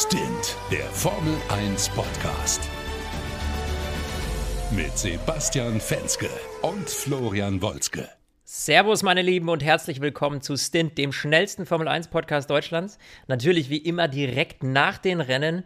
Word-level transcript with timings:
Stint, 0.00 0.56
der 0.70 0.84
Formel 0.84 1.34
1 1.48 1.88
Podcast. 1.88 2.60
Mit 4.70 4.96
Sebastian 4.96 5.80
Fenske 5.80 6.28
und 6.62 6.88
Florian 6.88 7.60
Wolzke. 7.60 8.08
Servus, 8.44 9.02
meine 9.02 9.22
Lieben, 9.22 9.48
und 9.48 9.64
herzlich 9.64 10.00
willkommen 10.00 10.40
zu 10.40 10.56
Stint, 10.56 10.98
dem 10.98 11.10
schnellsten 11.10 11.66
Formel 11.66 11.88
1 11.88 12.08
Podcast 12.08 12.48
Deutschlands. 12.48 12.96
Natürlich 13.26 13.70
wie 13.70 13.78
immer 13.78 14.06
direkt 14.06 14.62
nach 14.62 14.98
den 14.98 15.20
Rennen. 15.20 15.64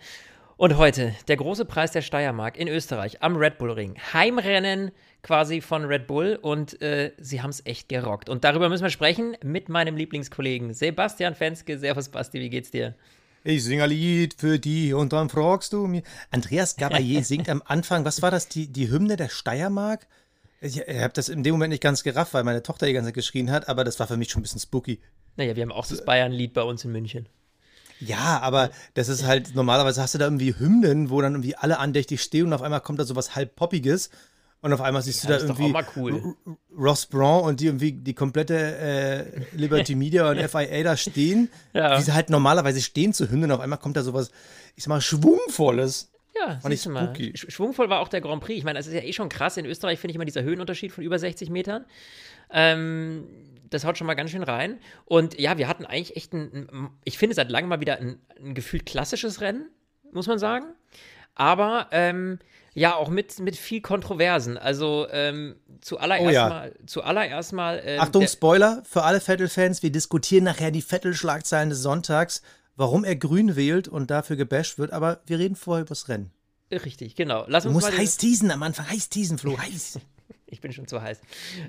Und 0.56 0.78
heute 0.78 1.14
der 1.28 1.36
große 1.36 1.66
Preis 1.66 1.92
der 1.92 2.00
Steiermark 2.00 2.56
in 2.56 2.68
Österreich 2.68 3.22
am 3.22 3.36
Red 3.36 3.58
Bull 3.58 3.72
Ring. 3.72 3.98
Heimrennen 4.14 4.92
quasi 5.22 5.60
von 5.60 5.84
Red 5.84 6.06
Bull 6.06 6.38
und 6.40 6.80
äh, 6.80 7.12
sie 7.18 7.42
haben 7.42 7.50
es 7.50 7.66
echt 7.66 7.90
gerockt. 7.90 8.30
Und 8.30 8.44
darüber 8.44 8.70
müssen 8.70 8.84
wir 8.84 8.90
sprechen 8.90 9.36
mit 9.44 9.68
meinem 9.68 9.94
Lieblingskollegen 9.94 10.72
Sebastian 10.72 11.34
Fenske. 11.34 11.78
Servus, 11.78 12.08
Basti, 12.08 12.40
wie 12.40 12.48
geht's 12.48 12.70
dir? 12.70 12.94
Ich 13.44 13.64
singe 13.64 13.84
ein 13.84 13.90
Lied 13.90 14.34
für 14.38 14.58
die 14.58 14.92
und 14.92 15.12
dann 15.12 15.28
fragst 15.28 15.72
du 15.72 15.86
mir. 15.86 16.02
Andreas 16.30 16.78
Gabayé 16.78 17.24
singt 17.24 17.48
am 17.48 17.62
Anfang, 17.64 18.04
was 18.04 18.22
war 18.22 18.30
das, 18.30 18.48
die, 18.48 18.68
die 18.68 18.90
Hymne 18.90 19.16
der 19.16 19.28
Steiermark? 19.28 20.06
Ich, 20.60 20.78
ich 20.78 21.00
habe 21.00 21.12
das 21.12 21.28
in 21.28 21.42
dem 21.42 21.52
Moment 21.52 21.70
nicht 21.70 21.82
ganz 21.82 22.04
gerafft, 22.04 22.34
weil 22.34 22.44
meine 22.44 22.62
Tochter 22.62 22.86
die 22.86 22.92
ganze 22.92 23.08
Zeit 23.08 23.14
geschrien 23.14 23.50
hat, 23.50 23.68
aber 23.68 23.82
das 23.82 23.98
war 23.98 24.06
für 24.06 24.16
mich 24.16 24.30
schon 24.30 24.40
ein 24.40 24.44
bisschen 24.44 24.60
spooky. 24.60 25.00
Naja, 25.36 25.56
wir 25.56 25.62
haben 25.62 25.72
auch 25.72 25.86
das 25.86 26.04
Bayern-Lied 26.04 26.52
bei 26.54 26.62
uns 26.62 26.84
in 26.84 26.92
München. 26.92 27.26
Ja, 27.98 28.40
aber 28.40 28.70
das 28.94 29.08
ist 29.08 29.24
halt, 29.24 29.54
normalerweise 29.54 30.02
hast 30.02 30.14
du 30.14 30.18
da 30.18 30.26
irgendwie 30.26 30.56
Hymnen, 30.56 31.10
wo 31.10 31.20
dann 31.20 31.34
irgendwie 31.34 31.56
alle 31.56 31.78
andächtig 31.78 32.22
stehen 32.22 32.46
und 32.46 32.52
auf 32.52 32.62
einmal 32.62 32.80
kommt 32.80 33.00
da 33.00 33.04
so 33.04 33.16
was 33.16 33.34
halb 33.34 33.56
Poppiges. 33.56 34.10
Und 34.62 34.72
auf 34.72 34.80
einmal 34.80 35.02
siehst 35.02 35.24
Ja, 35.24 35.26
du 35.26 35.32
da 35.32 35.34
das 35.34 35.42
ist 35.42 35.48
doch 35.50 35.58
irgendwie 35.58 35.84
cool. 35.96 36.34
Ross 36.76 37.06
Braun 37.06 37.44
und 37.44 37.60
die 37.60 37.66
irgendwie 37.66 37.92
die 37.92 38.14
komplette 38.14 38.54
äh, 38.56 39.24
Liberty 39.56 39.94
Media 39.96 40.30
und 40.30 40.38
FIA 40.40 40.82
da 40.84 40.96
stehen, 40.96 41.50
Ja. 41.74 41.98
wie 41.98 42.02
sie 42.02 42.12
halt 42.14 42.30
normalerweise 42.30 42.80
stehen 42.80 43.12
zu 43.12 43.28
Hymnen. 43.30 43.50
Auf 43.50 43.60
einmal 43.60 43.78
kommt 43.80 43.96
da 43.96 44.02
sowas, 44.02 44.30
ich 44.76 44.84
sag 44.84 44.88
mal, 44.90 45.00
schwungvolles. 45.00 46.10
Ja, 46.34 46.58
Fand 46.60 46.72
ich 46.72 46.86
mal. 46.86 47.12
Schwungvoll 47.34 47.90
war 47.90 48.00
auch 48.00 48.08
der 48.08 48.20
Grand 48.20 48.42
Prix. 48.42 48.56
Ich 48.58 48.64
meine, 48.64 48.78
das 48.78 48.86
ist 48.86 48.94
ja 48.94 49.02
eh 49.02 49.12
schon 49.12 49.28
krass. 49.28 49.56
In 49.56 49.66
Österreich 49.66 49.98
finde 49.98 50.12
ich 50.12 50.14
immer 50.16 50.24
dieser 50.24 50.42
Höhenunterschied 50.42 50.92
von 50.92 51.04
über 51.04 51.18
60 51.18 51.50
Metern. 51.50 51.84
Ähm, 52.50 53.24
das 53.68 53.84
haut 53.84 53.98
schon 53.98 54.06
mal 54.06 54.14
ganz 54.14 54.30
schön 54.30 54.42
rein. 54.42 54.78
Und 55.04 55.38
ja, 55.38 55.58
wir 55.58 55.68
hatten 55.68 55.84
eigentlich 55.84 56.16
echt 56.16 56.32
ein, 56.32 56.68
ein 56.72 56.90
ich 57.04 57.18
finde 57.18 57.34
seit 57.34 57.50
langem 57.50 57.68
mal 57.68 57.80
wieder 57.80 57.98
ein, 57.98 58.18
ein 58.42 58.54
gefühlt 58.54 58.86
klassisches 58.86 59.40
Rennen, 59.40 59.66
muss 60.12 60.26
man 60.26 60.38
sagen. 60.38 60.66
Aber 61.34 61.88
ähm, 61.92 62.38
ja, 62.74 62.94
auch 62.94 63.08
mit, 63.08 63.38
mit 63.40 63.56
viel 63.56 63.80
Kontroversen. 63.80 64.56
Also 64.58 65.06
ähm, 65.10 65.56
zuallererst 65.80 66.26
Oh 66.26 66.30
ja. 66.30 66.48
mal, 66.48 66.74
zuallererst 66.86 67.52
mal. 67.52 67.82
ähm, 67.84 68.00
Achtung, 68.00 68.26
Spoiler 68.26 68.82
für 68.88 69.02
alle 69.02 69.20
Vettel-Fans, 69.20 69.82
wir 69.82 69.92
diskutieren 69.92 70.44
nachher 70.44 70.70
die 70.70 70.82
Vettel-Schlagzeilen 70.82 71.70
des 71.70 71.82
Sonntags, 71.82 72.42
warum 72.76 73.04
er 73.04 73.16
grün 73.16 73.56
wählt 73.56 73.88
und 73.88 74.10
dafür 74.10 74.36
gebasht 74.36 74.78
wird, 74.78 74.92
aber 74.92 75.20
wir 75.26 75.38
reden 75.38 75.56
vorher 75.56 75.84
übers 75.84 76.08
Rennen. 76.08 76.30
Richtig, 76.70 77.16
genau. 77.16 77.44
Lass 77.48 77.64
Du 77.64 77.68
uns 77.68 77.82
musst 77.84 77.96
heiß 77.98 78.16
teasen 78.16 78.50
am 78.50 78.62
Anfang, 78.62 78.88
heiß 78.88 79.10
teasen, 79.10 79.38
Flo, 79.38 79.58
heiß. 79.58 79.98
Ich 80.46 80.60
bin 80.60 80.70
schon 80.70 80.86
zu 80.86 81.00
heiß. 81.00 81.18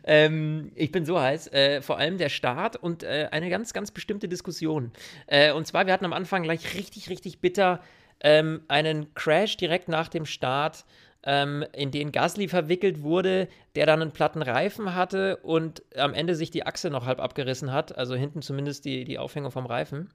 Ähm, 0.04 0.74
ich 0.76 0.92
bin 0.92 1.06
so 1.06 1.18
heiß. 1.18 1.48
Äh, 1.54 1.82
vor 1.82 2.00
allem 2.00 2.18
der 2.18 2.28
Start 2.28 2.76
und 2.76 3.04
äh, 3.04 3.30
eine 3.32 3.50
ganz, 3.50 3.72
ganz 3.72 3.92
bestimmte 3.92 4.28
Diskussion. 4.28 4.92
Äh, 5.26 5.54
und 5.54 5.66
zwar, 5.66 5.86
wir 5.86 5.94
hatten 5.94 6.04
am 6.04 6.12
Anfang 6.12 6.44
gleich 6.44 6.74
richtig, 6.76 7.10
richtig 7.10 7.40
bitter 7.40 7.80
ähm, 8.24 8.64
einen 8.68 9.14
Crash 9.14 9.58
direkt 9.58 9.90
nach 9.90 10.08
dem 10.08 10.26
Start, 10.26 10.86
ähm, 11.26 11.66
in 11.74 11.92
den 11.92 12.12
Gasly 12.12 12.48
verwickelt 12.48 13.02
wurde, 13.02 13.48
der 13.76 13.86
dann 13.86 14.02
einen 14.02 14.12
platten 14.12 14.42
Reifen 14.42 14.96
hatte 14.96 15.38
und 15.38 15.84
am 15.96 16.14
Ende 16.14 16.36
sich 16.36 16.52
die 16.52 16.66
Achse 16.66 16.90
noch 16.90 17.06
halb 17.06 17.20
abgerissen 17.20 17.72
hat. 17.72 17.98
Also 17.98 18.16
hinten 18.16 18.42
zumindest 18.42 18.86
die, 18.86 19.06
die 19.06 19.18
Aufhängung 19.18 19.52
vom 19.52 19.66
Reifen. 19.66 20.10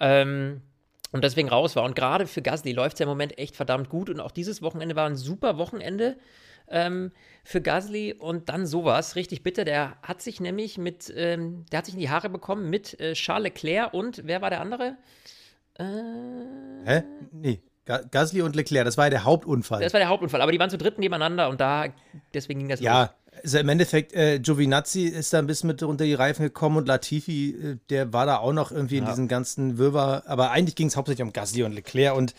Ähm, 0.00 0.62
und 1.12 1.22
deswegen 1.22 1.48
raus 1.48 1.76
war. 1.76 1.84
Und 1.84 1.94
gerade 1.94 2.26
für 2.26 2.42
Gasly 2.42 2.72
läuft 2.72 2.94
es 2.94 2.98
ja 2.98 3.04
im 3.04 3.10
Moment 3.10 3.38
echt 3.38 3.54
verdammt 3.54 3.88
gut. 3.88 4.10
Und 4.10 4.18
auch 4.18 4.32
dieses 4.32 4.62
Wochenende 4.62 4.96
war 4.96 5.06
ein 5.06 5.14
super 5.14 5.58
Wochenende 5.58 6.16
ähm, 6.66 7.12
für 7.44 7.60
Gasly. 7.60 8.14
Und 8.14 8.48
dann 8.48 8.66
sowas, 8.66 9.14
richtig 9.14 9.44
bitter. 9.44 9.64
Der 9.64 9.96
hat 10.02 10.20
sich 10.20 10.40
nämlich 10.40 10.76
mit, 10.76 11.12
ähm, 11.16 11.66
der 11.70 11.78
hat 11.78 11.86
sich 11.86 11.94
in 11.94 12.00
die 12.00 12.10
Haare 12.10 12.28
bekommen 12.28 12.68
mit 12.68 12.98
äh, 12.98 13.12
Charles 13.12 13.44
Leclerc 13.44 13.94
und 13.94 14.22
wer 14.24 14.42
war 14.42 14.50
der 14.50 14.60
andere? 14.60 14.96
Hä? 15.78 17.02
Nee, 17.32 17.60
Ga- 17.84 18.02
Gasly 18.10 18.42
und 18.42 18.56
Leclerc, 18.56 18.84
das 18.84 18.96
war 18.96 19.06
ja 19.06 19.10
der 19.10 19.24
Hauptunfall. 19.24 19.82
Das 19.82 19.92
war 19.92 20.00
der 20.00 20.08
Hauptunfall. 20.08 20.40
Aber 20.40 20.52
die 20.52 20.58
waren 20.58 20.70
zu 20.70 20.78
dritt 20.78 20.98
nebeneinander 20.98 21.48
und 21.48 21.60
da, 21.60 21.86
deswegen 22.32 22.60
ging 22.60 22.68
das 22.68 22.80
los. 22.80 22.84
Ja, 22.86 23.14
also 23.42 23.58
im 23.58 23.68
Endeffekt, 23.68 24.14
äh, 24.14 24.38
Giovinazzi 24.38 25.02
ist 25.06 25.32
da 25.32 25.38
ein 25.38 25.46
bisschen 25.46 25.66
mit 25.68 25.82
unter 25.82 26.04
die 26.04 26.14
Reifen 26.14 26.44
gekommen 26.44 26.76
und 26.78 26.88
Latifi, 26.88 27.50
äh, 27.50 27.76
der 27.90 28.12
war 28.12 28.26
da 28.26 28.38
auch 28.38 28.52
noch 28.52 28.70
irgendwie 28.72 28.98
in 28.98 29.04
diesem 29.06 29.28
ganzen 29.28 29.76
Wirrwarr. 29.76 30.22
Aber 30.26 30.50
eigentlich 30.52 30.76
ging 30.76 30.86
es 30.86 30.96
hauptsächlich 30.96 31.22
um 31.26 31.32
Gasly 31.32 31.64
und 31.64 31.72
Leclerc 31.72 32.16
und 32.16 32.34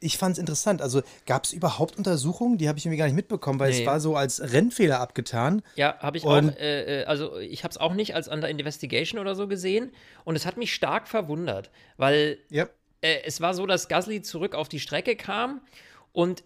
ich 0.00 0.16
fand 0.18 0.32
es 0.32 0.38
interessant. 0.38 0.80
Also 0.82 1.02
gab 1.26 1.44
es 1.44 1.52
überhaupt 1.52 1.96
Untersuchungen? 1.98 2.56
Die 2.58 2.68
habe 2.68 2.78
ich 2.78 2.86
irgendwie 2.86 2.98
gar 2.98 3.04
nicht 3.06 3.14
mitbekommen, 3.14 3.60
weil 3.60 3.70
Nee. 3.70 3.80
es 3.80 3.86
war 3.86 4.00
so 4.00 4.16
als 4.16 4.40
Rennfehler 4.52 4.98
abgetan. 5.00 5.62
Ja, 5.76 5.98
habe 6.00 6.16
ich 6.16 6.24
Und- 6.24 6.50
auch. 6.52 6.56
Äh, 6.58 7.02
äh, 7.02 7.04
also 7.04 7.38
ich 7.38 7.62
habe 7.64 7.70
es 7.72 7.78
auch 7.78 7.92
nicht 7.94 8.14
als 8.14 8.26
Under 8.28 8.48
Investigation 8.48 9.20
oder 9.20 9.34
so 9.34 9.46
gesehen. 9.46 9.92
Und 10.24 10.36
es 10.36 10.46
hat 10.46 10.56
mich 10.56 10.74
stark 10.74 11.06
verwundert, 11.06 11.70
weil 11.98 12.38
Ja. 12.48 12.66
äh, 13.02 13.18
es 13.24 13.40
war 13.40 13.52
so, 13.54 13.66
dass 13.66 13.88
Gasly 13.88 14.22
zurück 14.22 14.54
auf 14.54 14.68
die 14.68 14.80
Strecke 14.80 15.16
kam 15.16 15.60
und 16.12 16.42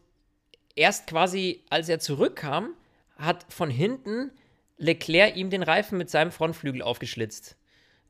erst 0.75 1.07
quasi, 1.07 1.63
als 1.71 1.89
er 1.89 2.01
zurückkam, 2.01 2.71
hat 3.17 3.47
von 3.49 3.71
hinten 3.71 4.33
Leclerc 4.79 5.37
ihm 5.37 5.51
den 5.51 5.63
Reifen 5.63 5.97
mit 5.99 6.11
seinem 6.11 6.33
Frontflügel 6.33 6.83
aufgeschlitzt. 6.83 7.55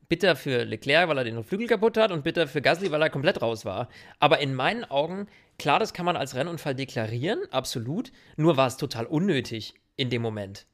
Bitter 0.07 0.35
für 0.35 0.63
Leclerc, 0.63 1.07
weil 1.09 1.17
er 1.17 1.23
den 1.23 1.43
Flügel 1.43 1.67
kaputt 1.67 1.97
hat 1.97 2.11
und 2.11 2.23
bitter 2.23 2.47
für 2.47 2.61
Gasly, 2.61 2.91
weil 2.91 3.01
er 3.01 3.09
komplett 3.09 3.41
raus 3.41 3.65
war. 3.65 3.89
Aber 4.19 4.39
in 4.39 4.53
meinen 4.53 4.83
Augen, 4.85 5.27
klar, 5.57 5.79
das 5.79 5.93
kann 5.93 6.05
man 6.05 6.15
als 6.15 6.35
Rennunfall 6.35 6.75
deklarieren, 6.75 7.39
absolut. 7.51 8.11
Nur 8.37 8.57
war 8.57 8.67
es 8.67 8.77
total 8.77 9.05
unnötig 9.05 9.73
in 9.95 10.09
dem 10.09 10.21
Moment. 10.21 10.67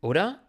Oder? 0.00 0.42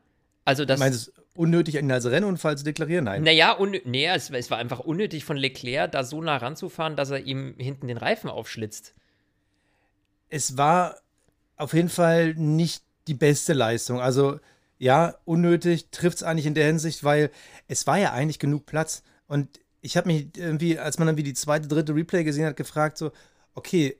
Also 0.46 0.66
das. 0.66 0.80
Meinst 0.80 1.08
du, 1.08 1.12
es 1.12 1.18
ist 1.18 1.38
unnötig, 1.38 1.76
ihn 1.76 1.92
als 1.92 2.06
Rennunfall 2.06 2.58
zu 2.58 2.64
deklarieren? 2.64 3.06
Nein. 3.06 3.24
Naja, 3.24 3.58
nee, 3.86 4.08
es, 4.08 4.30
es 4.30 4.52
war 4.52 4.58
einfach 4.58 4.80
unnötig 4.80 5.26
von 5.26 5.38
Leclerc, 5.38 5.92
da 5.92 6.04
so 6.04 6.22
nah 6.22 6.38
ranzufahren, 6.38 6.96
dass 6.96 7.12
er 7.12 7.20
ihm 7.20 7.56
hinten 7.58 7.88
den 7.88 7.98
Reifen 7.98 8.30
aufschlitzt. 8.30 8.94
es 10.30 10.58
war 10.58 10.98
auf 11.58 11.74
jeden 11.74 11.90
Fall 11.90 12.34
nicht 12.36 12.84
die 13.08 13.14
beste 13.14 13.54
Leistung. 13.54 14.00
Also 14.00 14.40
ja, 14.84 15.16
unnötig 15.24 15.88
trifft 15.92 16.18
es 16.18 16.24
eigentlich 16.24 16.46
in 16.46 16.56
der 16.56 16.66
Hinsicht, 16.66 17.06
weil 17.06 17.32
es 17.70 17.88
war 17.88 17.98
ja 17.98 18.12
eigentlich 18.12 18.38
genug 18.38 18.66
Platz. 18.66 19.02
Und 19.28 19.48
ich 19.80 19.96
habe 19.96 20.08
mich 20.08 20.28
irgendwie, 20.36 20.78
als 20.78 21.00
man 21.00 21.08
dann 21.08 21.16
wie 21.16 21.24
die 21.24 21.34
zweite, 21.34 21.70
dritte 21.70 21.96
Replay 21.96 22.26
gesehen 22.26 22.46
hat, 22.46 22.58
gefragt 22.58 22.98
so, 22.98 23.12
okay, 23.56 23.98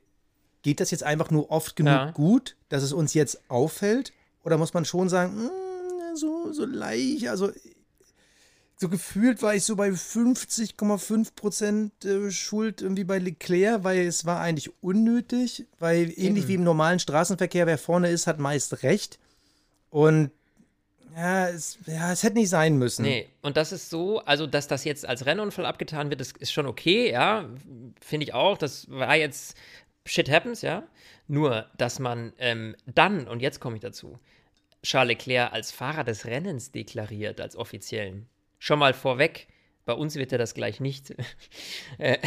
geht 0.60 0.80
das 0.80 0.90
jetzt 0.90 1.02
einfach 1.02 1.30
nur 1.30 1.50
oft 1.50 1.74
genug 1.74 1.92
Ja. 1.92 2.10
gut, 2.10 2.56
dass 2.68 2.82
es 2.82 2.92
uns 2.92 3.14
jetzt 3.14 3.40
auffällt? 3.48 4.12
Oder 4.44 4.58
muss 4.58 4.74
man 4.74 4.84
schon 4.84 5.08
sagen, 5.08 5.46
"Mm, 5.46 6.16
so, 6.16 6.52
so 6.52 6.66
leicht, 6.66 7.28
also 7.28 7.50
so 8.76 8.90
gefühlt 8.90 9.40
war 9.40 9.54
ich 9.54 9.64
so 9.64 9.76
bei 9.76 9.88
50,5 9.90 11.34
Prozent 11.34 12.04
äh, 12.04 12.30
Schuld 12.30 12.82
irgendwie 12.82 13.04
bei 13.04 13.18
Leclerc, 13.18 13.84
weil 13.84 14.00
es 14.06 14.26
war 14.26 14.40
eigentlich 14.40 14.70
unnötig, 14.82 15.66
weil 15.78 16.12
ähnlich 16.16 16.46
wie 16.48 16.54
im 16.54 16.64
normalen 16.64 16.98
Straßenverkehr, 16.98 17.66
wer 17.66 17.78
vorne 17.78 18.10
ist, 18.10 18.26
hat 18.26 18.38
meist 18.38 18.82
recht. 18.82 19.18
Und 19.88 20.30
ja, 21.16 21.48
es, 21.48 21.78
ja, 21.86 22.12
es 22.12 22.22
hätte 22.22 22.36
nicht 22.36 22.48
sein 22.48 22.76
müssen. 22.76 23.02
Nee, 23.02 23.28
und 23.42 23.56
das 23.56 23.72
ist 23.72 23.90
so, 23.90 24.20
also 24.20 24.46
dass 24.46 24.68
das 24.68 24.84
jetzt 24.84 25.06
als 25.06 25.26
Rennunfall 25.26 25.66
abgetan 25.66 26.10
wird, 26.10 26.20
das 26.20 26.32
ist 26.32 26.52
schon 26.52 26.66
okay, 26.66 27.10
ja, 27.10 27.48
finde 28.00 28.24
ich 28.24 28.34
auch. 28.34 28.58
Das 28.58 28.90
war 28.90 29.14
jetzt 29.16 29.56
Shit 30.06 30.30
happens, 30.30 30.62
ja. 30.62 30.84
Nur, 31.26 31.66
dass 31.78 31.98
man 31.98 32.32
ähm, 32.38 32.76
dann, 32.86 33.26
und 33.26 33.40
jetzt 33.40 33.60
komme 33.60 33.76
ich 33.76 33.82
dazu, 33.82 34.18
Charles 34.82 35.08
Leclerc 35.08 35.52
als 35.52 35.72
Fahrer 35.72 36.04
des 36.04 36.26
Rennens 36.26 36.72
deklariert, 36.72 37.40
als 37.40 37.56
offiziellen. 37.56 38.28
Schon 38.58 38.78
mal 38.78 38.92
vorweg, 38.92 39.48
bei 39.86 39.94
uns 39.94 40.16
wird 40.16 40.32
er 40.32 40.38
das 40.38 40.52
gleich 40.54 40.80
nicht. 40.80 41.10
äh, 41.98 42.18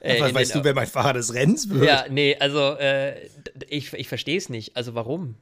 äh, 0.00 0.34
weißt 0.34 0.54
den- 0.54 0.62
du, 0.62 0.64
wer 0.64 0.74
mein 0.74 0.86
Fahrer 0.86 1.14
des 1.14 1.34
Rennens 1.34 1.68
wird? 1.68 1.84
Ja, 1.84 2.06
nee, 2.08 2.36
also 2.38 2.74
äh, 2.76 3.28
ich, 3.68 3.92
ich 3.92 4.08
verstehe 4.08 4.38
es 4.38 4.48
nicht. 4.48 4.76
Also 4.76 4.94
warum? 4.94 5.36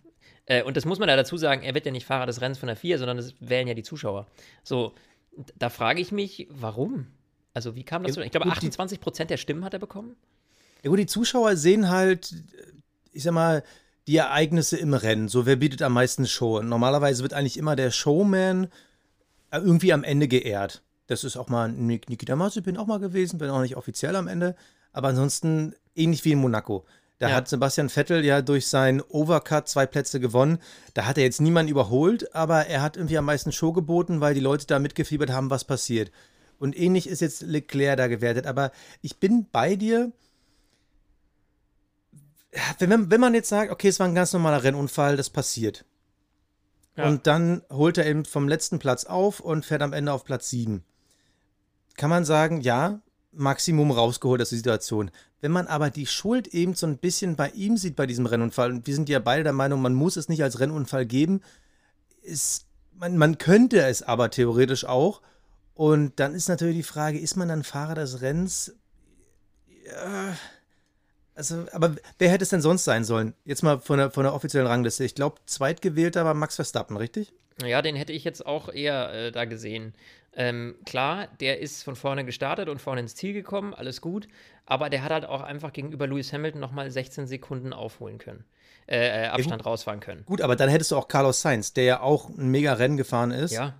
Äh, 0.46 0.62
und 0.62 0.76
das 0.76 0.84
muss 0.84 0.98
man 0.98 1.08
ja 1.08 1.16
dazu 1.16 1.36
sagen, 1.36 1.62
er 1.62 1.74
wird 1.74 1.86
ja 1.86 1.92
nicht 1.92 2.06
Fahrer 2.06 2.26
des 2.26 2.40
Rennens 2.40 2.58
von 2.58 2.66
der 2.66 2.76
FIA, 2.76 2.98
sondern 2.98 3.16
das 3.16 3.34
wählen 3.40 3.66
ja 3.68 3.74
die 3.74 3.82
Zuschauer. 3.82 4.26
So, 4.62 4.92
da 5.58 5.70
frage 5.70 6.00
ich 6.00 6.12
mich, 6.12 6.46
warum? 6.50 7.06
Also 7.54 7.76
wie 7.76 7.84
kam 7.84 8.02
das 8.02 8.10
Ja, 8.10 8.14
so? 8.14 8.20
Ich 8.22 8.30
glaube, 8.30 8.44
gut, 8.44 8.54
die- 8.54 8.58
28 8.58 9.00
Prozent 9.00 9.30
der 9.30 9.36
Stimmen 9.36 9.64
hat 9.64 9.72
er 9.72 9.78
bekommen. 9.78 10.16
Ja 10.82 10.90
gut, 10.90 10.98
die 10.98 11.06
Zuschauer 11.06 11.56
sehen 11.56 11.88
halt, 11.88 12.34
ich 13.12 13.22
sag 13.22 13.32
mal, 13.32 13.62
die 14.06 14.16
Ereignisse 14.16 14.76
im 14.76 14.92
Rennen. 14.92 15.28
So, 15.28 15.46
wer 15.46 15.56
bietet 15.56 15.80
am 15.80 15.94
meisten 15.94 16.26
Show? 16.26 16.60
Normalerweise 16.60 17.22
wird 17.22 17.32
eigentlich 17.32 17.56
immer 17.56 17.74
der 17.74 17.90
Showman 17.90 18.64
äh, 19.50 19.58
irgendwie 19.58 19.94
am 19.94 20.04
Ende 20.04 20.28
geehrt. 20.28 20.82
Das 21.06 21.24
ist 21.24 21.36
auch 21.38 21.48
mal 21.48 21.70
Nik- 21.70 22.08
Nikita 22.10 22.36
Mazepin 22.36 22.76
auch 22.76 22.86
mal 22.86 22.98
gewesen, 22.98 23.40
wenn 23.40 23.48
auch 23.50 23.62
nicht 23.62 23.76
offiziell 23.76 24.14
am 24.16 24.28
Ende. 24.28 24.56
Aber 24.92 25.08
ansonsten 25.08 25.74
ähnlich 25.94 26.24
wie 26.26 26.32
in 26.32 26.38
Monaco. 26.38 26.84
Da 27.18 27.28
Ja. 27.28 27.36
hat 27.36 27.48
Sebastian 27.48 27.88
Vettel 27.88 28.24
ja 28.24 28.42
durch 28.42 28.66
seinen 28.66 29.00
Overcut 29.00 29.68
zwei 29.68 29.86
Plätze 29.86 30.18
gewonnen. 30.20 30.58
Da 30.94 31.06
hat 31.06 31.16
er 31.16 31.24
jetzt 31.24 31.40
niemanden 31.40 31.70
überholt, 31.70 32.34
aber 32.34 32.66
er 32.66 32.82
hat 32.82 32.96
irgendwie 32.96 33.18
am 33.18 33.24
meisten 33.24 33.52
Show 33.52 33.72
geboten, 33.72 34.20
weil 34.20 34.34
die 34.34 34.40
Leute 34.40 34.66
da 34.66 34.78
mitgefiebert 34.78 35.30
haben, 35.30 35.50
was 35.50 35.64
passiert. 35.64 36.10
Und 36.58 36.76
ähnlich 36.76 37.08
ist 37.08 37.20
jetzt 37.20 37.42
Leclerc 37.42 37.96
da 37.98 38.06
gewertet. 38.08 38.46
Aber 38.46 38.72
ich 39.00 39.18
bin 39.18 39.46
bei 39.50 39.76
dir. 39.76 40.12
Wenn, 42.78 43.10
wenn 43.10 43.20
man 43.20 43.34
jetzt 43.34 43.48
sagt, 43.48 43.70
okay, 43.72 43.88
es 43.88 43.98
war 43.98 44.06
ein 44.06 44.14
ganz 44.14 44.32
normaler 44.32 44.62
Rennunfall, 44.62 45.16
das 45.16 45.30
passiert. 45.30 45.84
Ja. 46.96 47.06
Und 47.08 47.26
dann 47.26 47.62
holt 47.70 47.98
er 47.98 48.06
eben 48.06 48.24
vom 48.24 48.48
letzten 48.48 48.78
Platz 48.78 49.04
auf 49.04 49.40
und 49.40 49.64
fährt 49.64 49.82
am 49.82 49.92
Ende 49.92 50.12
auf 50.12 50.24
Platz 50.24 50.50
7. 50.50 50.84
Kann 51.96 52.10
man 52.10 52.24
sagen, 52.24 52.60
ja, 52.60 53.00
Maximum 53.36 53.90
rausgeholt 53.90 54.40
aus 54.40 54.50
der 54.50 54.58
Situation. 54.58 55.10
Wenn 55.40 55.52
man 55.52 55.66
aber 55.66 55.90
die 55.90 56.06
Schuld 56.06 56.48
eben 56.48 56.74
so 56.74 56.86
ein 56.86 56.98
bisschen 56.98 57.36
bei 57.36 57.50
ihm 57.50 57.76
sieht 57.76 57.96
bei 57.96 58.06
diesem 58.06 58.26
Rennunfall, 58.26 58.70
und 58.70 58.86
wir 58.86 58.94
sind 58.94 59.08
ja 59.08 59.18
beide 59.18 59.44
der 59.44 59.52
Meinung, 59.52 59.82
man 59.82 59.94
muss 59.94 60.16
es 60.16 60.28
nicht 60.28 60.42
als 60.42 60.60
Rennunfall 60.60 61.06
geben, 61.06 61.40
ist, 62.22 62.66
man, 62.94 63.16
man 63.16 63.38
könnte 63.38 63.84
es 63.84 64.02
aber 64.02 64.30
theoretisch 64.30 64.84
auch. 64.84 65.20
Und 65.74 66.20
dann 66.20 66.34
ist 66.34 66.48
natürlich 66.48 66.76
die 66.76 66.82
Frage, 66.82 67.18
ist 67.18 67.36
man 67.36 67.48
dann 67.48 67.64
Fahrer 67.64 67.96
des 67.96 68.20
Rennens? 68.22 68.74
Ja, 69.86 70.36
also, 71.34 71.66
aber 71.72 71.96
wer 72.18 72.30
hätte 72.30 72.44
es 72.44 72.50
denn 72.50 72.62
sonst 72.62 72.84
sein 72.84 73.04
sollen? 73.04 73.34
Jetzt 73.44 73.62
mal 73.62 73.80
von 73.80 73.98
der, 73.98 74.10
von 74.10 74.22
der 74.22 74.34
offiziellen 74.34 74.68
Rangliste. 74.68 75.04
Ich 75.04 75.16
glaube, 75.16 75.40
zweitgewählter 75.46 76.24
war 76.24 76.34
Max 76.34 76.54
Verstappen, 76.54 76.96
richtig? 76.96 77.32
Ja, 77.64 77.82
den 77.82 77.96
hätte 77.96 78.12
ich 78.12 78.24
jetzt 78.24 78.46
auch 78.46 78.72
eher 78.72 79.12
äh, 79.12 79.32
da 79.32 79.44
gesehen. 79.44 79.94
Ähm, 80.36 80.76
klar, 80.84 81.28
der 81.40 81.60
ist 81.60 81.82
von 81.84 81.96
vorne 81.96 82.24
gestartet 82.24 82.68
und 82.68 82.80
vorne 82.80 83.00
ins 83.00 83.14
Ziel 83.14 83.32
gekommen, 83.32 83.72
alles 83.74 84.00
gut, 84.00 84.26
aber 84.66 84.90
der 84.90 85.02
hat 85.02 85.12
halt 85.12 85.26
auch 85.26 85.42
einfach 85.42 85.72
gegenüber 85.72 86.06
Lewis 86.06 86.32
Hamilton 86.32 86.60
nochmal 86.60 86.90
16 86.90 87.26
Sekunden 87.26 87.72
aufholen 87.72 88.18
können. 88.18 88.44
Äh, 88.86 89.24
äh 89.24 89.26
Abstand 89.28 89.62
ja, 89.62 89.66
rausfahren 89.66 90.00
können. 90.00 90.24
Gut, 90.26 90.40
aber 90.40 90.56
dann 90.56 90.68
hättest 90.68 90.90
du 90.90 90.96
auch 90.96 91.08
Carlos 91.08 91.40
Sainz, 91.40 91.72
der 91.72 91.84
ja 91.84 92.00
auch 92.00 92.28
ein 92.28 92.50
mega 92.50 92.74
Rennen 92.74 92.96
gefahren 92.96 93.30
ist. 93.30 93.52
Ja. 93.52 93.74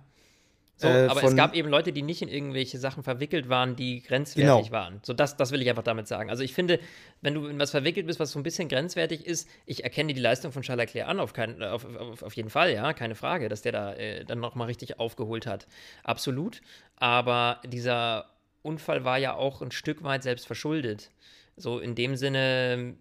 So, 0.77 0.87
äh, 0.87 1.07
aber 1.07 1.23
es 1.23 1.35
gab 1.35 1.55
eben 1.55 1.69
Leute, 1.69 1.93
die 1.93 2.01
nicht 2.01 2.21
in 2.21 2.27
irgendwelche 2.27 2.77
Sachen 2.77 3.03
verwickelt 3.03 3.47
waren, 3.47 3.77
die 3.77 4.01
grenzwertig 4.01 4.65
genau. 4.65 4.71
waren. 4.71 4.99
So, 5.03 5.13
das, 5.13 5.37
das 5.37 5.51
will 5.51 5.61
ich 5.61 5.69
einfach 5.69 5.83
damit 5.83 6.07
sagen. 6.07 6.29
Also 6.29 6.43
ich 6.43 6.53
finde, 6.53 6.79
wenn 7.21 7.33
du 7.33 7.47
in 7.47 7.57
was 7.59 7.71
verwickelt 7.71 8.07
bist, 8.07 8.19
was 8.19 8.31
so 8.31 8.39
ein 8.39 8.43
bisschen 8.43 8.67
grenzwertig 8.67 9.25
ist, 9.25 9.47
ich 9.65 9.85
erkenne 9.85 10.13
die 10.13 10.19
Leistung 10.19 10.51
von 10.51 10.63
Charles 10.63 10.87
Leclerc 10.87 11.07
an, 11.07 11.19
auf, 11.21 11.31
kein, 11.31 11.63
auf, 11.63 11.85
auf, 11.95 12.23
auf 12.23 12.33
jeden 12.33 12.49
Fall, 12.49 12.73
ja, 12.73 12.91
keine 12.93 13.15
Frage, 13.15 13.47
dass 13.47 13.61
der 13.61 13.71
da 13.71 13.93
äh, 13.93 14.25
dann 14.25 14.39
nochmal 14.41 14.67
richtig 14.67 14.99
aufgeholt 14.99 15.47
hat. 15.47 15.65
Absolut. 16.03 16.61
Aber 16.97 17.61
dieser 17.65 18.29
Unfall 18.61 19.05
war 19.05 19.17
ja 19.17 19.33
auch 19.33 19.61
ein 19.61 19.71
Stück 19.71 20.03
weit 20.03 20.23
selbst 20.23 20.45
verschuldet. 20.45 21.11
So 21.55 21.79
in 21.79 21.95
dem 21.95 22.17
Sinne, 22.17 22.95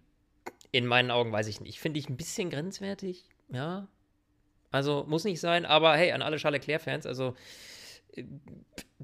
in 0.70 0.86
meinen 0.86 1.10
Augen 1.10 1.32
weiß 1.32 1.48
ich 1.48 1.60
nicht. 1.60 1.80
Finde 1.80 1.98
ich 1.98 2.08
ein 2.08 2.16
bisschen 2.16 2.50
grenzwertig, 2.50 3.24
ja, 3.48 3.88
also 4.74 5.04
muss 5.06 5.22
nicht 5.24 5.40
sein, 5.40 5.64
aber 5.64 5.96
hey, 5.96 6.10
an 6.12 6.20
alle 6.20 6.36
Charles 6.36 6.60
Leclerc-Fans, 6.60 7.06
also 7.06 7.34
äh, 8.16 8.24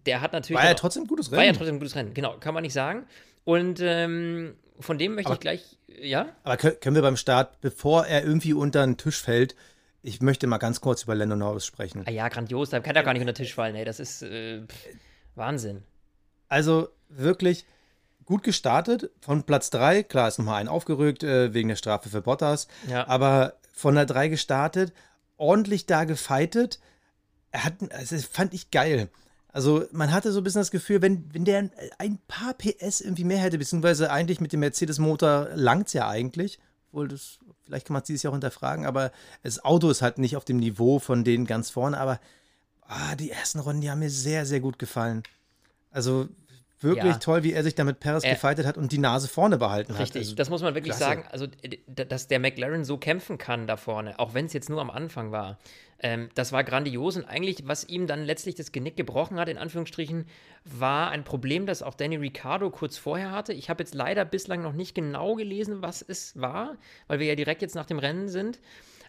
der 0.07 0.21
hat 0.21 0.33
natürlich. 0.33 0.61
War 0.61 0.69
ja 0.69 0.75
trotzdem 0.75 1.05
ein 1.05 1.07
gutes 1.07 1.31
Rennen. 1.31 1.39
War 1.39 1.45
ja 1.45 1.53
trotzdem 1.53 1.77
ein 1.77 1.79
gutes 1.79 1.95
Rennen, 1.95 2.13
genau, 2.13 2.37
kann 2.39 2.55
man 2.55 2.63
nicht 2.63 2.73
sagen. 2.73 3.07
Und 3.45 3.81
ähm, 3.81 4.57
von 4.81 4.99
dem 4.99 5.15
möchte 5.15 5.29
aber, 5.29 5.35
ich 5.35 5.41
gleich, 5.41 5.79
ja? 6.03 6.29
Aber 6.43 6.57
können 6.57 6.97
wir 6.97 7.03
beim 7.03 7.17
Start, 7.17 7.61
bevor 7.61 8.07
er 8.07 8.25
irgendwie 8.25 8.53
unter 8.53 8.85
den 8.85 8.97
Tisch 8.97 9.23
fällt, 9.23 9.55
ich 10.03 10.21
möchte 10.21 10.49
mal 10.49 10.59
ganz 10.59 10.81
kurz 10.81 11.05
über 11.05 11.15
Lando 11.15 11.37
Norris 11.37 11.67
sprechen. 11.67 12.03
Ah 12.07 12.11
ja, 12.11 12.29
grandios, 12.29 12.71
da 12.71 12.81
kann 12.81 12.97
er 12.97 13.05
gar 13.05 13.13
nicht 13.13 13.21
unter 13.21 13.33
den 13.33 13.45
Tisch 13.45 13.55
fallen, 13.55 13.77
ey, 13.77 13.85
das 13.85 14.01
ist 14.01 14.23
äh, 14.23 14.63
Wahnsinn. 15.37 15.85
Also 16.49 16.89
wirklich 17.09 17.65
gut 18.25 18.43
gestartet, 18.43 19.11
von 19.21 19.45
Platz 19.45 19.71
3, 19.71 20.03
klar 20.03 20.27
ist 20.27 20.39
nochmal 20.39 20.61
ein 20.61 20.69
aufgerückt 20.69 21.23
äh, 21.23 21.55
wegen 21.55 21.69
der 21.69 21.77
Strafe 21.77 22.09
für 22.09 22.23
Bottas, 22.23 22.67
ja. 22.89 23.07
aber 23.07 23.55
von 23.73 23.95
der 23.95 24.07
3 24.07 24.29
gestartet 24.29 24.93
ordentlich 25.41 25.87
da 25.87 26.05
gefightet. 26.05 26.79
Er 27.51 27.65
hat, 27.65 27.75
also 27.93 28.15
das 28.15 28.25
fand 28.25 28.55
ich 28.55 28.71
geil. 28.71 29.09
Also 29.53 29.85
man 29.91 30.13
hatte 30.13 30.31
so 30.31 30.41
ein 30.41 30.45
bisschen 30.45 30.61
das 30.61 30.71
Gefühl, 30.71 31.03
wenn, 31.03 31.25
wenn 31.35 31.45
der 31.45 31.71
ein 31.99 32.19
paar 32.29 32.55
PS 32.55 33.01
irgendwie 33.01 33.25
mehr 33.25 33.39
hätte, 33.39 33.59
beziehungsweise 33.59 34.11
eigentlich 34.11 34.41
mit 34.41 34.53
dem 34.53 34.61
Mercedes-Motor 34.61 35.51
langt 35.55 35.89
es 35.89 35.93
ja 35.93 36.09
eigentlich, 36.09 36.61
obwohl 36.89 37.09
das, 37.09 37.39
vielleicht 37.65 37.87
kann 37.87 37.95
man 37.95 38.03
es 38.03 38.07
dieses 38.07 38.23
Jahr 38.23 38.33
auch 38.33 38.37
hinterfragen, 38.37 38.87
aber 38.87 39.11
das 39.43 39.65
Auto 39.65 39.91
ist 39.91 40.03
halt 40.03 40.19
nicht 40.19 40.37
auf 40.37 40.45
dem 40.45 40.59
Niveau 40.59 41.01
von 41.01 41.25
denen 41.25 41.47
ganz 41.47 41.71
vorne, 41.71 41.99
aber 41.99 42.21
ah, 42.83 43.17
die 43.17 43.31
ersten 43.31 43.59
Runden, 43.59 43.81
die 43.81 43.91
haben 43.91 43.99
mir 43.99 44.11
sehr, 44.11 44.47
sehr 44.47 44.61
gut 44.61 44.79
gefallen. 44.79 45.25
Also 45.91 46.29
wirklich 46.81 47.13
ja. 47.13 47.19
toll, 47.19 47.43
wie 47.43 47.53
er 47.53 47.63
sich 47.63 47.75
damit 47.75 48.01
Perez 48.01 48.25
äh, 48.25 48.31
gefightet 48.31 48.67
hat 48.67 48.77
und 48.77 48.93
die 48.93 48.99
Nase 48.99 49.29
vorne 49.29 49.59
behalten 49.59 49.93
richtig, 49.93 49.99
hat. 49.99 50.07
Richtig, 50.17 50.21
also, 50.23 50.35
das 50.37 50.51
muss 50.51 50.63
man 50.63 50.75
wirklich 50.75 50.97
klasse. 50.97 51.11
sagen. 51.11 51.25
Also, 51.31 51.47
dass 51.87 52.29
der 52.29 52.39
McLaren 52.39 52.85
so 52.85 52.97
kämpfen 52.97 53.39
kann 53.39 53.67
da 53.67 53.77
vorne, 53.77 54.19
auch 54.19 54.35
wenn 54.35 54.47
es 54.47 54.53
jetzt 54.53 54.71
nur 54.71 54.81
am 54.81 54.91
Anfang 54.91 55.33
war, 55.33 55.59
ähm, 56.03 56.31
das 56.35 56.53
war 56.53 56.65
grandios. 56.65 57.17
Und 57.17 57.25
eigentlich, 57.25 57.67
was 57.67 57.89
ihm 57.89 58.07
dann 58.07 58.25
letztlich 58.25 58.55
das 58.55 58.73
Genick 58.73 58.97
gebrochen 58.97 59.39
hat, 59.39 59.49
in 59.49 59.59
Anführungsstrichen, 59.59 60.27
war 60.65 61.11
ein 61.11 61.25
Problem, 61.25 61.67
das 61.67 61.83
auch 61.83 61.95
Danny 61.95 62.17
Ricciardo 62.17 62.71
kurz 62.71 62.97
vorher 62.97 63.31
hatte. 63.31 63.53
Ich 63.53 63.69
habe 63.69 63.83
jetzt 63.83 63.95
leider 63.95 64.25
bislang 64.25 64.63
noch 64.63 64.73
nicht 64.73 64.95
genau 64.95 65.35
gelesen, 65.35 65.83
was 65.83 66.03
es 66.03 66.41
war, 66.41 66.77
weil 67.07 67.19
wir 67.19 67.27
ja 67.27 67.35
direkt 67.35 67.63
jetzt 67.63 67.75
nach 67.75 67.87
dem 67.87 67.99
Rennen 67.99 68.29
sind. 68.29 68.61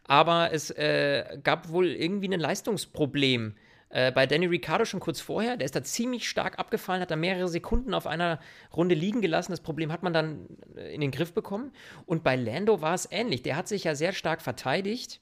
Aber 0.05 0.51
es 0.51 0.71
äh, 0.71 1.39
gab 1.43 1.69
wohl 1.69 1.87
irgendwie 1.87 2.27
ein 2.27 2.39
Leistungsproblem 2.39 3.55
äh, 3.91 4.11
bei 4.11 4.25
Danny 4.25 4.45
Ricciardo 4.45 4.85
schon 4.85 4.99
kurz 4.99 5.19
vorher. 5.19 5.57
Der 5.57 5.65
ist 5.65 5.75
da 5.75 5.83
ziemlich 5.83 6.27
stark 6.29 6.59
abgefallen, 6.59 7.01
hat 7.01 7.11
da 7.11 7.15
mehrere 7.15 7.47
Sekunden 7.47 7.93
auf 7.93 8.07
einer 8.07 8.39
Runde 8.75 8.95
liegen 8.95 9.21
gelassen. 9.21 9.51
Das 9.51 9.61
Problem 9.61 9.91
hat 9.91 10.01
man 10.03 10.13
dann 10.13 10.47
äh, 10.75 10.93
in 10.93 11.01
den 11.01 11.11
Griff 11.11 11.33
bekommen. 11.33 11.71
Und 12.05 12.23
bei 12.23 12.35
Lando 12.35 12.81
war 12.81 12.93
es 12.93 13.07
ähnlich. 13.11 13.43
Der 13.43 13.55
hat 13.57 13.67
sich 13.67 13.83
ja 13.83 13.95
sehr 13.95 14.13
stark 14.13 14.41
verteidigt. 14.41 15.19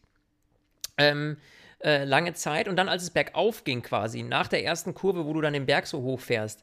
Ähm, 0.97 1.37
äh, 1.83 2.03
lange 2.03 2.33
Zeit. 2.33 2.67
Und 2.67 2.75
dann, 2.75 2.89
als 2.89 3.03
es 3.03 3.09
bergauf 3.09 3.63
ging, 3.63 3.81
quasi, 3.81 4.21
nach 4.21 4.47
der 4.47 4.63
ersten 4.63 4.93
Kurve, 4.93 5.25
wo 5.25 5.33
du 5.33 5.41
dann 5.41 5.53
den 5.53 5.65
Berg 5.65 5.87
so 5.87 6.01
hoch 6.01 6.19
fährst, 6.19 6.61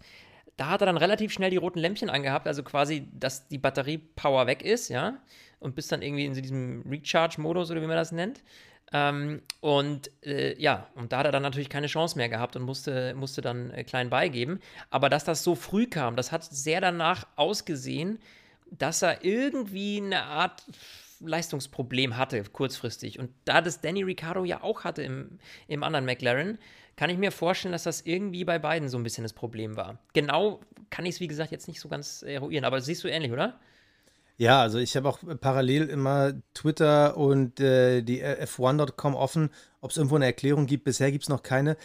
da 0.56 0.70
hat 0.70 0.82
er 0.82 0.86
dann 0.86 0.96
relativ 0.96 1.32
schnell 1.32 1.50
die 1.50 1.56
roten 1.56 1.78
Lämpchen 1.78 2.08
angehabt, 2.08 2.46
also 2.46 2.62
quasi, 2.62 3.08
dass 3.12 3.48
die 3.48 3.58
Batteriepower 3.58 4.46
weg 4.46 4.62
ist, 4.62 4.88
ja. 4.88 5.18
Und 5.58 5.74
bist 5.74 5.90
dann 5.90 6.02
irgendwie 6.02 6.26
in 6.26 6.34
diesem 6.34 6.82
Recharge-Modus 6.88 7.70
oder 7.70 7.82
wie 7.82 7.86
man 7.86 7.96
das 7.96 8.12
nennt. 8.12 8.42
Ähm, 8.92 9.42
und 9.60 10.10
äh, 10.24 10.60
ja, 10.60 10.86
und 10.94 11.12
da 11.12 11.18
hat 11.18 11.26
er 11.26 11.32
dann 11.32 11.42
natürlich 11.42 11.68
keine 11.68 11.88
Chance 11.88 12.16
mehr 12.16 12.28
gehabt 12.28 12.56
und 12.56 12.62
musste, 12.62 13.14
musste 13.14 13.40
dann 13.40 13.70
äh, 13.70 13.84
klein 13.84 14.10
beigeben. 14.10 14.60
Aber 14.90 15.08
dass 15.08 15.24
das 15.24 15.42
so 15.42 15.54
früh 15.54 15.86
kam, 15.86 16.16
das 16.16 16.32
hat 16.32 16.44
sehr 16.44 16.80
danach 16.80 17.26
ausgesehen, 17.36 18.18
dass 18.70 19.02
er 19.02 19.24
irgendwie 19.24 19.98
eine 19.98 20.22
Art 20.22 20.64
Leistungsproblem 21.20 22.16
hatte, 22.16 22.42
kurzfristig. 22.44 23.18
Und 23.18 23.30
da 23.44 23.60
das 23.60 23.80
Danny 23.80 24.02
Ricciardo 24.02 24.44
ja 24.44 24.62
auch 24.62 24.84
hatte 24.84 25.02
im, 25.02 25.38
im 25.66 25.82
anderen 25.82 26.04
McLaren, 26.04 26.58
kann 26.96 27.10
ich 27.10 27.18
mir 27.18 27.32
vorstellen, 27.32 27.72
dass 27.72 27.82
das 27.82 28.02
irgendwie 28.02 28.44
bei 28.44 28.58
beiden 28.58 28.88
so 28.88 28.98
ein 28.98 29.02
bisschen 29.02 29.24
das 29.24 29.32
Problem 29.32 29.76
war. 29.76 29.98
Genau 30.14 30.60
kann 30.90 31.04
ich 31.04 31.16
es, 31.16 31.20
wie 31.20 31.28
gesagt, 31.28 31.50
jetzt 31.50 31.68
nicht 31.68 31.80
so 31.80 31.88
ganz 31.88 32.22
eruieren, 32.22 32.64
aber 32.64 32.80
siehst 32.80 33.04
du 33.04 33.08
ähnlich, 33.08 33.32
oder? 33.32 33.58
Ja, 34.38 34.60
also 34.60 34.78
ich 34.78 34.96
habe 34.96 35.08
auch 35.08 35.18
parallel 35.40 35.88
immer 35.88 36.34
Twitter 36.52 37.16
und 37.16 37.58
äh, 37.58 38.02
die 38.02 38.22
F1.com 38.22 39.14
offen, 39.14 39.50
ob 39.80 39.90
es 39.90 39.96
irgendwo 39.96 40.16
eine 40.16 40.26
Erklärung 40.26 40.66
gibt. 40.66 40.84
Bisher 40.84 41.10
gibt 41.10 41.24
es 41.24 41.30
noch 41.30 41.42
keine. 41.42 41.76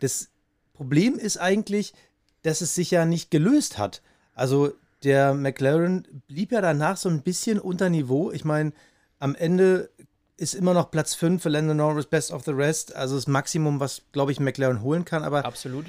Das 0.00 0.28
Problem 0.74 1.14
ist 1.14 1.38
eigentlich, 1.38 1.94
dass 2.42 2.60
es 2.60 2.74
sich 2.74 2.90
ja 2.90 3.06
nicht 3.06 3.30
gelöst 3.30 3.78
hat. 3.78 4.02
Also 4.34 4.72
der 5.02 5.32
McLaren 5.32 6.06
blieb 6.26 6.52
ja 6.52 6.60
danach 6.60 6.98
so 6.98 7.08
ein 7.08 7.22
bisschen 7.22 7.58
unter 7.58 7.88
Niveau. 7.88 8.30
Ich 8.30 8.44
meine, 8.44 8.72
am 9.18 9.34
Ende 9.34 9.90
ist 10.36 10.54
immer 10.54 10.74
noch 10.74 10.90
Platz 10.90 11.14
5 11.14 11.42
für 11.42 11.48
Lando 11.48 11.72
Norris, 11.72 12.06
Best 12.06 12.32
of 12.32 12.44
the 12.44 12.50
Rest. 12.50 12.94
Also 12.94 13.14
das 13.14 13.26
Maximum, 13.26 13.80
was, 13.80 14.02
glaube 14.12 14.32
ich, 14.32 14.40
McLaren 14.40 14.82
holen 14.82 15.06
kann. 15.06 15.22
Aber 15.22 15.44
Absolut. 15.46 15.86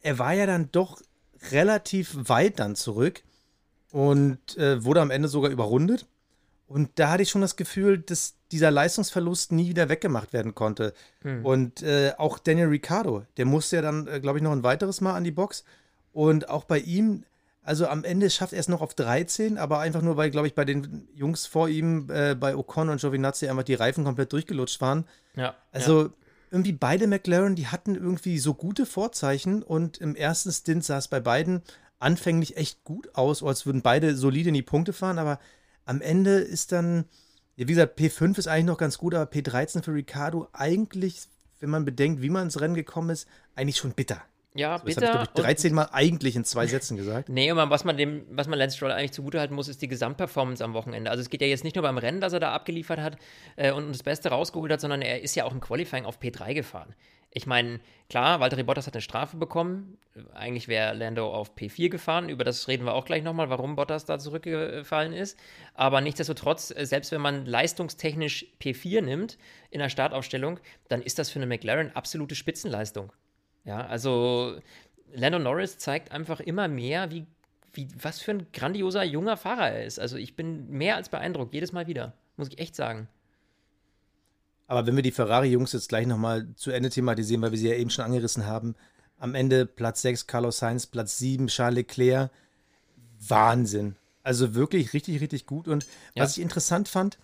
er 0.00 0.18
war 0.18 0.32
ja 0.32 0.46
dann 0.46 0.70
doch 0.72 1.00
relativ 1.52 2.16
weit 2.16 2.58
dann 2.58 2.74
zurück 2.74 3.22
und 3.92 4.56
äh, 4.56 4.82
wurde 4.84 5.00
am 5.00 5.10
Ende 5.10 5.28
sogar 5.28 5.50
überrundet. 5.50 6.06
Und 6.66 6.88
da 6.94 7.10
hatte 7.10 7.22
ich 7.22 7.28
schon 7.28 7.42
das 7.42 7.56
Gefühl, 7.56 7.98
dass 7.98 8.34
dieser 8.50 8.70
Leistungsverlust 8.70 9.52
nie 9.52 9.68
wieder 9.68 9.90
weggemacht 9.90 10.32
werden 10.32 10.54
konnte. 10.54 10.94
Hm. 11.20 11.44
Und 11.44 11.82
äh, 11.82 12.14
auch 12.16 12.38
Daniel 12.38 12.68
Ricciardo, 12.68 13.26
der 13.36 13.44
musste 13.44 13.76
ja 13.76 13.82
dann, 13.82 14.08
äh, 14.08 14.20
glaube 14.20 14.38
ich, 14.38 14.42
noch 14.42 14.52
ein 14.52 14.62
weiteres 14.62 15.02
Mal 15.02 15.14
an 15.14 15.24
die 15.24 15.30
Box. 15.30 15.64
Und 16.14 16.48
auch 16.48 16.64
bei 16.64 16.78
ihm, 16.78 17.24
also 17.62 17.86
am 17.86 18.04
Ende 18.04 18.30
schafft 18.30 18.54
er 18.54 18.60
es 18.60 18.68
noch 18.68 18.80
auf 18.80 18.94
13, 18.94 19.58
aber 19.58 19.80
einfach 19.80 20.00
nur, 20.00 20.16
weil, 20.16 20.30
glaube 20.30 20.46
ich, 20.46 20.54
bei 20.54 20.64
den 20.64 21.06
Jungs 21.14 21.44
vor 21.44 21.68
ihm, 21.68 22.08
äh, 22.10 22.34
bei 22.34 22.56
Ocon 22.56 22.88
und 22.88 23.00
Giovinazzi, 23.00 23.48
einfach 23.48 23.64
die 23.64 23.74
Reifen 23.74 24.04
komplett 24.04 24.32
durchgelutscht 24.32 24.80
waren. 24.80 25.04
Ja. 25.36 25.54
Also 25.72 26.04
ja. 26.04 26.10
irgendwie 26.50 26.72
beide 26.72 27.06
McLaren, 27.06 27.54
die 27.54 27.66
hatten 27.66 27.94
irgendwie 27.94 28.38
so 28.38 28.54
gute 28.54 28.86
Vorzeichen 28.86 29.62
und 29.62 29.98
im 29.98 30.16
ersten 30.16 30.50
Stint 30.50 30.84
sah 30.84 30.96
es 30.96 31.08
bei 31.08 31.20
beiden 31.20 31.62
anfänglich 32.02 32.56
echt 32.56 32.84
gut 32.84 33.14
aus, 33.14 33.42
als 33.42 33.66
würden 33.66 33.82
beide 33.82 34.16
solide 34.16 34.48
in 34.48 34.54
die 34.54 34.62
Punkte 34.62 34.92
fahren, 34.92 35.18
aber 35.18 35.38
am 35.84 36.00
Ende 36.00 36.32
ist 36.36 36.72
dann, 36.72 37.04
wie 37.56 37.64
gesagt, 37.64 37.98
P5 37.98 38.38
ist 38.38 38.48
eigentlich 38.48 38.66
noch 38.66 38.78
ganz 38.78 38.98
gut, 38.98 39.14
aber 39.14 39.30
P13 39.30 39.82
für 39.82 39.94
Ricardo 39.94 40.48
eigentlich, 40.52 41.22
wenn 41.60 41.70
man 41.70 41.84
bedenkt, 41.84 42.22
wie 42.22 42.30
man 42.30 42.44
ins 42.44 42.60
Rennen 42.60 42.74
gekommen 42.74 43.10
ist, 43.10 43.28
eigentlich 43.54 43.76
schon 43.76 43.92
bitter. 43.92 44.22
Ja, 44.54 44.78
so, 44.78 44.84
bitter. 44.84 45.00
Das 45.00 45.10
habe 45.10 45.22
ich, 45.24 45.38
ich 45.38 45.44
13 45.44 45.74
Mal 45.74 45.88
eigentlich 45.92 46.36
in 46.36 46.44
zwei 46.44 46.66
Sätzen 46.66 46.96
gesagt. 46.96 47.28
nee, 47.30 47.50
und 47.50 47.56
was 47.56 47.84
man 47.84 47.96
dem, 47.96 48.26
was 48.30 48.48
man 48.48 48.58
Lance 48.58 48.76
Stroll 48.76 48.92
eigentlich 48.92 49.12
zugutehalten 49.12 49.56
muss, 49.56 49.68
ist 49.68 49.80
die 49.80 49.88
Gesamtperformance 49.88 50.62
am 50.62 50.74
Wochenende. 50.74 51.10
Also 51.10 51.22
es 51.22 51.30
geht 51.30 51.40
ja 51.40 51.46
jetzt 51.46 51.64
nicht 51.64 51.76
nur 51.76 51.82
beim 51.82 51.96
Rennen, 51.96 52.20
dass 52.20 52.34
er 52.34 52.40
da 52.40 52.52
abgeliefert 52.52 53.00
hat 53.00 53.16
äh, 53.56 53.72
und 53.72 53.88
das 53.88 54.02
Beste 54.02 54.28
rausgeholt 54.28 54.70
hat, 54.70 54.80
sondern 54.80 55.00
er 55.00 55.22
ist 55.22 55.34
ja 55.34 55.44
auch 55.44 55.52
im 55.52 55.60
Qualifying 55.60 56.04
auf 56.04 56.20
P3 56.20 56.52
gefahren 56.52 56.94
Ich 57.34 57.46
meine, 57.46 57.80
klar, 58.10 58.40
Valtteri 58.40 58.62
Bottas 58.62 58.86
hat 58.86 58.94
eine 58.94 59.00
Strafe 59.00 59.38
bekommen. 59.38 59.96
Eigentlich 60.34 60.68
wäre 60.68 60.92
Lando 60.92 61.32
auf 61.32 61.56
P4 61.56 61.88
gefahren. 61.88 62.28
Über 62.28 62.44
das 62.44 62.68
reden 62.68 62.84
wir 62.84 62.92
auch 62.92 63.06
gleich 63.06 63.22
nochmal, 63.22 63.48
warum 63.48 63.74
Bottas 63.74 64.04
da 64.04 64.18
zurückgefallen 64.18 65.14
ist. 65.14 65.38
Aber 65.72 66.02
nichtsdestotrotz, 66.02 66.70
äh, 66.70 66.84
selbst 66.84 67.10
wenn 67.10 67.22
man 67.22 67.46
leistungstechnisch 67.46 68.46
P4 68.60 69.00
nimmt 69.00 69.38
in 69.70 69.78
der 69.78 69.88
Startaufstellung, 69.88 70.60
dann 70.88 71.00
ist 71.00 71.18
das 71.18 71.30
für 71.30 71.38
eine 71.38 71.46
McLaren 71.46 71.96
absolute 71.96 72.34
Spitzenleistung. 72.34 73.12
Ja, 73.64 73.86
also 73.86 74.58
Lando 75.14 75.38
Norris 75.38 75.78
zeigt 75.78 76.12
einfach 76.12 76.40
immer 76.40 76.68
mehr, 76.68 77.10
wie, 77.10 77.24
wie, 77.72 77.88
was 77.98 78.20
für 78.20 78.32
ein 78.32 78.46
grandioser 78.52 79.04
junger 79.04 79.38
Fahrer 79.38 79.70
er 79.70 79.86
ist. 79.86 79.98
Also 79.98 80.18
ich 80.18 80.36
bin 80.36 80.68
mehr 80.68 80.96
als 80.96 81.08
beeindruckt, 81.08 81.54
jedes 81.54 81.72
Mal 81.72 81.86
wieder, 81.86 82.12
muss 82.36 82.48
ich 82.48 82.58
echt 82.58 82.76
sagen. 82.76 83.08
Aber 84.72 84.86
wenn 84.86 84.96
wir 84.96 85.02
die 85.02 85.10
Ferrari-Jungs 85.10 85.74
jetzt 85.74 85.90
gleich 85.90 86.06
nochmal 86.06 86.48
zu 86.56 86.70
Ende 86.70 86.88
thematisieren, 86.88 87.42
weil 87.42 87.50
wir 87.50 87.58
sie 87.58 87.68
ja 87.68 87.74
eben 87.74 87.90
schon 87.90 88.06
angerissen 88.06 88.46
haben, 88.46 88.74
am 89.18 89.34
Ende 89.34 89.66
Platz 89.66 90.00
6 90.00 90.26
Carlos 90.26 90.56
Sainz, 90.56 90.86
Platz 90.86 91.18
7 91.18 91.48
Charles 91.48 91.74
Leclerc, 91.74 92.30
Wahnsinn. 93.20 93.96
Also 94.22 94.54
wirklich 94.54 94.94
richtig, 94.94 95.20
richtig 95.20 95.44
gut. 95.44 95.68
Und 95.68 95.84
ja. 96.14 96.22
was 96.24 96.38
ich 96.38 96.42
interessant 96.42 96.88
fand, 96.88 97.18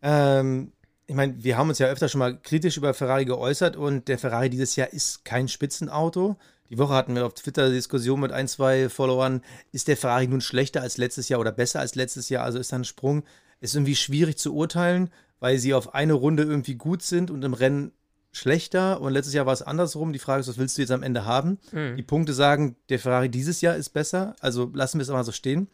ähm, 0.00 0.70
ich 1.08 1.16
meine, 1.16 1.42
wir 1.42 1.58
haben 1.58 1.68
uns 1.68 1.80
ja 1.80 1.88
öfter 1.88 2.08
schon 2.08 2.20
mal 2.20 2.38
kritisch 2.38 2.76
über 2.76 2.94
Ferrari 2.94 3.24
geäußert 3.24 3.74
und 3.74 4.06
der 4.06 4.20
Ferrari 4.20 4.48
dieses 4.48 4.76
Jahr 4.76 4.92
ist 4.92 5.24
kein 5.24 5.48
Spitzenauto. 5.48 6.36
Die 6.70 6.78
Woche 6.78 6.94
hatten 6.94 7.16
wir 7.16 7.26
auf 7.26 7.34
Twitter 7.34 7.68
Diskussion 7.68 8.20
mit 8.20 8.30
ein, 8.30 8.46
zwei 8.46 8.88
Followern. 8.88 9.42
Ist 9.72 9.88
der 9.88 9.96
Ferrari 9.96 10.28
nun 10.28 10.40
schlechter 10.40 10.82
als 10.82 10.98
letztes 10.98 11.28
Jahr 11.28 11.40
oder 11.40 11.50
besser 11.50 11.80
als 11.80 11.96
letztes 11.96 12.28
Jahr? 12.28 12.44
Also 12.44 12.60
ist 12.60 12.70
da 12.70 12.76
ein 12.76 12.84
Sprung. 12.84 13.24
Ist 13.58 13.74
irgendwie 13.74 13.96
schwierig 13.96 14.38
zu 14.38 14.54
urteilen 14.54 15.10
weil 15.40 15.58
sie 15.58 15.74
auf 15.74 15.94
eine 15.94 16.14
Runde 16.14 16.42
irgendwie 16.42 16.74
gut 16.74 17.02
sind 17.02 17.30
und 17.30 17.44
im 17.44 17.54
Rennen 17.54 17.92
schlechter. 18.32 19.00
Und 19.00 19.12
letztes 19.12 19.34
Jahr 19.34 19.46
war 19.46 19.52
es 19.52 19.62
andersrum. 19.62 20.12
Die 20.12 20.18
Frage 20.18 20.40
ist, 20.40 20.48
was 20.48 20.58
willst 20.58 20.76
du 20.76 20.82
jetzt 20.82 20.90
am 20.90 21.02
Ende 21.02 21.24
haben? 21.24 21.58
Mhm. 21.72 21.96
Die 21.96 22.02
Punkte 22.02 22.34
sagen, 22.34 22.76
der 22.88 22.98
Ferrari 22.98 23.28
dieses 23.28 23.60
Jahr 23.60 23.76
ist 23.76 23.90
besser. 23.90 24.36
Also 24.40 24.70
lassen 24.74 24.98
wir 24.98 25.02
es 25.02 25.08
mal 25.08 25.24
so 25.24 25.32
stehen. 25.32 25.68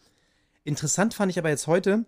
Interessant 0.64 1.14
fand 1.14 1.30
ich 1.30 1.38
aber 1.38 1.48
jetzt 1.48 1.66
heute, 1.66 2.04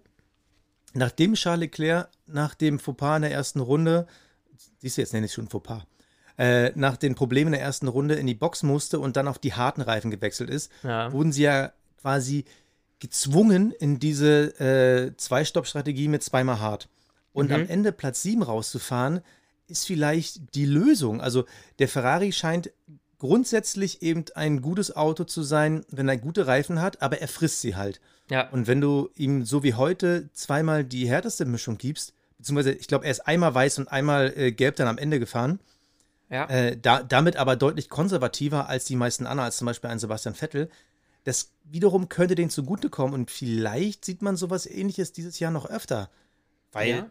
nachdem 0.92 1.34
Charles 1.34 1.60
Leclerc 1.60 2.08
nach 2.26 2.54
dem 2.54 2.78
Fauxpas 2.78 3.16
in 3.16 3.22
der 3.22 3.32
ersten 3.32 3.60
Runde, 3.60 4.06
siehst 4.78 4.96
du, 4.96 5.02
jetzt 5.02 5.12
nenne 5.12 5.26
ich 5.26 5.32
schon 5.32 5.48
Fauxpas, 5.48 5.82
äh, 6.38 6.70
nach 6.76 6.96
den 6.96 7.16
Problemen 7.16 7.48
in 7.48 7.58
der 7.58 7.62
ersten 7.62 7.88
Runde 7.88 8.14
in 8.14 8.26
die 8.26 8.34
Box 8.34 8.62
musste 8.62 9.00
und 9.00 9.16
dann 9.16 9.28
auf 9.28 9.38
die 9.38 9.54
harten 9.54 9.80
Reifen 9.80 10.10
gewechselt 10.10 10.50
ist, 10.50 10.70
ja. 10.84 11.12
wurden 11.12 11.32
sie 11.32 11.42
ja 11.42 11.72
quasi 12.00 12.44
gezwungen 13.00 13.72
in 13.72 13.98
diese 13.98 14.58
äh, 14.60 15.16
Zwei-Stopp-Strategie 15.16 16.08
mit 16.08 16.22
zweimal 16.22 16.60
hart. 16.60 16.88
Und 17.34 17.48
mhm. 17.48 17.54
am 17.54 17.68
Ende 17.68 17.92
Platz 17.92 18.22
7 18.22 18.42
rauszufahren, 18.42 19.20
ist 19.66 19.86
vielleicht 19.86 20.54
die 20.54 20.66
Lösung. 20.66 21.20
Also 21.20 21.44
der 21.78 21.88
Ferrari 21.88 22.32
scheint 22.32 22.70
grundsätzlich 23.18 24.02
eben 24.02 24.24
ein 24.34 24.62
gutes 24.62 24.94
Auto 24.94 25.24
zu 25.24 25.42
sein, 25.42 25.84
wenn 25.90 26.08
er 26.08 26.16
gute 26.16 26.46
Reifen 26.46 26.80
hat, 26.80 27.02
aber 27.02 27.20
er 27.20 27.28
frisst 27.28 27.60
sie 27.60 27.76
halt. 27.76 28.00
Ja. 28.30 28.48
Und 28.50 28.66
wenn 28.66 28.80
du 28.80 29.10
ihm 29.16 29.44
so 29.44 29.62
wie 29.62 29.74
heute 29.74 30.30
zweimal 30.32 30.84
die 30.84 31.08
härteste 31.08 31.44
Mischung 31.44 31.78
gibst, 31.78 32.14
beziehungsweise 32.38 32.72
ich 32.72 32.86
glaube, 32.86 33.04
er 33.04 33.10
ist 33.10 33.26
einmal 33.26 33.54
weiß 33.54 33.78
und 33.78 33.88
einmal 33.88 34.32
äh, 34.36 34.52
gelb 34.52 34.76
dann 34.76 34.88
am 34.88 34.98
Ende 34.98 35.18
gefahren, 35.18 35.60
ja. 36.30 36.46
äh, 36.46 36.76
da, 36.76 37.02
damit 37.02 37.36
aber 37.36 37.56
deutlich 37.56 37.88
konservativer 37.88 38.68
als 38.68 38.84
die 38.84 38.96
meisten 38.96 39.26
anderen, 39.26 39.46
als 39.46 39.56
zum 39.56 39.66
Beispiel 39.66 39.90
ein 39.90 39.98
Sebastian 39.98 40.34
Vettel, 40.34 40.70
das 41.24 41.50
wiederum 41.64 42.08
könnte 42.08 42.34
denen 42.34 42.50
zugutekommen 42.50 43.14
und 43.14 43.30
vielleicht 43.30 44.04
sieht 44.04 44.20
man 44.20 44.36
sowas 44.36 44.66
ähnliches 44.66 45.12
dieses 45.12 45.38
Jahr 45.38 45.50
noch 45.50 45.66
öfter. 45.66 46.10
Weil 46.74 47.06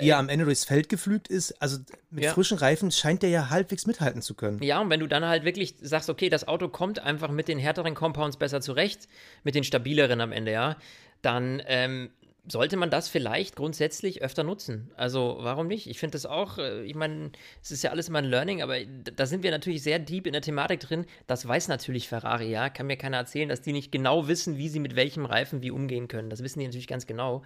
er 0.00 0.18
am 0.18 0.28
Ende 0.28 0.44
durchs 0.44 0.64
Feld 0.64 0.88
geflügt 0.88 1.28
ist, 1.28 1.60
also 1.62 1.78
mit 2.10 2.24
ja. 2.24 2.32
frischen 2.32 2.58
Reifen 2.58 2.90
scheint 2.90 3.22
der 3.22 3.30
ja 3.30 3.50
halbwegs 3.50 3.86
mithalten 3.86 4.22
zu 4.22 4.34
können. 4.34 4.62
Ja, 4.62 4.80
und 4.80 4.90
wenn 4.90 5.00
du 5.00 5.06
dann 5.06 5.24
halt 5.24 5.44
wirklich 5.44 5.74
sagst, 5.80 6.10
okay, 6.10 6.28
das 6.28 6.48
Auto 6.48 6.68
kommt 6.68 6.98
einfach 6.98 7.30
mit 7.30 7.48
den 7.48 7.58
härteren 7.58 7.94
Compounds 7.94 8.36
besser 8.36 8.60
zurecht, 8.60 9.08
mit 9.44 9.54
den 9.54 9.64
stabileren 9.64 10.20
am 10.20 10.32
Ende, 10.32 10.52
ja, 10.52 10.76
dann 11.22 11.62
ähm, 11.66 12.10
sollte 12.46 12.76
man 12.76 12.90
das 12.90 13.08
vielleicht 13.08 13.56
grundsätzlich 13.56 14.22
öfter 14.22 14.44
nutzen. 14.44 14.90
Also 14.96 15.38
warum 15.40 15.66
nicht? 15.66 15.88
Ich 15.88 15.98
finde 15.98 16.12
das 16.12 16.26
auch, 16.26 16.58
äh, 16.58 16.82
ich 16.84 16.94
meine, 16.94 17.30
es 17.62 17.70
ist 17.70 17.82
ja 17.82 17.90
alles 17.90 18.08
immer 18.08 18.18
ein 18.18 18.26
Learning, 18.26 18.62
aber 18.62 18.76
da 18.84 19.26
sind 19.26 19.42
wir 19.42 19.50
natürlich 19.50 19.82
sehr 19.82 19.98
deep 19.98 20.26
in 20.26 20.32
der 20.32 20.42
Thematik 20.42 20.80
drin. 20.80 21.06
Das 21.26 21.48
weiß 21.48 21.68
natürlich 21.68 22.08
Ferrari, 22.08 22.50
ja. 22.50 22.68
Kann 22.68 22.86
mir 22.86 22.96
keiner 22.96 23.16
erzählen, 23.16 23.48
dass 23.48 23.62
die 23.62 23.72
nicht 23.72 23.90
genau 23.90 24.28
wissen, 24.28 24.58
wie 24.58 24.68
sie 24.68 24.80
mit 24.80 24.94
welchem 24.94 25.24
Reifen 25.24 25.62
wie 25.62 25.70
umgehen 25.70 26.08
können. 26.08 26.28
Das 26.28 26.42
wissen 26.42 26.58
die 26.58 26.66
natürlich 26.66 26.86
ganz 26.86 27.06
genau. 27.06 27.42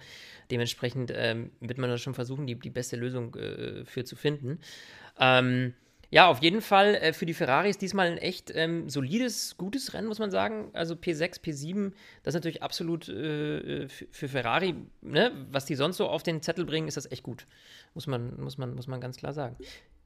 Dementsprechend 0.51 1.13
ähm, 1.15 1.51
wird 1.61 1.77
man 1.77 1.89
da 1.89 1.97
schon 1.97 2.13
versuchen, 2.13 2.45
die, 2.45 2.55
die 2.55 2.69
beste 2.69 2.97
Lösung 2.97 3.35
äh, 3.35 3.85
für 3.85 4.03
zu 4.03 4.15
finden. 4.15 4.59
Ähm, 5.17 5.73
ja, 6.11 6.27
auf 6.27 6.41
jeden 6.41 6.61
Fall 6.61 6.95
äh, 6.95 7.13
für 7.13 7.25
die 7.25 7.35
Ferraris 7.35 7.77
diesmal 7.77 8.07
ein 8.07 8.17
echt 8.17 8.51
ähm, 8.55 8.89
solides, 8.89 9.57
gutes 9.57 9.93
Rennen, 9.93 10.07
muss 10.07 10.17
man 10.17 10.31
sagen. 10.31 10.69
Also 10.73 10.95
P6, 10.95 11.41
P7, 11.41 11.91
das 12.23 12.33
ist 12.33 12.35
natürlich 12.35 12.63
absolut 12.63 13.07
äh, 13.09 13.87
für 13.87 14.27
Ferrari, 14.27 14.75
ne? 15.01 15.31
was 15.51 15.65
die 15.65 15.75
sonst 15.75 15.97
so 15.97 16.07
auf 16.07 16.23
den 16.23 16.41
Zettel 16.41 16.65
bringen, 16.65 16.87
ist 16.87 16.97
das 16.97 17.11
echt 17.11 17.21
gut. 17.21 17.45
Muss 17.93 18.07
man, 18.07 18.39
muss 18.41 18.57
man, 18.57 18.73
muss 18.73 18.87
man 18.87 18.99
ganz 18.99 19.17
klar 19.17 19.33
sagen. 19.33 19.55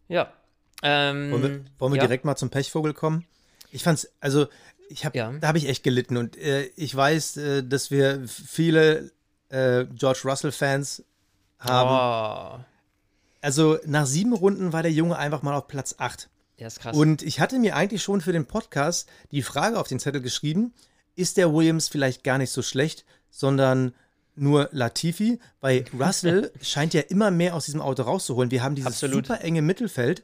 Ja. 0.09 0.33
Ähm, 0.81 1.31
wollen 1.31 1.43
wir, 1.43 1.65
wollen 1.79 1.93
wir 1.93 1.97
ja. 1.97 2.07
direkt 2.07 2.25
mal 2.25 2.35
zum 2.35 2.49
Pechvogel 2.49 2.93
kommen? 2.93 3.25
Ich 3.71 3.83
fand's, 3.83 4.11
also 4.19 4.47
ich 4.89 5.05
hab, 5.05 5.15
ja. 5.15 5.31
da 5.39 5.47
habe 5.47 5.57
ich 5.57 5.69
echt 5.69 5.83
gelitten 5.83 6.17
und 6.17 6.35
äh, 6.37 6.65
ich 6.75 6.93
weiß, 6.93 7.37
äh, 7.37 7.63
dass 7.63 7.91
wir 7.91 8.27
viele 8.27 9.11
äh, 9.47 9.85
George 9.85 10.21
Russell-Fans 10.25 11.05
haben. 11.59 12.59
Oh 12.59 12.72
also 13.43 13.77
nach 13.85 14.05
sieben 14.05 14.33
Runden 14.33 14.73
war 14.73 14.83
der 14.83 14.91
Junge 14.91 15.17
einfach 15.17 15.41
mal 15.41 15.53
auf 15.53 15.67
Platz 15.67 15.95
8. 15.97 16.29
Ja, 16.57 16.67
ist 16.67 16.79
krass. 16.79 16.95
Und 16.95 17.21
ich 17.21 17.39
hatte 17.39 17.59
mir 17.59 17.75
eigentlich 17.75 18.01
schon 18.01 18.21
für 18.21 18.31
den 18.31 18.45
Podcast 18.45 19.09
die 19.31 19.41
Frage 19.41 19.79
auf 19.79 19.87
den 19.87 19.99
Zettel 19.99 20.21
geschrieben, 20.21 20.73
ist 21.15 21.37
der 21.37 21.53
Williams 21.53 21.89
vielleicht 21.89 22.23
gar 22.23 22.37
nicht 22.37 22.51
so 22.51 22.61
schlecht, 22.61 23.05
sondern 23.29 23.93
nur 24.35 24.69
Latifi, 24.71 25.39
weil 25.59 25.85
Russell 25.99 26.51
scheint 26.61 26.93
ja 26.93 27.01
immer 27.01 27.31
mehr 27.31 27.55
aus 27.55 27.65
diesem 27.65 27.81
Auto 27.81 28.03
rauszuholen. 28.03 28.49
Wir 28.49 28.63
haben 28.63 28.75
dieses 28.75 28.93
Absolut. 28.93 29.27
super 29.27 29.41
enge 29.41 29.61
Mittelfeld 29.61 30.23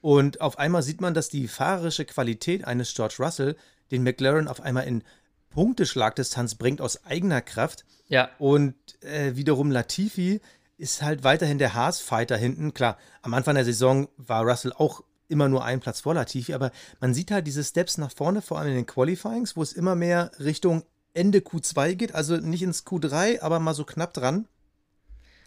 und 0.00 0.40
auf 0.40 0.58
einmal 0.58 0.82
sieht 0.82 1.00
man, 1.00 1.14
dass 1.14 1.28
die 1.28 1.48
fahrerische 1.48 2.04
Qualität 2.04 2.64
eines 2.64 2.92
George 2.94 3.16
Russell 3.20 3.56
den 3.90 4.02
McLaren 4.02 4.48
auf 4.48 4.60
einmal 4.60 4.86
in 4.86 5.02
Punkteschlagdistanz 5.50 6.56
bringt 6.56 6.80
aus 6.80 7.04
eigener 7.04 7.40
Kraft. 7.40 7.84
Ja. 8.08 8.30
Und 8.38 8.74
äh, 9.02 9.36
wiederum 9.36 9.70
Latifi 9.70 10.40
ist 10.78 11.02
halt 11.02 11.24
weiterhin 11.24 11.58
der 11.58 11.74
Haas-Fighter 11.74 12.36
hinten. 12.36 12.72
Klar, 12.72 12.96
am 13.22 13.34
Anfang 13.34 13.56
der 13.56 13.64
Saison 13.64 14.08
war 14.16 14.44
Russell 14.44 14.72
auch 14.72 15.02
immer 15.28 15.48
nur 15.48 15.64
einen 15.64 15.80
Platz 15.80 16.00
vor 16.00 16.14
Latifi, 16.14 16.54
aber 16.54 16.70
man 17.00 17.12
sieht 17.12 17.30
halt 17.30 17.46
diese 17.46 17.62
Steps 17.62 17.98
nach 17.98 18.12
vorne, 18.12 18.40
vor 18.40 18.58
allem 18.58 18.70
in 18.70 18.76
den 18.76 18.86
Qualifyings, 18.86 19.56
wo 19.56 19.62
es 19.62 19.74
immer 19.74 19.94
mehr 19.94 20.30
Richtung 20.38 20.84
Ende 21.12 21.40
Q2 21.40 21.94
geht, 21.96 22.14
also 22.14 22.36
nicht 22.36 22.62
ins 22.62 22.86
Q3, 22.86 23.40
aber 23.40 23.58
mal 23.58 23.74
so 23.74 23.84
knapp 23.84 24.14
dran. 24.14 24.46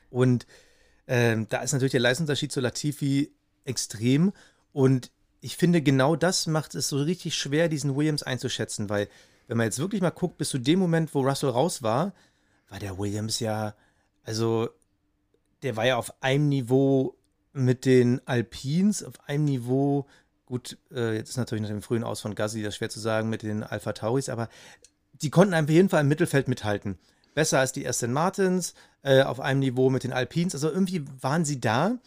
Und 0.09 0.45
ähm, 1.07 1.47
da 1.49 1.61
ist 1.61 1.71
natürlich 1.71 1.91
der 1.91 2.01
Leistungsunterschied 2.01 2.51
zu 2.51 2.59
Latifi 2.59 3.31
extrem. 3.63 4.33
Und 4.73 5.11
ich 5.39 5.57
finde, 5.57 5.81
genau 5.81 6.15
das 6.15 6.45
macht 6.45 6.75
es 6.75 6.89
so 6.89 6.97
richtig 6.97 7.35
schwer, 7.35 7.69
diesen 7.69 7.95
Williams 7.95 8.21
einzuschätzen, 8.21 8.89
weil, 8.89 9.07
wenn 9.47 9.57
man 9.57 9.65
jetzt 9.65 9.79
wirklich 9.79 10.01
mal 10.01 10.11
guckt, 10.11 10.37
bis 10.37 10.49
zu 10.49 10.59
dem 10.59 10.79
Moment, 10.79 11.15
wo 11.15 11.21
Russell 11.21 11.49
raus 11.49 11.81
war, 11.81 12.13
war 12.69 12.79
der 12.79 12.97
Williams 12.97 13.39
ja, 13.39 13.73
also 14.23 14.69
der 15.63 15.75
war 15.75 15.85
ja 15.85 15.97
auf 15.97 16.13
einem 16.21 16.49
Niveau 16.49 17.15
mit 17.53 17.85
den 17.85 18.25
Alpins, 18.27 19.03
auf 19.03 19.13
einem 19.27 19.45
Niveau, 19.45 20.07
gut, 20.45 20.77
äh, 20.91 21.15
jetzt 21.15 21.31
ist 21.31 21.37
natürlich 21.37 21.61
nach 21.61 21.69
dem 21.69 21.81
frühen 21.81 22.03
Aus 22.03 22.21
von 22.21 22.35
Gasly 22.35 22.63
das 22.63 22.75
schwer 22.75 22.89
zu 22.89 22.99
sagen 22.99 23.29
mit 23.29 23.43
den 23.43 23.63
Alpha 23.63 23.93
Tauris, 23.93 24.29
aber 24.29 24.49
die 25.21 25.29
konnten 25.29 25.53
auf 25.53 25.69
jeden 25.69 25.89
Fall 25.89 26.01
im 26.01 26.07
Mittelfeld 26.07 26.47
mithalten. 26.47 26.97
Besser 27.33 27.59
als 27.59 27.71
die 27.71 27.87
Aston 27.87 28.11
Martins, 28.11 28.73
äh, 29.03 29.23
auf 29.23 29.39
einem 29.39 29.59
Niveau 29.59 29.89
mit 29.89 30.03
den 30.03 30.13
Alpins, 30.13 30.53
also 30.53 30.69
irgendwie 30.69 31.05
waren 31.21 31.45
sie 31.45 31.59
da. 31.59 31.97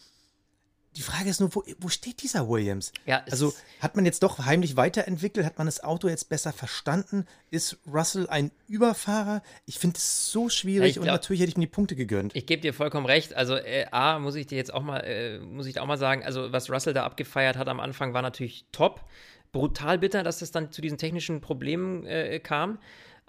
Die 0.95 1.01
Frage 1.01 1.29
ist 1.29 1.41
nur, 1.41 1.53
wo, 1.53 1.63
wo 1.79 1.89
steht 1.89 2.23
dieser 2.23 2.47
Williams? 2.47 2.93
Ja, 3.05 3.23
also 3.29 3.53
hat 3.81 3.95
man 3.95 4.05
jetzt 4.05 4.23
doch 4.23 4.39
heimlich 4.45 4.77
weiterentwickelt? 4.77 5.45
Hat 5.45 5.57
man 5.57 5.67
das 5.67 5.83
Auto 5.83 6.07
jetzt 6.07 6.29
besser 6.29 6.53
verstanden? 6.53 7.25
Ist 7.51 7.77
Russell 7.85 8.27
ein 8.29 8.51
Überfahrer? 8.67 9.41
Ich 9.65 9.77
finde 9.77 9.97
es 9.97 10.31
so 10.31 10.47
schwierig 10.47 10.95
ja, 10.95 11.01
glaub, 11.01 11.03
und 11.03 11.07
natürlich 11.07 11.41
hätte 11.41 11.49
ich 11.49 11.57
mir 11.57 11.65
die 11.65 11.71
Punkte 11.71 11.95
gegönnt. 11.95 12.35
Ich 12.35 12.45
gebe 12.45 12.61
dir 12.61 12.73
vollkommen 12.73 13.05
recht. 13.05 13.33
Also 13.33 13.55
äh, 13.55 13.87
A, 13.91 14.19
muss 14.19 14.35
ich 14.35 14.47
dir 14.47 14.57
jetzt 14.57 14.73
auch 14.73 14.83
mal, 14.83 14.99
äh, 14.99 15.39
muss 15.39 15.65
ich 15.65 15.79
auch 15.79 15.85
mal 15.85 15.97
sagen, 15.97 16.23
also 16.23 16.51
was 16.51 16.69
Russell 16.69 16.93
da 16.93 17.03
abgefeiert 17.03 17.57
hat 17.57 17.67
am 17.67 17.79
Anfang 17.79 18.13
war 18.13 18.21
natürlich 18.21 18.65
top. 18.71 19.03
Brutal 19.51 19.99
bitter, 19.99 20.23
dass 20.23 20.41
es 20.41 20.51
dann 20.51 20.71
zu 20.71 20.81
diesen 20.81 20.97
technischen 20.97 21.41
Problemen 21.41 22.05
äh, 22.05 22.39
kam. 22.39 22.79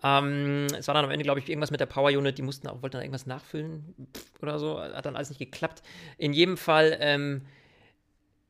Ähm, 0.02 0.66
es 0.76 0.86
war 0.88 0.94
dann 0.94 1.04
am 1.04 1.10
Ende, 1.10 1.24
glaube 1.24 1.40
ich, 1.40 1.48
irgendwas 1.48 1.70
mit 1.70 1.80
der 1.80 1.86
Power 1.86 2.10
Unit, 2.10 2.36
die 2.38 2.42
mussten 2.42 2.68
auch, 2.68 2.82
wollten 2.82 2.94
dann 2.94 3.02
irgendwas 3.02 3.26
nachfüllen 3.26 3.94
oder 4.42 4.58
so, 4.58 4.80
hat 4.80 5.06
dann 5.06 5.16
alles 5.16 5.30
nicht 5.30 5.38
geklappt. 5.38 5.82
In 6.18 6.32
jedem 6.32 6.56
Fall, 6.56 6.96
ähm, 7.00 7.42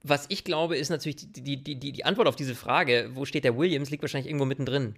was 0.08 0.26
ich 0.28 0.44
glaube, 0.44 0.76
ist 0.76 0.90
natürlich 0.90 1.16
die, 1.16 1.62
die, 1.62 1.78
die, 1.78 1.92
die 1.92 2.04
Antwort 2.04 2.28
auf 2.28 2.36
diese 2.36 2.54
Frage, 2.54 3.10
wo 3.14 3.24
steht 3.24 3.44
der 3.44 3.56
Williams, 3.56 3.90
liegt 3.90 4.02
wahrscheinlich 4.02 4.28
irgendwo 4.28 4.44
mittendrin. 4.44 4.94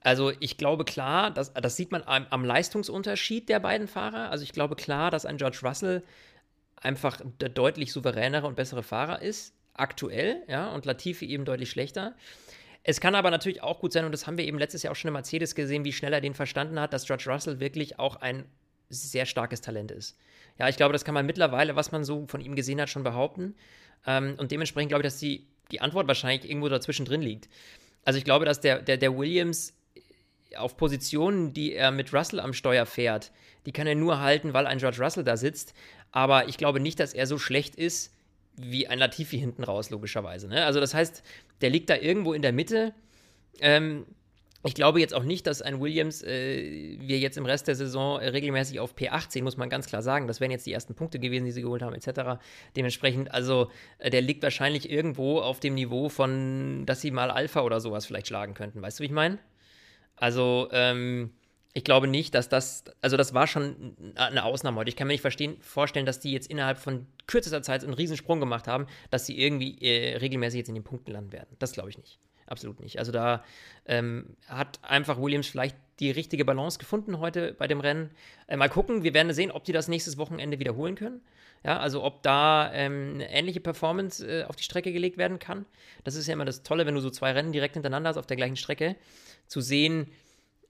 Also 0.00 0.32
ich 0.40 0.56
glaube 0.56 0.84
klar, 0.84 1.30
das, 1.30 1.52
das 1.52 1.76
sieht 1.76 1.90
man 1.90 2.02
am, 2.04 2.26
am, 2.30 2.44
Leistungsunterschied 2.44 3.48
der 3.48 3.60
beiden 3.60 3.88
Fahrer. 3.88 4.30
Also 4.30 4.44
ich 4.44 4.52
glaube 4.52 4.76
klar, 4.76 5.10
dass 5.10 5.26
ein 5.26 5.36
George 5.36 5.58
Russell 5.62 6.02
einfach 6.76 7.20
der 7.40 7.48
deutlich 7.48 7.92
souveränere 7.92 8.46
und 8.46 8.56
bessere 8.56 8.82
Fahrer 8.82 9.22
ist. 9.22 9.54
aktuell, 9.74 10.42
ja, 10.48 10.68
und 10.72 10.86
Latifi 10.86 11.26
eben 11.26 11.44
deutlich 11.44 11.70
schlechter. 11.70 12.14
Es 12.82 13.00
kann 13.00 13.14
aber 13.14 13.30
natürlich 13.30 13.62
auch 13.62 13.80
gut 13.80 13.92
sein, 13.92 14.04
und 14.04 14.12
das 14.12 14.26
haben 14.26 14.38
wir 14.38 14.44
eben 14.44 14.58
letztes 14.58 14.82
Jahr 14.82 14.92
auch 14.92 14.96
schon 14.96 15.08
in 15.08 15.14
Mercedes 15.14 15.54
gesehen, 15.54 15.84
wie 15.84 15.92
schnell 15.92 16.12
er 16.12 16.20
den 16.20 16.34
verstanden 16.34 16.78
hat, 16.78 16.92
dass 16.92 17.04
George 17.04 17.24
Russell 17.26 17.58
wirklich 17.58 17.98
auch 17.98 18.16
ein 18.16 18.44
sehr 18.88 19.26
starkes 19.26 19.60
Talent 19.60 19.90
ist. 19.90 20.16
Ja, 20.58 20.68
ich 20.68 20.76
glaube, 20.76 20.92
das 20.92 21.04
kann 21.04 21.14
man 21.14 21.26
mittlerweile, 21.26 21.76
was 21.76 21.92
man 21.92 22.04
so 22.04 22.26
von 22.26 22.40
ihm 22.40 22.56
gesehen 22.56 22.80
hat, 22.80 22.88
schon 22.88 23.02
behaupten. 23.02 23.54
Ähm, 24.06 24.36
und 24.38 24.50
dementsprechend 24.52 24.90
glaube 24.90 25.02
ich, 25.02 25.06
dass 25.06 25.18
die, 25.18 25.46
die 25.70 25.80
Antwort 25.80 26.08
wahrscheinlich 26.08 26.48
irgendwo 26.48 26.68
dazwischen 26.68 27.04
drin 27.04 27.22
liegt. 27.22 27.48
Also 28.04 28.18
ich 28.18 28.24
glaube, 28.24 28.44
dass 28.44 28.60
der, 28.60 28.80
der, 28.80 28.96
der 28.96 29.16
Williams 29.16 29.74
auf 30.56 30.76
Positionen, 30.76 31.52
die 31.52 31.74
er 31.74 31.90
mit 31.90 32.14
Russell 32.14 32.40
am 32.40 32.52
Steuer 32.52 32.86
fährt, 32.86 33.32
die 33.66 33.72
kann 33.72 33.86
er 33.86 33.94
nur 33.94 34.20
halten, 34.20 34.54
weil 34.54 34.66
ein 34.66 34.78
George 34.78 35.02
Russell 35.02 35.24
da 35.24 35.36
sitzt. 35.36 35.74
Aber 36.12 36.48
ich 36.48 36.56
glaube 36.56 36.80
nicht, 36.80 37.00
dass 37.00 37.12
er 37.12 37.26
so 37.26 37.38
schlecht 37.38 37.74
ist 37.74 38.12
wie 38.56 38.86
ein 38.86 38.98
Latifi 38.98 39.38
hinten 39.38 39.64
raus, 39.64 39.90
logischerweise. 39.90 40.48
Ne? 40.48 40.64
Also 40.64 40.80
das 40.80 40.94
heißt, 40.94 41.22
der 41.60 41.70
liegt 41.70 41.90
da 41.90 41.96
irgendwo 41.96 42.32
in 42.32 42.42
der 42.42 42.52
Mitte. 42.52 42.94
Ähm, 43.60 44.06
ich 44.66 44.74
glaube 44.74 45.00
jetzt 45.00 45.14
auch 45.14 45.22
nicht, 45.22 45.46
dass 45.46 45.62
ein 45.62 45.80
Williams 45.80 46.22
äh, 46.22 46.98
wir 47.00 47.18
jetzt 47.18 47.36
im 47.36 47.46
Rest 47.46 47.68
der 47.68 47.76
Saison 47.76 48.20
äh, 48.20 48.28
regelmäßig 48.28 48.80
auf 48.80 48.94
P18, 48.94 49.42
muss 49.42 49.56
man 49.56 49.68
ganz 49.68 49.86
klar 49.86 50.02
sagen. 50.02 50.26
Das 50.26 50.40
wären 50.40 50.50
jetzt 50.50 50.66
die 50.66 50.72
ersten 50.72 50.94
Punkte 50.94 51.18
gewesen, 51.18 51.44
die 51.44 51.52
sie 51.52 51.62
geholt 51.62 51.82
haben, 51.82 51.94
etc. 51.94 52.40
Dementsprechend, 52.74 53.32
also 53.32 53.70
äh, 53.98 54.10
der 54.10 54.22
liegt 54.22 54.42
wahrscheinlich 54.42 54.90
irgendwo 54.90 55.40
auf 55.40 55.60
dem 55.60 55.74
Niveau 55.74 56.08
von, 56.08 56.84
dass 56.86 57.00
sie 57.00 57.10
mal 57.10 57.30
Alpha 57.30 57.62
oder 57.62 57.80
sowas 57.80 58.06
vielleicht 58.06 58.26
schlagen 58.26 58.54
könnten. 58.54 58.82
Weißt 58.82 58.98
du, 58.98 59.02
wie 59.02 59.06
ich 59.06 59.12
meine? 59.12 59.38
Also, 60.16 60.68
ähm, 60.72 61.32
ich 61.74 61.84
glaube 61.84 62.06
nicht, 62.06 62.34
dass 62.34 62.48
das, 62.48 62.84
also 63.02 63.18
das 63.18 63.34
war 63.34 63.46
schon 63.46 63.94
eine 64.14 64.44
Ausnahme 64.44 64.78
heute. 64.78 64.88
Ich 64.88 64.96
kann 64.96 65.06
mir 65.06 65.12
nicht 65.12 65.20
verstehen, 65.20 65.58
vorstellen, 65.60 66.06
dass 66.06 66.20
die 66.20 66.32
jetzt 66.32 66.50
innerhalb 66.50 66.78
von 66.78 67.06
kürzester 67.26 67.62
Zeit 67.62 67.84
einen 67.84 67.92
Riesensprung 67.92 68.40
gemacht 68.40 68.66
haben, 68.66 68.86
dass 69.10 69.26
sie 69.26 69.38
irgendwie 69.38 69.76
äh, 69.82 70.16
regelmäßig 70.16 70.58
jetzt 70.58 70.68
in 70.68 70.74
den 70.74 70.84
Punkten 70.84 71.12
landen 71.12 71.32
werden. 71.32 71.54
Das 71.58 71.72
glaube 71.72 71.90
ich 71.90 71.98
nicht 71.98 72.18
absolut 72.46 72.80
nicht. 72.80 72.98
Also 72.98 73.12
da 73.12 73.44
ähm, 73.86 74.36
hat 74.48 74.78
einfach 74.82 75.20
Williams 75.20 75.46
vielleicht 75.46 75.76
die 76.00 76.10
richtige 76.10 76.44
Balance 76.44 76.78
gefunden 76.78 77.18
heute 77.18 77.54
bei 77.54 77.66
dem 77.66 77.80
Rennen. 77.80 78.10
Äh, 78.46 78.56
mal 78.56 78.68
gucken, 78.68 79.02
wir 79.02 79.14
werden 79.14 79.32
sehen, 79.32 79.50
ob 79.50 79.64
die 79.64 79.72
das 79.72 79.88
nächstes 79.88 80.18
Wochenende 80.18 80.58
wiederholen 80.58 80.94
können. 80.94 81.20
Ja, 81.64 81.78
also 81.78 82.04
ob 82.04 82.22
da 82.22 82.70
ähm, 82.72 83.12
eine 83.14 83.30
ähnliche 83.30 83.60
Performance 83.60 84.24
äh, 84.24 84.44
auf 84.44 84.56
die 84.56 84.62
Strecke 84.62 84.92
gelegt 84.92 85.16
werden 85.16 85.38
kann. 85.38 85.64
Das 86.04 86.14
ist 86.14 86.26
ja 86.26 86.34
immer 86.34 86.44
das 86.44 86.62
Tolle, 86.62 86.86
wenn 86.86 86.94
du 86.94 87.00
so 87.00 87.10
zwei 87.10 87.32
Rennen 87.32 87.52
direkt 87.52 87.74
hintereinander 87.74 88.10
hast 88.10 88.18
auf 88.18 88.26
der 88.26 88.36
gleichen 88.36 88.56
Strecke, 88.56 88.96
zu 89.46 89.60
sehen, 89.60 90.12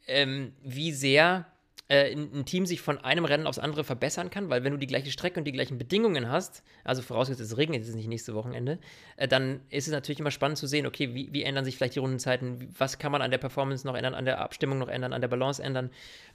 ähm, 0.06 0.52
wie 0.62 0.92
sehr 0.92 1.46
äh, 1.88 2.12
ein, 2.12 2.44
Team 2.44 2.66
sich 2.66 2.80
von 2.80 2.98
einem 2.98 3.24
Rennen 3.24 3.46
aufs 3.46 3.58
andere 3.58 3.84
verbessern 3.84 4.30
kann, 4.30 4.50
weil 4.50 4.64
wenn 4.64 4.72
du 4.72 4.78
die 4.78 4.86
gleiche 4.86 5.10
Strecke 5.10 5.38
und 5.38 5.44
die 5.44 5.52
gleichen 5.52 5.78
Bedingungen 5.78 6.28
hast, 6.28 6.62
also 6.82 7.02
vorausgesetzt 7.02 7.52
es 7.52 7.56
regnet 7.56 7.84
jetzt 7.84 7.94
nicht 7.94 8.08
nächste 8.08 8.34
Wochenende, 8.34 8.78
äh, 9.16 9.28
dann 9.28 9.60
ist 9.70 9.86
es 9.86 9.92
natürlich 9.92 10.18
immer 10.18 10.30
spannend 10.30 10.58
zu 10.58 10.66
sehen, 10.66 10.86
okay, 10.86 11.14
wie, 11.14 11.32
wie, 11.32 11.44
ändern 11.44 11.64
sich 11.64 11.76
vielleicht 11.76 11.94
die 11.94 12.00
Rundenzeiten, 12.00 12.74
was 12.76 12.98
kann 12.98 13.12
man 13.12 13.22
an 13.22 13.30
der 13.30 13.38
Performance 13.38 13.86
noch 13.86 13.94
ändern, 13.94 14.14
an 14.14 14.24
der 14.24 14.40
Abstimmung 14.40 14.78
noch 14.78 14.88
ändern, 14.88 15.12
an 15.12 15.20
der 15.20 15.28
Balance 15.28 15.62
ändern. 15.62 15.90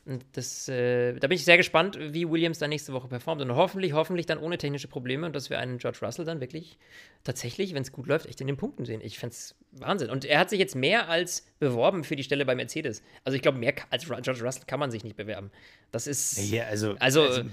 Und 0.06 0.26
das, 0.34 0.68
äh, 0.70 1.14
da 1.14 1.28
bin 1.28 1.36
ich 1.36 1.46
sehr 1.46 1.58
gespannt, 1.58 1.98
wie 2.00 2.30
Williams 2.30 2.60
dann 2.60 2.70
nächste 2.70 2.94
Woche 2.94 3.08
performt 3.08 3.42
und 3.42 3.54
hoffentlich, 3.54 3.94
hoffentlich 3.94 4.26
dann 4.26 4.40
ohne 4.40 4.58
technische 4.58 4.88
Probleme 4.88 5.26
und 5.26 5.36
dass 5.36 5.50
wir 5.50 5.60
einen 5.60 5.78
George 5.78 6.00
Russell 6.02 6.26
dann 6.26 6.40
wirklich 6.40 6.78
tatsächlich, 7.24 7.74
wenn 7.74 7.84
es 7.84 7.92
gut 7.92 8.08
läuft, 8.08 8.26
echt 8.26 8.42
in 8.42 8.48
den 8.48 8.58
Punkten 8.58 8.86
sehen. 8.86 9.02
Ich 9.04 9.20
fände 9.20 9.34
es 9.34 9.56
Wahnsinn. 9.72 10.10
Und 10.10 10.26
er 10.26 10.40
hat 10.40 10.50
sich 10.50 10.60
jetzt 10.60 10.76
mehr 10.76 11.10
als 11.10 11.46
beworben 11.60 12.04
für 12.04 12.16
die 12.16 12.24
Stelle 12.24 12.46
bei 12.46 12.56
Mercedes. 12.56 13.02
Also 13.24 13.36
ich 13.36 13.42
glaube, 13.42 13.58
mehr 13.58 13.74
als 13.90 14.06
George 14.06 14.44
Russell 14.44 14.64
kann 14.66 14.80
man 14.80 14.92
sich 14.92 15.04
nicht 15.04 15.16
bewerben. 15.16 15.52
Das 15.92 16.08
ist. 16.08 16.38
Ja, 16.52 16.66
also, 16.66 16.96
also, 17.00 17.24
also 17.24 17.44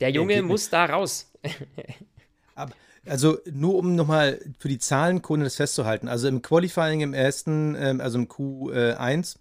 der 0.00 0.10
Junge 0.10 0.42
muss 0.42 0.70
da 0.70 0.84
raus. 0.84 1.30
also 3.06 3.38
nur 3.50 3.74
um 3.76 3.94
nochmal 3.94 4.40
für 4.58 4.68
die 4.68 4.78
Zahlenkunde 4.78 5.44
das 5.44 5.56
festzuhalten. 5.56 6.08
Also 6.08 6.28
im 6.28 6.42
Qualifying 6.42 7.00
im 7.00 7.14
ersten, 7.14 7.74
ähm, 7.76 8.00
also 8.00 8.18
im 8.18 8.28
Q1, 8.28 9.36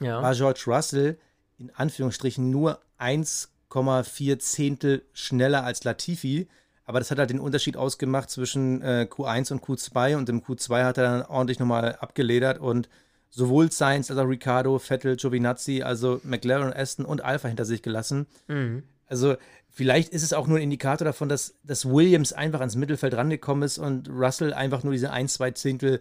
ja. 0.00 0.22
war 0.22 0.34
George 0.34 0.64
Russell 0.66 1.18
in 1.58 1.70
Anführungsstrichen 1.74 2.50
nur 2.50 2.80
1,4 2.98 4.38
Zehntel 4.38 5.02
schneller 5.12 5.64
als 5.64 5.84
Latifi. 5.84 6.48
Aber 6.84 6.98
das 6.98 7.10
hat 7.10 7.18
halt 7.18 7.30
den 7.30 7.40
Unterschied 7.40 7.76
ausgemacht 7.76 8.30
zwischen 8.30 8.82
äh, 8.82 9.06
Q1 9.10 9.52
und 9.52 9.62
Q2 9.62 10.16
und 10.16 10.28
im 10.28 10.42
Q2 10.42 10.84
hat 10.84 10.98
er 10.98 11.04
dann 11.04 11.22
ordentlich 11.22 11.58
nochmal 11.58 11.96
abgeledert 11.96 12.58
und 12.58 12.88
sowohl 13.30 13.72
Sainz 13.72 14.10
als 14.10 14.18
auch 14.18 14.28
Ricardo, 14.28 14.78
Vettel, 14.78 15.16
Giovinazzi, 15.16 15.82
also 15.82 16.20
McLaren, 16.24 16.72
Aston 16.72 17.04
und 17.04 17.24
Alpha 17.24 17.48
hinter 17.48 17.64
sich 17.64 17.82
gelassen. 17.82 18.26
Mhm. 18.48 18.84
Also 19.06 19.36
vielleicht 19.70 20.10
ist 20.10 20.22
es 20.22 20.32
auch 20.32 20.46
nur 20.46 20.58
ein 20.58 20.64
Indikator 20.64 21.04
davon, 21.04 21.28
dass, 21.28 21.54
dass 21.64 21.86
Williams 21.86 22.32
einfach 22.32 22.60
ans 22.60 22.76
Mittelfeld 22.76 23.14
rangekommen 23.14 23.64
ist 23.64 23.78
und 23.78 24.08
Russell 24.08 24.52
einfach 24.52 24.84
nur 24.84 24.92
diese 24.92 25.10
1, 25.10 25.34
2 25.34 25.50
Zehntel 25.52 26.00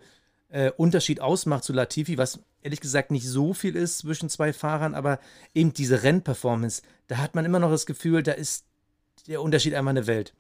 äh, 0.49 0.71
Unterschied 0.77 1.21
ausmacht 1.21 1.63
zu 1.63 1.73
Latifi, 1.73 2.17
was 2.17 2.39
ehrlich 2.61 2.79
gesagt 2.79 3.09
nicht 3.09 3.27
so 3.27 3.53
viel 3.53 3.75
ist 3.75 3.99
zwischen 3.99 4.29
zwei 4.29 4.53
Fahrern, 4.53 4.93
aber 4.93 5.19
eben 5.53 5.73
diese 5.73 6.03
Rennperformance, 6.03 6.83
da 7.07 7.17
hat 7.17 7.35
man 7.35 7.45
immer 7.45 7.59
noch 7.59 7.71
das 7.71 7.85
Gefühl, 7.85 8.21
da 8.21 8.33
ist 8.33 8.65
der 9.27 9.41
Unterschied 9.41 9.73
einmal 9.73 9.93
eine 9.93 10.07
Welt. 10.07 10.33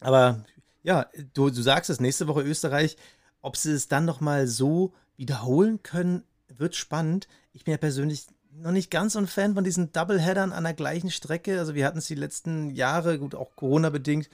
Aber 0.00 0.44
ja, 0.82 1.06
du, 1.34 1.50
du 1.50 1.62
sagst 1.62 1.90
es, 1.90 2.00
nächste 2.00 2.28
Woche 2.28 2.42
Österreich, 2.42 2.96
ob 3.42 3.56
sie 3.56 3.72
es 3.72 3.88
dann 3.88 4.04
nochmal 4.04 4.46
so 4.46 4.92
wiederholen 5.16 5.82
können, 5.82 6.24
wird 6.48 6.74
spannend. 6.76 7.28
Ich 7.52 7.64
bin 7.64 7.72
ja 7.72 7.78
persönlich 7.78 8.26
noch 8.52 8.72
nicht 8.72 8.90
ganz 8.90 9.12
so 9.12 9.18
ein 9.18 9.26
Fan 9.26 9.54
von 9.54 9.64
diesen 9.64 9.92
Doubleheadern 9.92 10.52
an 10.52 10.64
der 10.64 10.74
gleichen 10.74 11.10
Strecke. 11.10 11.58
Also 11.58 11.74
wir 11.74 11.86
hatten 11.86 11.98
es 11.98 12.06
die 12.06 12.14
letzten 12.14 12.70
Jahre, 12.70 13.18
gut 13.18 13.34
auch 13.34 13.54
Corona-bedingt, 13.56 14.28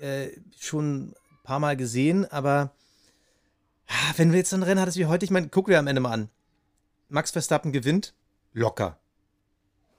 äh, 0.00 0.28
schon 0.58 1.08
ein 1.08 1.14
paar 1.42 1.58
Mal 1.58 1.76
gesehen, 1.76 2.24
aber 2.30 2.72
Ah, 3.88 4.12
wenn 4.16 4.32
wir 4.32 4.38
jetzt 4.38 4.50
so 4.50 4.56
ein 4.56 4.62
Rennen 4.62 4.80
hattest 4.80 4.98
wie 4.98 5.06
heute, 5.06 5.24
ich 5.24 5.30
meine, 5.30 5.48
gucken 5.48 5.70
wir 5.70 5.78
am 5.78 5.86
Ende 5.86 6.00
mal 6.00 6.12
an. 6.12 6.28
Max 7.08 7.30
Verstappen 7.30 7.72
gewinnt, 7.72 8.12
locker. 8.52 8.98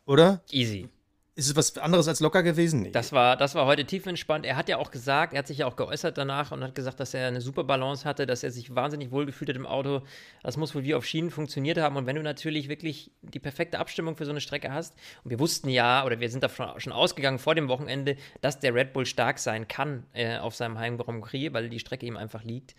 Oder? 0.06 0.44
Easy. 0.52 0.90
Ist 1.40 1.48
es 1.48 1.56
was 1.56 1.78
anderes 1.78 2.10
als 2.10 2.20
locker 2.20 2.44
gewesen? 2.44 2.82
Nee. 2.82 2.92
Das 2.92 3.14
war, 3.14 3.38
das 3.38 3.56
war 3.56 3.66
heute 3.66 3.86
tiefenentspannt. 3.86 4.46
Er 4.46 4.58
hat 4.58 4.68
ja 4.68 4.76
auch 4.76 4.92
gesagt, 4.92 5.32
er 5.32 5.40
hat 5.40 5.48
sich 5.48 5.60
ja 5.60 5.68
auch 5.68 5.78
geäußert 5.78 6.18
danach 6.18 6.52
und 6.52 6.62
hat 6.62 6.76
gesagt, 6.76 7.00
dass 7.00 7.14
er 7.14 7.30
eine 7.30 7.40
super 7.40 7.64
Balance 7.64 8.04
hatte, 8.04 8.26
dass 8.26 8.44
er 8.44 8.52
sich 8.52 8.76
wahnsinnig 8.76 9.12
wohl 9.12 9.26
gefühlt 9.26 9.48
hat 9.48 9.56
im 9.56 9.66
Auto. 9.66 10.02
Das 10.44 10.58
muss 10.58 10.76
wohl 10.76 10.84
wie 10.84 10.96
auf 10.96 11.06
Schienen 11.06 11.32
funktioniert 11.32 11.78
haben. 11.78 11.96
Und 11.96 12.08
wenn 12.08 12.18
du 12.18 12.24
natürlich 12.24 12.68
wirklich 12.68 13.12
die 13.22 13.40
perfekte 13.40 13.80
Abstimmung 13.80 14.18
für 14.18 14.26
so 14.26 14.32
eine 14.32 14.42
Strecke 14.42 14.74
hast, 14.74 14.96
und 15.24 15.32
wir 15.32 15.40
wussten 15.40 15.70
ja, 15.70 16.04
oder 16.06 16.20
wir 16.20 16.30
sind 16.30 16.44
davon 16.44 16.78
schon 16.78 16.92
ausgegangen 16.92 17.40
vor 17.40 17.56
dem 17.56 17.70
Wochenende, 17.70 18.18
dass 18.42 18.60
der 18.60 18.76
Red 18.76 18.92
Bull 18.92 19.06
stark 19.06 19.40
sein 19.40 19.70
kann 19.70 20.04
äh, 20.12 20.40
auf 20.40 20.56
seinem 20.56 20.78
Heim 20.78 20.98
Grand 20.98 21.22
Prix, 21.22 21.54
weil 21.54 21.70
die 21.70 21.80
Strecke 21.80 22.06
ihm 22.06 22.18
einfach 22.18 22.44
liegt 22.44 22.76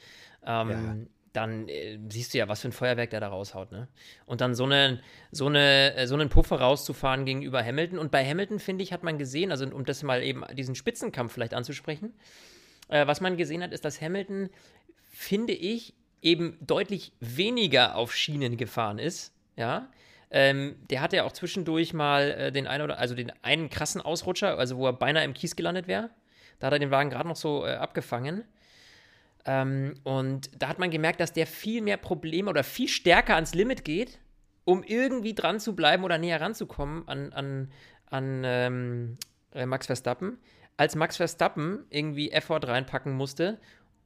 ähm, 0.47 0.71
ja. 0.71 0.97
Dann 1.33 1.69
äh, 1.69 1.99
siehst 2.09 2.35
du 2.35 2.39
ja, 2.39 2.49
was 2.49 2.61
für 2.61 2.69
ein 2.69 2.73
Feuerwerk 2.73 3.11
der 3.11 3.21
da 3.21 3.29
raushaut. 3.29 3.73
Ne? 3.73 3.89
Und 4.27 4.41
dann 4.41 4.55
so, 4.55 4.65
eine, 4.65 5.01
so, 5.31 5.47
eine, 5.47 5.95
äh, 5.95 6.07
so 6.07 6.15
einen 6.15 6.29
Puffer 6.29 6.61
rauszufahren 6.61 7.25
gegenüber 7.25 7.65
Hamilton. 7.65 7.99
Und 7.99 8.11
bei 8.11 8.27
Hamilton, 8.27 8.59
finde 8.59 8.83
ich, 8.83 8.93
hat 8.93 9.03
man 9.03 9.19
gesehen, 9.19 9.51
also 9.51 9.67
um 9.67 9.85
das 9.85 10.03
mal 10.03 10.23
eben 10.23 10.45
diesen 10.55 10.75
Spitzenkampf 10.75 11.33
vielleicht 11.33 11.55
anzusprechen, 11.55 12.15
äh, 12.89 13.07
was 13.07 13.21
man 13.21 13.37
gesehen 13.37 13.63
hat, 13.63 13.73
ist, 13.73 13.85
dass 13.85 14.01
Hamilton, 14.01 14.51
finde 15.09 15.53
ich, 15.53 15.95
eben 16.23 16.59
deutlich 16.61 17.13
weniger 17.21 17.97
auf 17.97 18.15
Schienen 18.15 18.57
gefahren 18.57 18.99
ist. 18.99 19.33
Ja, 19.57 19.91
ähm, 20.31 20.77
der 20.91 21.01
hatte 21.01 21.17
ja 21.17 21.25
auch 21.25 21.33
zwischendurch 21.33 21.93
mal 21.93 22.31
äh, 22.31 22.53
den 22.53 22.67
einen 22.67 22.85
oder 22.85 22.99
also 22.99 23.15
den 23.15 23.33
einen 23.43 23.69
krassen 23.69 24.01
Ausrutscher, 24.01 24.59
also 24.59 24.77
wo 24.77 24.87
er 24.87 24.93
beinahe 24.93 25.25
im 25.25 25.35
Kies 25.35 25.57
gelandet 25.57 25.89
wäre. 25.89 26.11
Da 26.59 26.69
hat 26.69 26.75
er 26.75 26.79
den 26.79 26.91
Wagen 26.91 27.11
gerade 27.11 27.29
noch 27.29 27.37
so 27.37 27.67
äh, 27.67 27.73
abgefangen. 27.73 28.45
Ähm, 29.45 29.95
und 30.05 30.51
da 30.57 30.69
hat 30.69 30.79
man 30.79 30.91
gemerkt, 30.91 31.21
dass 31.21 31.33
der 31.33 31.47
viel 31.47 31.81
mehr 31.83 31.97
Probleme 31.97 32.51
oder 32.51 32.63
viel 32.63 32.89
stärker 32.89 33.35
ans 33.35 33.55
Limit 33.55 33.85
geht, 33.85 34.19
um 34.65 34.83
irgendwie 34.83 35.35
dran 35.35 35.61
zu 35.61 35.75
bleiben 35.75 36.05
oder 36.05 36.19
näher 36.19 36.41
ranzukommen 36.41 37.09
an, 37.09 37.33
an, 37.33 37.73
an 38.07 38.43
ähm, 38.45 39.17
äh, 39.53 39.67
Max 39.67 39.87
Verstappen, 39.87 40.39
als 40.77 40.95
Max 40.95 41.17
Verstappen 41.17 41.85
irgendwie 41.91 42.31
Effort 42.31 42.61
reinpacken 42.65 43.13
musste, 43.13 43.59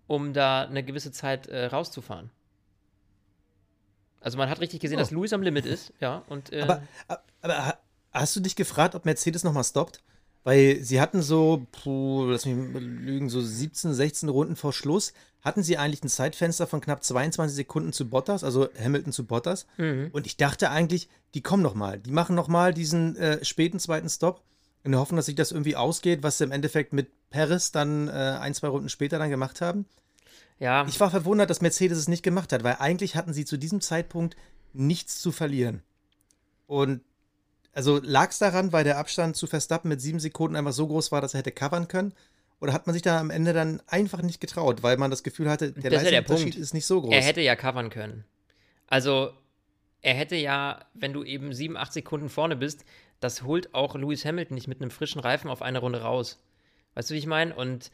um 0.06 0.32
da 0.32 0.62
eine 0.62 0.84
gewisse 0.84 1.12
Zeit 1.12 1.46
äh, 1.48 1.66
rauszufahren. 1.66 2.30
Also 4.20 4.38
man 4.38 4.48
hat 4.48 4.60
richtig 4.60 4.80
gesehen, 4.80 4.96
oh. 4.96 5.00
dass 5.00 5.10
Lewis 5.10 5.32
am 5.32 5.42
Limit 5.42 5.66
ist, 5.66 5.92
ja. 6.00 6.22
Und, 6.28 6.52
äh, 6.52 6.62
aber, 6.62 6.82
aber 7.42 7.78
hast 8.12 8.34
du 8.36 8.40
dich 8.40 8.56
gefragt, 8.56 8.94
ob 8.94 9.04
Mercedes 9.04 9.44
nochmal 9.44 9.64
stoppt? 9.64 10.02
Weil 10.44 10.82
sie 10.82 11.00
hatten 11.00 11.22
so, 11.22 11.66
puh, 11.72 12.26
lass 12.26 12.44
mich 12.44 12.54
lügen, 12.74 13.30
so 13.30 13.40
17, 13.40 13.94
16 13.94 14.28
Runden 14.28 14.56
vor 14.56 14.74
Schluss, 14.74 15.14
hatten 15.40 15.62
sie 15.62 15.78
eigentlich 15.78 16.04
ein 16.04 16.08
Zeitfenster 16.08 16.66
von 16.66 16.80
knapp 16.80 17.02
22 17.02 17.56
Sekunden 17.56 17.92
zu 17.92 18.08
Bottas, 18.08 18.44
also 18.44 18.68
Hamilton 18.78 19.12
zu 19.12 19.24
Bottas. 19.24 19.66
Mhm. 19.78 20.10
Und 20.12 20.26
ich 20.26 20.36
dachte 20.36 20.70
eigentlich, 20.70 21.08
die 21.34 21.42
kommen 21.42 21.62
noch 21.62 21.74
mal. 21.74 21.98
Die 21.98 22.12
machen 22.12 22.36
noch 22.36 22.48
mal 22.48 22.72
diesen 22.74 23.16
äh, 23.16 23.44
späten 23.44 23.78
zweiten 23.78 24.08
Stop 24.08 24.42
in 24.84 24.92
der 24.92 25.00
Hoffnung, 25.00 25.16
dass 25.16 25.26
sich 25.26 25.34
das 25.34 25.50
irgendwie 25.50 25.76
ausgeht, 25.76 26.22
was 26.22 26.38
sie 26.38 26.44
im 26.44 26.52
Endeffekt 26.52 26.92
mit 26.92 27.08
Paris 27.30 27.72
dann 27.72 28.08
äh, 28.08 28.12
ein, 28.12 28.54
zwei 28.54 28.68
Runden 28.68 28.90
später 28.90 29.18
dann 29.18 29.30
gemacht 29.30 29.62
haben. 29.62 29.86
Ja. 30.58 30.86
Ich 30.86 31.00
war 31.00 31.10
verwundert, 31.10 31.50
dass 31.50 31.62
Mercedes 31.62 31.98
es 31.98 32.08
nicht 32.08 32.22
gemacht 32.22 32.52
hat, 32.52 32.64
weil 32.64 32.76
eigentlich 32.78 33.16
hatten 33.16 33.32
sie 33.32 33.44
zu 33.44 33.56
diesem 33.56 33.80
Zeitpunkt 33.80 34.36
nichts 34.72 35.20
zu 35.20 35.32
verlieren. 35.32 35.82
Und 36.66 37.00
also 37.74 38.00
lag 38.02 38.30
es 38.30 38.38
daran, 38.38 38.72
weil 38.72 38.84
der 38.84 38.98
Abstand 38.98 39.36
zu 39.36 39.46
Verstappen 39.46 39.88
mit 39.88 40.00
sieben 40.00 40.20
Sekunden 40.20 40.56
einfach 40.56 40.72
so 40.72 40.86
groß 40.86 41.12
war, 41.12 41.20
dass 41.20 41.34
er 41.34 41.38
hätte 41.38 41.52
covern 41.52 41.88
können? 41.88 42.14
Oder 42.60 42.72
hat 42.72 42.86
man 42.86 42.94
sich 42.94 43.02
da 43.02 43.18
am 43.18 43.30
Ende 43.30 43.52
dann 43.52 43.82
einfach 43.88 44.22
nicht 44.22 44.40
getraut, 44.40 44.82
weil 44.82 44.96
man 44.96 45.10
das 45.10 45.22
Gefühl 45.22 45.50
hatte, 45.50 45.72
der 45.72 45.90
Das 45.90 46.02
Leistungsunterschied 46.02 46.52
Punkt. 46.54 46.56
ist 46.56 46.72
nicht 46.72 46.86
so 46.86 47.02
groß? 47.02 47.12
Er 47.12 47.22
hätte 47.22 47.40
ja 47.40 47.56
covern 47.56 47.90
können. 47.90 48.24
Also, 48.86 49.32
er 50.02 50.14
hätte 50.14 50.36
ja, 50.36 50.84
wenn 50.94 51.12
du 51.12 51.24
eben 51.24 51.52
7, 51.52 51.76
8 51.76 51.92
Sekunden 51.92 52.28
vorne 52.28 52.56
bist, 52.56 52.84
das 53.20 53.42
holt 53.42 53.74
auch 53.74 53.96
Lewis 53.96 54.24
Hamilton 54.24 54.54
nicht 54.54 54.68
mit 54.68 54.80
einem 54.80 54.90
frischen 54.90 55.20
Reifen 55.20 55.50
auf 55.50 55.62
eine 55.62 55.78
Runde 55.78 56.02
raus. 56.02 56.38
Weißt 56.94 57.10
du, 57.10 57.14
wie 57.14 57.18
ich 57.18 57.26
meine? 57.26 57.54
Und 57.54 57.90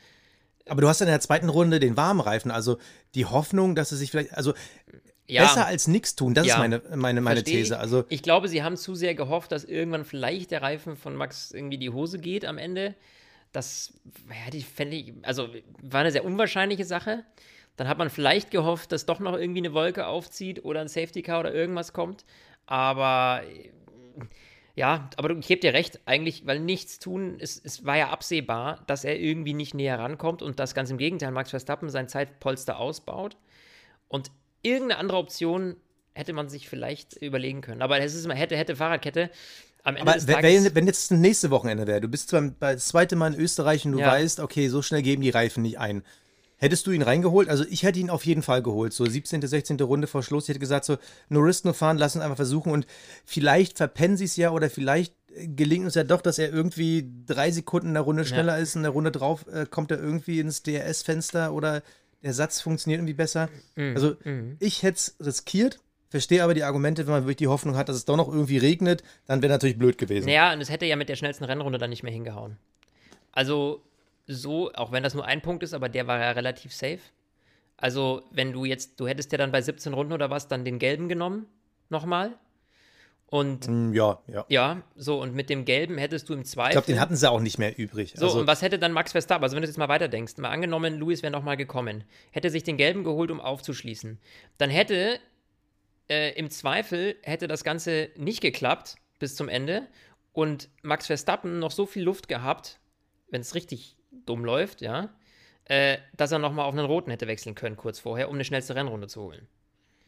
Aber 0.68 0.82
du 0.82 0.88
hast 0.88 1.00
in 1.00 1.06
der 1.06 1.20
zweiten 1.20 1.48
Runde 1.48 1.80
den 1.80 1.96
warmen 1.96 2.20
Reifen, 2.20 2.50
also 2.50 2.78
die 3.14 3.26
Hoffnung, 3.26 3.74
dass 3.74 3.92
es 3.92 3.98
sich 3.98 4.10
vielleicht, 4.10 4.34
also 4.34 4.52
ja, 5.32 5.42
besser 5.42 5.66
als 5.66 5.88
nichts 5.88 6.14
tun, 6.16 6.34
das 6.34 6.46
Ja. 6.46 6.54
ist 6.54 6.58
meine, 6.60 6.82
meine, 6.94 7.20
meine 7.20 7.40
versteh 7.40 7.58
These. 7.58 7.74
Ich. 7.74 7.80
Also 7.80 8.04
ich 8.08 8.22
glaube, 8.22 8.48
sie 8.48 8.62
haben 8.62 8.76
zu 8.76 8.94
sehr 8.94 9.14
gehofft, 9.14 9.52
dass 9.52 9.64
irgendwann 9.64 10.04
vielleicht 10.04 10.50
der 10.50 10.62
Reifen 10.62 10.96
von 10.96 11.14
Max 11.16 11.50
irgendwie 11.52 11.78
die 11.78 11.90
Hose 11.90 12.18
geht 12.18 12.44
am 12.44 12.58
Ende. 12.58 12.94
Das 13.52 13.94
hätte 14.28 14.56
ich, 14.56 14.66
fände 14.66 14.96
ich, 14.96 15.12
also 15.22 15.48
war 15.82 16.00
eine 16.00 16.12
sehr 16.12 16.24
unwahrscheinliche 16.24 16.84
Sache. 16.84 17.24
Dann 17.76 17.88
hat 17.88 17.98
man 17.98 18.10
vielleicht 18.10 18.50
gehofft, 18.50 18.92
dass 18.92 19.06
doch 19.06 19.20
noch 19.20 19.36
irgendwie 19.36 19.60
eine 19.60 19.72
Wolke 19.72 20.06
aufzieht 20.06 20.64
oder 20.64 20.80
ein 20.80 20.88
Safety 20.88 21.22
Car 21.22 21.40
oder 21.40 21.54
irgendwas 21.54 21.92
kommt. 21.92 22.24
Aber 22.66 23.42
ja, 24.76 25.10
aber 25.16 25.30
du- 25.30 25.38
ich 25.38 25.46
gebe 25.48 25.60
dir 25.60 25.72
recht, 25.74 26.00
eigentlich, 26.06 26.46
weil 26.46 26.60
nichts 26.60 26.98
tun, 27.00 27.36
es, 27.40 27.60
es 27.62 27.84
war 27.84 27.96
ja 27.96 28.10
absehbar, 28.10 28.82
dass 28.86 29.04
er 29.04 29.18
irgendwie 29.18 29.52
nicht 29.54 29.74
näher 29.74 29.98
rankommt 29.98 30.42
und 30.42 30.58
das 30.60 30.74
ganz 30.74 30.90
im 30.90 30.98
Gegenteil, 30.98 31.32
Max 31.32 31.50
Verstappen 31.50 31.90
sein 31.90 32.08
Zeitpolster 32.08 32.78
ausbaut. 32.78 33.36
Und 34.08 34.30
irgendeine 34.62 34.98
andere 34.98 35.18
Option 35.18 35.76
hätte 36.14 36.32
man 36.32 36.48
sich 36.48 36.68
vielleicht 36.68 37.16
überlegen 37.16 37.60
können. 37.60 37.82
Aber 37.82 38.00
es 38.00 38.14
ist 38.14 38.24
immer 38.24 38.34
hätte, 38.34 38.56
hätte 38.56 38.76
Fahrradkette. 38.76 39.30
Am 39.82 39.96
Ende 39.96 40.02
Aber 40.10 40.18
des 40.18 40.26
wenn, 40.26 40.34
Tages. 40.34 40.64
wenn 40.64 40.74
wenn 40.74 40.86
jetzt 40.86 41.10
das 41.10 41.18
nächste 41.18 41.50
Wochenende 41.50 41.86
wäre, 41.86 42.00
du 42.00 42.08
bist 42.08 42.28
zwar 42.28 42.42
das 42.60 42.86
zweite 42.88 43.16
Mal 43.16 43.32
in 43.32 43.40
Österreich 43.40 43.86
und 43.86 43.92
du 43.92 44.00
Ja. 44.00 44.08
weißt, 44.08 44.40
okay, 44.40 44.68
so 44.68 44.82
schnell 44.82 45.02
geben 45.02 45.22
die 45.22 45.30
Reifen 45.30 45.62
nicht 45.62 45.78
ein. 45.78 46.02
Hättest 46.58 46.86
du 46.86 46.90
ihn 46.90 47.00
reingeholt? 47.00 47.48
Also 47.48 47.64
ich 47.70 47.84
hätte 47.84 47.98
ihn 47.98 48.10
auf 48.10 48.26
jeden 48.26 48.42
Fall 48.42 48.62
geholt. 48.62 48.92
So 48.92 49.06
17., 49.06 49.40
16. 49.40 49.80
Runde 49.80 50.06
vor 50.06 50.22
Schluss. 50.22 50.44
Ich 50.44 50.48
hätte 50.50 50.58
gesagt, 50.58 50.84
so, 50.84 50.98
no 51.30 51.40
risk, 51.40 51.64
no 51.64 51.72
fahren, 51.72 51.96
lass 51.96 52.14
uns 52.14 52.22
einfach 52.22 52.36
versuchen. 52.36 52.70
Und 52.70 52.86
vielleicht 53.24 53.78
verpennen 53.78 54.18
sie 54.18 54.26
es 54.26 54.36
ja 54.36 54.50
oder 54.50 54.68
vielleicht 54.68 55.14
äh, 55.34 55.48
gelingt 55.48 55.86
uns 55.86 55.94
ja 55.94 56.04
doch, 56.04 56.20
dass 56.20 56.38
er 56.38 56.52
irgendwie 56.52 57.10
drei 57.24 57.50
Sekunden 57.50 57.88
in 57.88 57.94
der 57.94 58.02
Runde 58.02 58.26
schneller 58.26 58.58
ist. 58.58 58.76
In 58.76 58.82
der 58.82 58.92
Runde 58.92 59.10
drauf 59.10 59.46
äh, 59.50 59.64
kommt 59.64 59.90
er 59.90 59.98
irgendwie 59.98 60.38
ins 60.40 60.62
DRS-Fenster 60.62 61.54
oder 61.54 61.82
der 62.22 62.34
Satz 62.34 62.60
funktioniert 62.60 62.98
irgendwie 63.00 63.14
besser. 63.14 63.48
Mhm. 63.76 63.94
Also 63.94 64.16
ich 64.58 64.82
hätte 64.82 64.96
es 64.96 65.16
riskiert. 65.20 65.80
Verstehe 66.10 66.42
aber 66.42 66.54
die 66.54 66.64
Argumente, 66.64 67.06
wenn 67.06 67.12
man 67.12 67.22
wirklich 67.22 67.36
die 67.36 67.46
Hoffnung 67.46 67.76
hat, 67.76 67.88
dass 67.88 67.94
es 67.94 68.04
doch 68.04 68.16
noch 68.16 68.28
irgendwie 68.28 68.58
regnet, 68.58 69.04
dann 69.26 69.42
wäre 69.42 69.52
natürlich 69.52 69.78
blöd 69.78 69.96
gewesen. 69.96 70.26
Naja, 70.26 70.52
und 70.52 70.60
es 70.60 70.68
hätte 70.68 70.84
ja 70.84 70.96
mit 70.96 71.08
der 71.08 71.14
schnellsten 71.14 71.44
Rennrunde 71.44 71.78
dann 71.78 71.90
nicht 71.90 72.02
mehr 72.02 72.12
hingehauen. 72.12 72.56
Also, 73.30 73.84
so, 74.26 74.72
auch 74.72 74.90
wenn 74.90 75.04
das 75.04 75.14
nur 75.14 75.24
ein 75.24 75.40
Punkt 75.40 75.62
ist, 75.62 75.72
aber 75.72 75.88
der 75.88 76.08
war 76.08 76.18
ja 76.18 76.32
relativ 76.32 76.74
safe. 76.74 76.98
Also, 77.76 78.24
wenn 78.32 78.52
du 78.52 78.64
jetzt, 78.64 78.98
du 78.98 79.06
hättest 79.06 79.30
ja 79.30 79.38
dann 79.38 79.52
bei 79.52 79.62
17 79.62 79.94
Runden 79.94 80.12
oder 80.12 80.30
was 80.30 80.48
dann 80.48 80.64
den 80.64 80.80
gelben 80.80 81.08
genommen, 81.08 81.46
nochmal. 81.90 82.32
Und 83.30 83.66
Hm, 83.66 83.94
Ja, 83.94 84.20
ja. 84.26 84.44
ja, 84.48 84.82
so, 84.96 85.22
und 85.22 85.34
mit 85.34 85.50
dem 85.50 85.64
gelben 85.64 85.98
hättest 85.98 86.28
du 86.28 86.34
im 86.34 86.44
Zweifel. 86.44 86.70
Ich 86.70 86.72
glaube, 86.72 86.86
den 86.88 87.00
hatten 87.00 87.14
sie 87.14 87.30
auch 87.30 87.40
nicht 87.40 87.58
mehr 87.58 87.78
übrig. 87.78 88.12
So, 88.16 88.26
also, 88.26 88.40
und 88.40 88.46
was 88.48 88.60
hätte 88.60 88.78
dann 88.78 88.92
Max 88.92 89.12
Verstappen, 89.12 89.44
also 89.44 89.54
wenn 89.54 89.62
du 89.62 89.68
jetzt 89.68 89.78
mal 89.78 89.88
weiterdenkst, 89.88 90.36
mal 90.38 90.50
angenommen, 90.50 90.98
Lewis 90.98 91.22
wäre 91.22 91.30
nochmal 91.32 91.56
gekommen, 91.56 92.02
hätte 92.32 92.50
sich 92.50 92.64
den 92.64 92.76
gelben 92.76 93.04
geholt, 93.04 93.30
um 93.30 93.40
aufzuschließen, 93.40 94.18
dann 94.58 94.68
hätte 94.70 95.20
äh, 96.08 96.32
im 96.36 96.50
Zweifel, 96.50 97.16
hätte 97.22 97.46
das 97.46 97.62
Ganze 97.62 98.10
nicht 98.16 98.40
geklappt 98.40 98.96
bis 99.20 99.36
zum 99.36 99.48
Ende 99.48 99.86
und 100.32 100.68
Max 100.82 101.06
Verstappen 101.06 101.60
noch 101.60 101.70
so 101.70 101.86
viel 101.86 102.02
Luft 102.02 102.26
gehabt, 102.26 102.80
wenn 103.30 103.42
es 103.42 103.54
richtig 103.54 103.96
dumm 104.26 104.44
läuft, 104.44 104.80
ja, 104.80 105.10
äh, 105.66 105.98
dass 106.16 106.32
er 106.32 106.40
nochmal 106.40 106.66
auf 106.66 106.74
einen 106.74 106.84
roten 106.86 107.12
hätte 107.12 107.28
wechseln 107.28 107.54
können 107.54 107.76
kurz 107.76 108.00
vorher, 108.00 108.28
um 108.28 108.34
eine 108.34 108.44
schnellste 108.44 108.74
Rennrunde 108.74 109.06
zu 109.06 109.22
holen. 109.22 109.46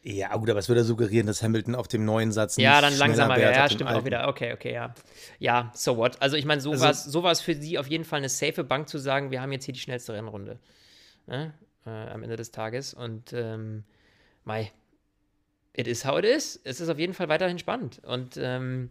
Ja, 0.05 0.35
gut, 0.37 0.51
aber 0.51 0.59
es 0.59 0.69
würde 0.69 0.83
suggerieren, 0.83 1.27
dass 1.29 1.43
Hamilton 1.43 1.77
auf 1.77 1.87
dem 1.87 2.05
neuen 2.05 2.33
Satz 2.33 2.57
Ja, 2.57 2.73
nicht 2.73 2.83
dann 2.83 2.91
schneller 2.93 3.07
langsamer, 3.07 3.37
wäre 3.37 3.53
ja, 3.53 3.59
ja 3.59 3.71
stimmt 3.71 3.91
auch 3.91 4.05
wieder. 4.05 4.27
Okay, 4.27 4.53
okay, 4.53 4.73
ja. 4.73 4.95
Ja, 5.39 5.71
so 5.75 5.97
what. 5.97 6.21
Also 6.21 6.37
ich 6.37 6.45
meine, 6.45 6.61
so 6.61 6.73
Also- 6.73 7.23
war 7.23 7.31
es 7.31 7.41
für 7.41 7.55
sie 7.55 7.79
auf 7.79 7.87
jeden 7.87 8.05
Fall 8.05 8.19
eine 8.19 8.29
safe 8.29 8.65
Bank 8.65 8.89
zu 8.89 8.99
sagen, 8.99 9.31
wir 9.31 9.41
haben 9.41 9.53
jetzt 9.53 9.65
hier 9.65 9.75
die 9.75 9.81
schnellste 9.81 10.13
Rennrunde. 10.13 10.59
Ne? 11.29 11.55
Äh, 11.87 11.91
am 11.91 12.23
Ende 12.25 12.37
des 12.37 12.51
Tages. 12.51 12.95
Und 12.95 13.33
ähm, 13.33 13.85
Mai, 14.45 14.73
it 15.73 15.87
is 15.87 16.05
how 16.05 16.19
it 16.19 16.25
is. 16.25 16.61
Es 16.65 16.81
ist 16.81 16.89
auf 16.89 16.99
jeden 16.99 17.15
Fall 17.15 17.29
weiterhin 17.29 17.61
spannend. 17.61 18.01
Und 18.05 18.37
ähm, 18.37 18.91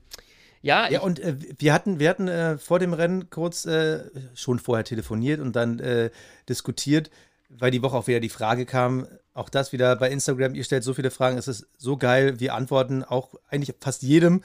ja, 0.61 0.89
Ja, 0.89 1.01
und 1.01 1.19
äh, 1.19 1.35
wir 1.57 1.73
hatten, 1.73 1.99
wir 1.99 2.09
hatten 2.09 2.27
äh, 2.29 2.57
vor 2.57 2.79
dem 2.79 2.93
Rennen 2.93 3.29
kurz 3.29 3.65
äh, 3.65 4.03
schon 4.33 4.59
vorher 4.59 4.85
telefoniert 4.85 5.39
und 5.41 5.55
dann 5.55 5.79
äh, 5.79 6.09
diskutiert, 6.47 7.09
weil 7.49 7.71
die 7.71 7.81
Woche 7.81 7.97
auch 7.97 8.07
wieder 8.07 8.19
die 8.19 8.29
Frage 8.29 8.65
kam, 8.65 9.07
auch 9.33 9.49
das 9.49 9.71
wieder 9.71 9.95
bei 9.95 10.09
Instagram, 10.09 10.55
ihr 10.55 10.63
stellt 10.63 10.83
so 10.83 10.93
viele 10.93 11.11
Fragen, 11.11 11.37
es 11.37 11.47
ist 11.47 11.67
so 11.77 11.97
geil, 11.97 12.39
wir 12.39 12.53
antworten 12.53 13.03
auch 13.03 13.33
eigentlich 13.49 13.75
fast 13.79 14.01
jedem, 14.03 14.43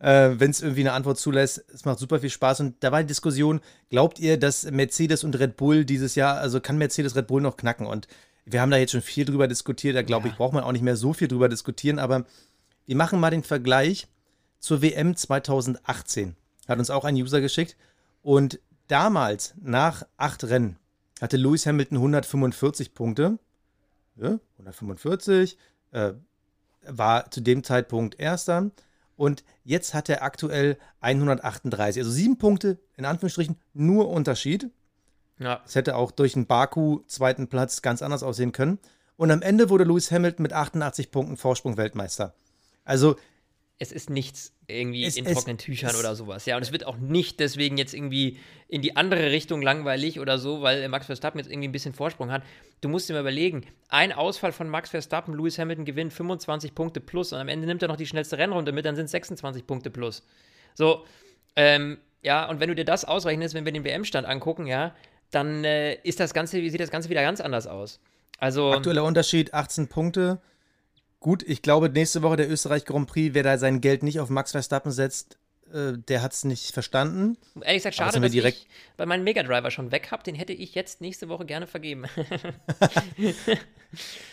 äh, 0.00 0.30
wenn 0.34 0.50
es 0.50 0.60
irgendwie 0.60 0.80
eine 0.80 0.92
Antwort 0.92 1.18
zulässt. 1.18 1.64
Es 1.72 1.84
macht 1.84 1.98
super 1.98 2.18
viel 2.20 2.30
Spaß 2.30 2.60
und 2.60 2.76
da 2.82 2.90
war 2.92 3.00
die 3.00 3.06
Diskussion, 3.06 3.60
glaubt 3.90 4.18
ihr, 4.18 4.38
dass 4.38 4.68
Mercedes 4.70 5.22
und 5.24 5.38
Red 5.38 5.56
Bull 5.56 5.84
dieses 5.84 6.14
Jahr, 6.16 6.36
also 6.38 6.60
kann 6.60 6.78
Mercedes 6.78 7.14
Red 7.16 7.26
Bull 7.28 7.42
noch 7.42 7.56
knacken? 7.56 7.86
Und 7.86 8.08
wir 8.44 8.60
haben 8.60 8.70
da 8.70 8.76
jetzt 8.76 8.90
schon 8.92 9.02
viel 9.02 9.24
drüber 9.24 9.46
diskutiert, 9.48 9.96
da 9.96 10.02
glaube 10.02 10.26
Ja. 10.26 10.32
ich, 10.32 10.38
braucht 10.38 10.52
man 10.52 10.64
auch 10.64 10.72
nicht 10.72 10.82
mehr 10.82 10.96
so 10.96 11.12
viel 11.12 11.28
drüber 11.28 11.48
diskutieren, 11.48 11.98
aber 11.98 12.24
wir 12.86 12.96
machen 12.96 13.20
mal 13.20 13.30
den 13.30 13.44
Vergleich 13.44 14.08
zur 14.58 14.82
WM 14.82 15.16
2018. 15.16 16.36
Hat 16.68 16.78
uns 16.78 16.90
auch 16.90 17.04
ein 17.04 17.14
User 17.14 17.40
geschickt. 17.40 17.76
Und 18.22 18.58
damals, 18.88 19.54
nach 19.62 20.04
acht 20.16 20.44
Rennen, 20.44 20.76
hatte 21.20 21.36
Lewis 21.36 21.66
Hamilton 21.66 21.98
145 21.98 22.94
Punkte. 22.94 23.38
Ja, 24.16 24.38
145. 24.58 25.58
Äh, 25.92 26.12
war 26.86 27.30
zu 27.30 27.40
dem 27.40 27.64
Zeitpunkt 27.64 28.18
Erster. 28.20 28.70
Und 29.16 29.44
jetzt 29.62 29.94
hat 29.94 30.08
er 30.08 30.22
aktuell 30.22 30.76
138. 31.00 32.02
Also 32.02 32.10
sieben 32.10 32.36
Punkte, 32.36 32.78
in 32.96 33.04
Anführungsstrichen, 33.04 33.56
nur 33.72 34.08
Unterschied. 34.08 34.70
ja, 35.38 35.62
Es 35.64 35.74
hätte 35.74 35.96
auch 35.96 36.10
durch 36.10 36.34
einen 36.34 36.46
Baku 36.46 37.00
zweiten 37.06 37.48
Platz 37.48 37.80
ganz 37.82 38.02
anders 38.02 38.22
aussehen 38.22 38.52
können. 38.52 38.78
Und 39.16 39.30
am 39.30 39.42
Ende 39.42 39.70
wurde 39.70 39.84
Lewis 39.84 40.10
Hamilton 40.10 40.42
mit 40.42 40.52
88 40.52 41.10
Punkten 41.12 41.36
Vorsprung 41.36 41.76
Weltmeister. 41.76 42.34
Also 42.84 43.16
es 43.84 43.92
ist 43.92 44.10
nichts 44.10 44.52
irgendwie 44.66 45.04
Es- 45.04 45.16
in 45.16 45.26
es- 45.26 45.34
trockenen 45.34 45.58
Tüchern 45.58 45.90
es- 45.90 45.98
oder 46.00 46.14
sowas. 46.16 46.46
Ja, 46.46 46.56
und 46.56 46.62
es 46.62 46.72
wird 46.72 46.86
auch 46.86 46.96
nicht 46.96 47.38
deswegen 47.38 47.76
jetzt 47.76 47.92
irgendwie 47.94 48.38
in 48.68 48.80
die 48.82 48.96
andere 48.96 49.30
Richtung 49.30 49.60
langweilig 49.62 50.18
oder 50.20 50.38
so, 50.38 50.62
weil 50.62 50.88
Max 50.88 51.06
Verstappen 51.06 51.38
jetzt 51.38 51.50
irgendwie 51.50 51.68
ein 51.68 51.72
bisschen 51.72 51.92
Vorsprung 51.94 52.32
hat. 52.32 52.42
Du 52.80 52.88
musst 52.88 53.08
dir 53.08 53.12
mal 53.12 53.20
überlegen, 53.20 53.64
ein 53.88 54.12
Ausfall 54.12 54.52
von 54.52 54.68
Max 54.68 54.90
Verstappen, 54.90 55.34
Lewis 55.34 55.58
Hamilton 55.58 55.84
gewinnt 55.84 56.12
25 56.12 56.74
Punkte 56.74 57.00
plus 57.00 57.32
und 57.32 57.38
am 57.38 57.48
Ende 57.48 57.66
nimmt 57.66 57.82
er 57.82 57.88
noch 57.88 57.96
die 57.96 58.06
schnellste 58.06 58.38
Rennrunde 58.38 58.72
mit, 58.72 58.84
dann 58.86 58.96
sind 58.96 59.04
es 59.06 59.10
26 59.12 59.66
Punkte 59.66 59.90
plus. 59.90 60.26
So, 60.74 61.04
ähm, 61.56 61.98
ja, 62.22 62.48
und 62.48 62.58
wenn 62.60 62.68
du 62.68 62.74
dir 62.74 62.84
das 62.86 63.04
ausrechnest, 63.04 63.54
wenn 63.54 63.64
wir 63.66 63.72
den 63.72 63.84
WM-Stand 63.84 64.26
angucken, 64.26 64.66
ja, 64.66 64.94
dann 65.30 65.64
äh, 65.64 65.94
ist 66.04 66.20
das 66.20 66.32
Ganze, 66.32 66.56
sieht 66.70 66.80
das 66.80 66.90
Ganze 66.90 67.10
wieder 67.10 67.22
ganz 67.22 67.40
anders 67.40 67.66
aus. 67.66 68.00
Also, 68.38 68.72
Aktueller 68.72 69.04
Unterschied 69.04 69.52
18 69.54 69.88
Punkte. 69.88 70.40
Gut, 71.24 71.42
ich 71.42 71.62
glaube, 71.62 71.88
nächste 71.88 72.20
Woche 72.20 72.36
der 72.36 72.50
Österreich 72.50 72.84
Grand 72.84 73.08
Prix, 73.08 73.32
wer 73.32 73.42
da 73.42 73.56
sein 73.56 73.80
Geld 73.80 74.02
nicht 74.02 74.20
auf 74.20 74.28
Max 74.28 74.50
Verstappen 74.50 74.92
setzt, 74.92 75.38
äh, 75.72 75.94
der 75.96 76.20
hat 76.20 76.34
es 76.34 76.44
nicht 76.44 76.70
verstanden. 76.74 77.38
ehrlich 77.62 77.78
gesagt, 77.78 77.96
schade, 77.96 78.20
dass 78.20 78.30
direkt- 78.30 78.58
ich 78.58 78.68
bei 78.98 79.06
meinem 79.06 79.24
Mega 79.24 79.42
Driver 79.42 79.70
schon 79.70 79.90
weg 79.90 80.10
habe. 80.10 80.22
Den 80.22 80.34
hätte 80.34 80.52
ich 80.52 80.74
jetzt 80.74 81.00
nächste 81.00 81.30
Woche 81.30 81.46
gerne 81.46 81.66
vergeben. 81.66 82.04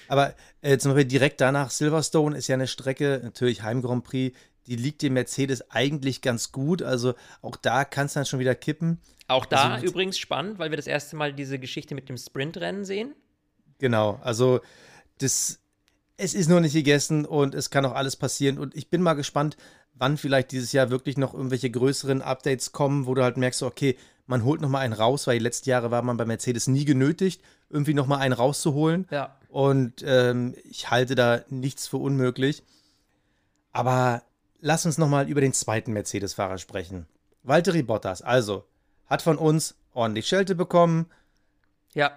Aber 0.10 0.36
äh, 0.62 0.78
zum 0.80 0.92
Beispiel 0.92 1.06
direkt 1.08 1.40
danach 1.40 1.70
Silverstone 1.70 2.38
ist 2.38 2.48
ja 2.50 2.56
eine 2.56 2.68
Strecke, 2.68 3.22
natürlich 3.24 3.64
Heim 3.64 3.82
Grand 3.82 4.04
Prix, 4.04 4.38
die 4.68 4.76
liegt 4.76 5.02
dem 5.02 5.14
Mercedes 5.14 5.72
eigentlich 5.72 6.22
ganz 6.22 6.52
gut. 6.52 6.82
Also 6.82 7.14
auch 7.42 7.56
da 7.56 7.86
kann 7.86 8.08
es 8.08 8.14
dann 8.14 8.26
schon 8.26 8.40
wieder 8.40 8.54
kippen. 8.54 9.00
Auch 9.28 9.46
da 9.46 9.76
Also- 9.76 9.86
übrigens 9.86 10.18
spannend, 10.18 10.60
weil 10.60 10.72
wir 10.72 10.78
das 10.78 10.88
erste 10.88 11.16
Mal 11.16 11.32
diese 11.32 11.58
Geschichte 11.58 11.96
mit 11.96 12.10
dem 12.10 12.18
Sprintrennen 12.18 12.84
sehen. 12.84 13.16
Genau, 13.80 14.20
also 14.22 14.60
das, 15.20 15.61
es 16.22 16.36
ist 16.36 16.50
noch 16.50 16.60
nicht 16.60 16.74
gegessen 16.74 17.26
und 17.26 17.56
es 17.56 17.72
kann 17.72 17.86
auch 17.86 17.96
alles 17.96 18.16
passieren. 18.16 18.60
Und 18.60 18.76
ich 18.76 18.90
bin 18.90 19.02
mal 19.02 19.14
gespannt, 19.16 19.58
wann 19.96 20.18
vielleicht 20.18 20.52
dieses 20.52 20.72
Jahr 20.72 20.92
wirklich 20.92 21.18
noch 21.18 21.34
irgendwelche 21.34 21.72
größeren 21.72 22.22
Updates 22.22 22.72
kommen, 22.72 23.08
wo 23.08 23.16
du 23.16 23.24
halt 23.24 23.38
merkst, 23.38 23.64
okay, 23.64 23.98
man 24.28 24.44
holt 24.44 24.62
noch 24.62 24.70
mal 24.70 24.80
einen 24.80 24.94
raus, 24.94 25.26
weil 25.26 25.40
die 25.40 25.44
letzten 25.44 25.70
Jahre 25.70 25.90
war 25.90 26.04
man 26.04 26.18
bei 26.18 26.26
Mercedes 26.26 26.68
nie 26.68 26.86
genötigt, 26.86 27.42
irgendwie 27.70 27.96
noch 27.96 28.06
mal 28.06 28.20
einen 28.20 28.34
rauszuholen. 28.34 29.08
Ja. 29.10 29.36
Und 29.50 30.04
ähm, 30.06 30.56
ich 30.64 30.92
halte 30.92 31.16
da 31.16 31.42
nichts 31.50 31.88
für 31.88 31.98
unmöglich. 31.98 32.64
Aber 33.72 34.22
lass 34.60 34.86
uns 34.86 35.00
noch 35.00 35.10
mal 35.10 35.28
über 35.28 35.42
den 35.42 35.54
zweiten 35.54 35.92
Mercedes-Fahrer 35.92 36.60
sprechen. 36.60 37.08
Valtteri 37.44 37.82
Bottas, 37.82 38.22
also, 38.22 38.66
hat 39.08 39.24
von 39.24 39.38
uns 39.38 39.76
ordentlich 39.94 40.28
Schelte 40.28 40.54
bekommen, 40.54 41.08
Ja, 41.94 42.12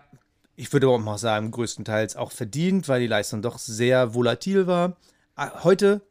ich 0.56 0.72
würde 0.72 0.88
auch 0.88 0.98
mal 0.98 1.18
sagen, 1.18 1.50
größtenteils 1.50 2.16
auch 2.16 2.32
verdient, 2.32 2.88
weil 2.88 3.00
die 3.00 3.06
Leistung 3.06 3.42
doch 3.42 3.58
sehr 3.58 4.14
volatil 4.14 4.66
war. 4.66 4.96
Ah, 5.36 5.64
Heute 5.64 6.02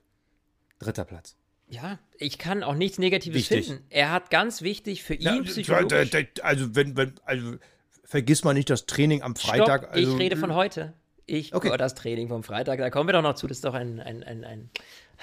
dritter 0.80 1.06
Platz. 1.06 1.36
ja, 1.70 1.98
ich 2.18 2.38
kann 2.38 2.64
auch 2.64 2.76
nichts 2.76 2.98
Negatives 3.00 3.36
Wichtig. 3.50 3.68
finden. 3.68 3.84
Er 3.90 4.12
hat 4.12 4.30
ganz 4.30 4.62
wichtig 4.62 5.04
für 5.04 5.14
ihn 5.16 5.44
psychologisch. 5.44 6.12
also, 6.42 6.76
wenn, 6.76 6.96
wenn, 6.98 7.14
also 7.26 7.56
vergiss 8.04 8.44
mal 8.44 8.54
nicht 8.54 8.70
das 8.70 8.86
Training 8.86 9.22
am 9.22 9.36
Freitag. 9.36 9.84
Stopp, 9.84 9.96
ich 9.96 10.06
also, 10.06 10.18
rede 10.18 10.38
von 10.38 10.54
heute. 10.54 10.94
Ich, 11.26 11.54
Okay. 11.56 11.72
oh, 11.74 11.78
das 11.78 11.96
Training 11.96 12.28
vom 12.28 12.44
Freitag, 12.44 12.80
da 12.80 12.90
kommen 12.90 13.08
wir 13.08 13.14
doch 13.14 13.22
noch 13.22 13.36
zu. 13.36 13.48
Das 13.48 13.58
ist 13.58 13.64
doch 13.66 13.74
ein, 13.74 14.00
ein, 14.02 14.24
ein, 14.24 14.44
ein, 14.44 14.70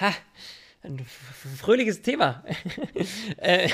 ha, 0.01 0.13
ein 0.83 0.99
fröhliches 1.59 2.01
Thema. 2.01 2.43
äh, 3.37 3.69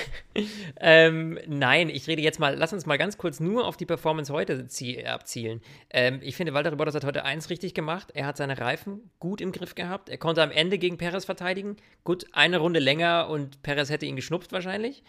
ähm, 0.81 1.38
nein, 1.47 1.88
ich 1.88 2.09
rede 2.09 2.21
jetzt 2.21 2.40
mal, 2.40 2.57
lass 2.57 2.73
uns 2.73 2.85
mal 2.85 2.99
ganz 2.99 3.16
kurz 3.16 3.38
nur 3.38 3.66
auf 3.66 3.77
die 3.77 3.87
Performance 3.87 4.33
heute 4.33 4.66
zie- 4.69 5.05
abzielen. 5.07 5.61
Ähm, 5.90 6.19
ich 6.23 6.35
finde, 6.35 6.53
Walter 6.53 6.75
Bottas 6.75 6.97
hat 6.97 7.05
heute 7.05 7.25
eins 7.25 7.49
richtig 7.49 7.75
gemacht. 7.75 8.11
Er 8.14 8.27
hat 8.27 8.37
seine 8.37 8.59
Reifen 8.59 9.11
gut 9.21 9.40
im 9.40 9.53
Griff 9.53 9.77
gehabt. 9.77 10.09
Er 10.09 10.19
konnte 10.19 10.42
am 10.42 10.51
Ende 10.51 10.79
gegen 10.79 10.99
Perez 10.99 11.25
verteidigen. 11.25 11.77
Gut, 12.03 12.27
eine 12.33 12.59
Runde 12.59 12.81
länger 12.81 13.29
und 13.29 13.62
Perez 13.62 13.88
hätte 13.88 14.07
ihn 14.07 14.16
geschnupft 14.16 14.51
wahrscheinlich. 14.51 15.05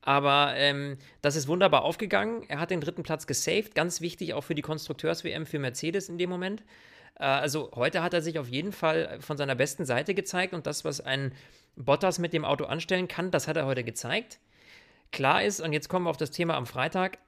Aber 0.00 0.54
ähm, 0.56 0.96
das 1.20 1.36
ist 1.36 1.48
wunderbar 1.48 1.82
aufgegangen. 1.82 2.44
Er 2.48 2.60
hat 2.60 2.70
den 2.70 2.80
dritten 2.80 3.02
Platz 3.02 3.26
gesaved. 3.26 3.74
Ganz 3.74 4.00
wichtig 4.00 4.34
auch 4.34 4.42
für 4.42 4.54
die 4.54 4.62
Konstrukteurs-WM 4.62 5.46
für 5.46 5.58
Mercedes 5.58 6.08
in 6.08 6.18
dem 6.18 6.30
Moment. 6.30 6.64
Äh, 7.22 7.26
also 7.26 7.70
heute 7.74 8.02
hat 8.02 8.12
er 8.12 8.20
sich 8.20 8.38
auf 8.38 8.48
jeden 8.48 8.72
Fall 8.72 9.18
von 9.20 9.36
seiner 9.36 9.54
besten 9.54 9.86
Seite 9.86 10.12
gezeigt 10.14 10.52
und 10.52 10.66
das, 10.66 10.84
was 10.84 11.00
ein 11.00 11.32
Bottas 11.76 12.18
mit 12.18 12.32
dem 12.32 12.44
Auto 12.44 12.64
anstellen 12.64 13.08
kann, 13.08 13.30
das 13.30 13.48
hat 13.48 13.56
er 13.56 13.64
heute 13.64 13.84
gezeigt. 13.84 14.40
Klar 15.12 15.42
ist, 15.44 15.60
und 15.60 15.72
jetzt 15.72 15.88
kommen 15.88 16.06
wir 16.06 16.10
auf 16.10 16.16
das 16.16 16.32
Thema 16.32 16.56
am 16.56 16.66
Freitag, 16.66 17.18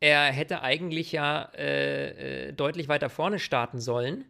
er 0.00 0.24
hätte 0.24 0.62
eigentlich 0.62 1.12
ja 1.12 1.50
äh, 1.56 2.48
äh, 2.48 2.52
deutlich 2.52 2.88
weiter 2.88 3.08
vorne 3.08 3.38
starten 3.38 3.80
sollen, 3.80 4.24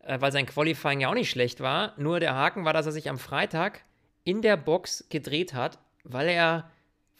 äh, 0.00 0.20
weil 0.20 0.32
sein 0.32 0.46
Qualifying 0.46 1.00
ja 1.00 1.10
auch 1.10 1.14
nicht 1.14 1.30
schlecht 1.30 1.60
war. 1.60 1.94
Nur 1.98 2.18
der 2.18 2.34
Haken 2.34 2.64
war, 2.64 2.72
dass 2.72 2.86
er 2.86 2.92
sich 2.92 3.08
am 3.08 3.18
Freitag 3.18 3.82
in 4.24 4.42
der 4.42 4.56
Box 4.56 5.06
gedreht 5.10 5.54
hat, 5.54 5.78
weil 6.02 6.28
er, 6.28 6.70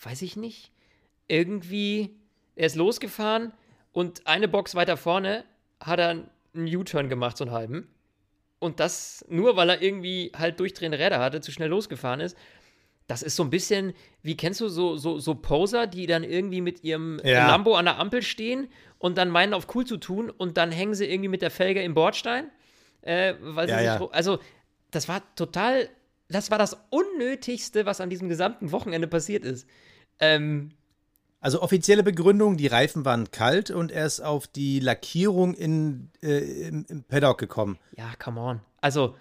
weiß 0.03 0.23
ich 0.23 0.37
nicht, 0.37 0.73
irgendwie, 1.29 2.17
er 2.57 2.67
ist 2.67 2.77
losgefahren 2.77 3.53
und 3.93 4.27
eine 4.27 4.49
Box 4.49 4.75
weiter 4.75 4.97
vorne 4.97 5.45
hat 5.81 6.01
er 6.01 6.25
einen 6.59 6.77
U-Turn 6.77 7.09
gemacht, 7.09 7.37
so 7.37 7.44
einen 7.44 7.53
halben. 7.53 7.88
Und 8.59 8.81
das 8.81 9.25
nur, 9.29 9.57
weil 9.57 9.71
er 9.71 9.83
irgendwie 9.83 10.33
halt 10.37 10.59
durchdrehende 10.61 10.99
Räder 10.99 11.21
hatte, 11.21 11.40
zu 11.40 11.53
schnell 11.53 11.68
losgefahren 11.68 12.21
ist. 12.21 12.37
Das 13.07 13.23
ist 13.23 13.37
so 13.37 13.42
ein 13.44 13.51
bisschen, 13.51 13.94
wie 14.23 14.37
kennst 14.37 14.61
du 14.61 14.68
so, 14.68 14.97
so, 14.97 15.18
so 15.18 15.35
Poser, 15.37 15.87
die 15.87 16.07
dann 16.07 16.25
irgendwie 16.25 16.61
mit 16.61 16.85
ihrem 16.85 17.21
Ja. 17.25 17.47
Lambo 17.47 17.75
an 17.75 17.87
der 17.87 17.99
Ampel 17.99 18.23
stehen 18.23 18.68
und 18.99 19.16
dann 19.16 19.31
meinen, 19.31 19.55
auf 19.55 19.75
cool 19.75 19.87
zu 19.87 19.97
tun 19.97 20.29
und 20.29 20.57
dann 20.59 20.71
hängen 20.73 20.94
sie 20.94 21.07
irgendwie 21.07 21.29
mit 21.29 21.40
der 21.40 21.51
Felge 21.51 21.83
im 21.83 21.94
Bordstein? 21.94 22.51
Äh, 23.01 23.35
weil 23.40 23.66
sie 23.68 23.73
Ja, 23.75 23.79
sich. 23.79 24.01
ja. 24.01 24.11
Also, 24.11 24.38
das 24.90 25.09
war 25.09 25.23
total. 25.37 25.88
Das 26.29 26.51
war 26.51 26.59
das 26.59 26.77
Unnötigste, 26.90 27.87
was 27.87 28.03
an 28.03 28.11
diesem 28.11 28.29
gesamten 28.29 28.73
Wochenende 28.73 29.07
passiert 29.09 29.44
ist. 29.47 29.66
Ähm, 30.21 30.73
Also 31.40 31.62
offizielle 31.62 32.03
Begründung, 32.03 32.57
die 32.57 32.66
Reifen 32.66 33.05
waren 33.05 33.31
kalt 33.31 33.70
und 33.70 33.92
er 33.92 34.07
ist 34.07 34.20
auf 34.20 34.46
die 34.48 34.81
Lackierung 34.81 35.55
in, 35.55 36.11
äh, 36.22 36.38
im, 36.68 36.85
im 36.88 37.05
Paddock 37.05 37.38
gekommen. 37.38 37.79
Ja, 37.96 38.11
come 38.18 38.40
on. 38.40 38.61
Also, 38.81 39.14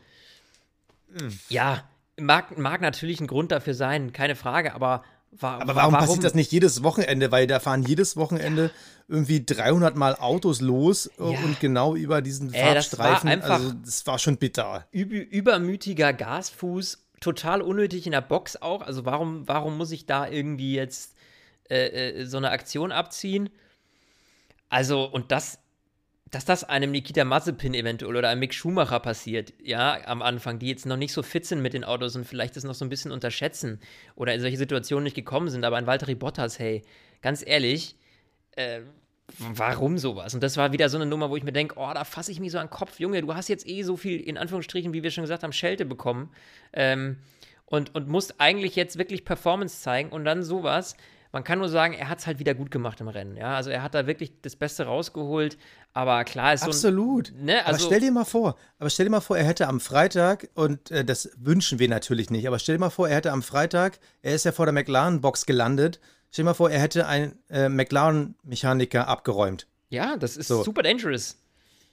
ja, 1.50 1.84
mag, 2.20 2.58
mag 2.58 2.82
natürlich 2.82 3.20
ein 3.22 3.28
Grund 3.28 3.52
dafür 3.52 3.74
sein, 3.74 4.14
keine 4.14 4.36
Frage, 4.36 4.74
aber, 4.74 5.04
wa 5.32 5.58
Aber 5.60 5.76
wa- 5.76 5.82
warum, 5.82 5.94
passiert 5.94 6.24
das 6.24 6.34
nicht 6.34 6.52
jedes 6.52 6.84
Wochenende? 6.84 7.32
Weil 7.32 7.48
da 7.48 7.60
fahren 7.60 7.84
jedes 7.84 8.18
Wochenende 8.18 8.72
irgendwie 9.08 9.46
300 9.46 9.96
Mal 9.96 10.16
Autos 10.16 10.60
los 10.62 11.08
äh, 11.20 11.34
Ja. 11.34 11.40
und 11.40 11.60
genau 11.60 11.96
über 11.96 12.22
diesen 12.22 12.52
Ey, 12.54 12.74
das 12.74 12.98
war 12.98 13.08
Fahrstreifen. 13.20 13.42
also 13.44 13.72
das 13.86 14.06
war 14.08 14.20
schon 14.20 14.38
bitter. 14.38 14.86
Üb 14.94 15.12
übermütiger 15.12 16.14
Gasfuß, 16.14 17.06
total 17.22 17.62
unnötig 17.62 18.06
in 18.06 18.12
der 18.12 18.22
Box 18.22 18.56
auch. 18.62 18.82
Also, 18.82 19.06
warum, 19.06 19.48
warum 19.48 19.78
muss 19.78 19.92
ich 19.92 20.06
da 20.06 20.28
irgendwie 20.28 20.74
jetzt 20.76 21.14
äh, 21.70 22.20
äh, 22.22 22.26
so 22.26 22.38
eine 22.38 22.52
Aktion 22.52 22.92
abziehen? 22.92 23.50
Also, 24.70 25.06
und 25.06 25.32
das. 25.32 25.60
Dass 26.30 26.44
das 26.44 26.66
einem 26.66 26.92
Nikita 26.92 27.24
Mazepin 27.24 27.74
eventuell 27.74 28.14
oder 28.14 28.28
einem 28.28 28.42
Mick 28.42 28.54
Schumacher 28.54 29.00
passiert, 29.00 29.54
ja, 29.64 29.98
am 30.08 30.22
Anfang, 30.22 30.60
die 30.60 30.68
jetzt 30.68 30.86
noch 30.86 30.98
nicht 30.98 31.14
so 31.14 31.24
fit 31.24 31.46
sind 31.46 31.62
mit 31.62 31.72
den 31.72 31.86
Autos 31.86 32.18
und 32.18 32.26
vielleicht 32.26 32.58
das 32.58 32.66
noch 32.66 32.74
so 32.74 32.84
ein 32.84 32.90
bisschen 32.90 33.14
unterschätzen 33.14 33.80
oder 34.18 34.34
in 34.34 34.42
solche 34.42 34.58
Situationen 34.58 35.06
nicht 35.06 35.16
gekommen 35.16 35.48
sind, 35.48 35.64
aber 35.64 35.78
ein 35.78 35.88
Valtteri 35.88 36.16
Bottas, 36.16 36.60
hey, 36.60 36.82
ganz 37.22 37.48
ehrlich, 37.48 37.96
äh, 38.58 38.82
warum 39.38 39.98
sowas? 39.98 40.34
Und 40.34 40.42
das 40.44 40.58
war 40.58 40.72
wieder 40.72 40.90
so 40.90 40.98
eine 40.98 41.06
Nummer, 41.06 41.30
wo 41.30 41.38
ich 41.38 41.44
mir 41.44 41.52
denke, 41.52 41.76
oh, 41.78 41.92
da 41.94 42.04
fasse 42.04 42.32
ich 42.32 42.40
mich 42.40 42.52
so 42.52 42.58
an 42.58 42.68
den 42.68 42.72
Kopf. 42.72 43.00
Junge, 43.00 43.22
du 43.22 43.34
hast 43.34 43.48
jetzt 43.48 43.68
eh 43.68 43.84
so 43.84 43.98
viel, 43.98 44.20
in 44.20 44.38
Anführungsstrichen, 44.38 44.94
wie 44.94 45.04
wir 45.04 45.12
schon 45.12 45.24
gesagt 45.24 45.44
haben, 45.44 45.54
Schelte 45.54 45.86
bekommen. 45.86 46.30
Ähm, 46.74 47.18
und, 47.66 47.94
und 47.96 48.08
musst 48.08 48.40
eigentlich 48.40 48.76
jetzt 48.76 48.98
wirklich 48.98 49.26
Performance 49.26 49.82
zeigen 49.82 50.10
und 50.10 50.24
dann 50.26 50.44
sowas. 50.44 50.96
Man 51.32 51.44
kann 51.44 51.60
nur 51.60 51.70
sagen, 51.70 51.94
er 51.94 52.10
hat 52.10 52.20
es 52.20 52.28
halt 52.28 52.40
wieder 52.40 52.54
gut 52.56 52.72
gemacht 52.72 53.00
im 53.02 53.08
Rennen. 53.08 53.36
Ja, 53.38 53.56
also 53.56 53.70
er 53.70 53.84
hat 53.84 53.94
da 53.96 54.08
wirklich 54.08 54.34
das 54.42 54.56
Beste 54.56 54.86
rausgeholt. 54.86 55.58
Aber 55.94 56.24
klar 56.24 56.54
ist 56.54 56.62
so 56.62 56.66
ein, 56.68 56.70
Absolut. 56.72 57.34
Ne, 57.36 57.60
aber 57.62 57.74
also- 57.74 57.86
stell 57.88 58.00
dir 58.00 58.12
mal 58.12 58.26
vor, 58.26 58.56
aber 58.80 58.90
stell 58.90 59.06
dir 59.06 59.10
mal 59.12 59.22
vor, 59.22 59.38
er 59.38 59.46
hätte 59.46 59.68
am 59.68 59.80
Freitag, 59.80 60.50
und 60.54 60.92
äh, 60.92 61.04
das 61.04 61.30
wünschen 61.38 61.80
wir 61.80 61.90
natürlich 61.90 62.30
nicht, 62.30 62.48
aber 62.48 62.60
stell 62.60 62.76
dir 62.76 62.80
mal 62.82 62.90
vor, 62.90 63.10
er 63.10 63.16
hätte 63.18 63.32
am 63.32 63.42
Freitag, 63.44 64.00
er 64.22 64.36
ist 64.36 64.46
ja 64.46 64.52
vor 64.52 64.66
der 64.66 64.74
McLaren-Box 64.74 65.46
gelandet, 65.46 66.00
stell 66.32 66.44
dir 66.44 66.50
mal 66.50 66.54
vor, 66.54 66.70
er 66.70 66.80
hätte 66.80 67.08
einen 67.08 67.38
äh, 67.50 67.68
McLaren-Mechaniker 67.70 69.08
abgeräumt. 69.08 69.68
ja, 69.90 70.18
das 70.18 70.38
ist 70.38 70.48
So. 70.48 70.64
super 70.64 70.84
dangerous. 70.84 71.38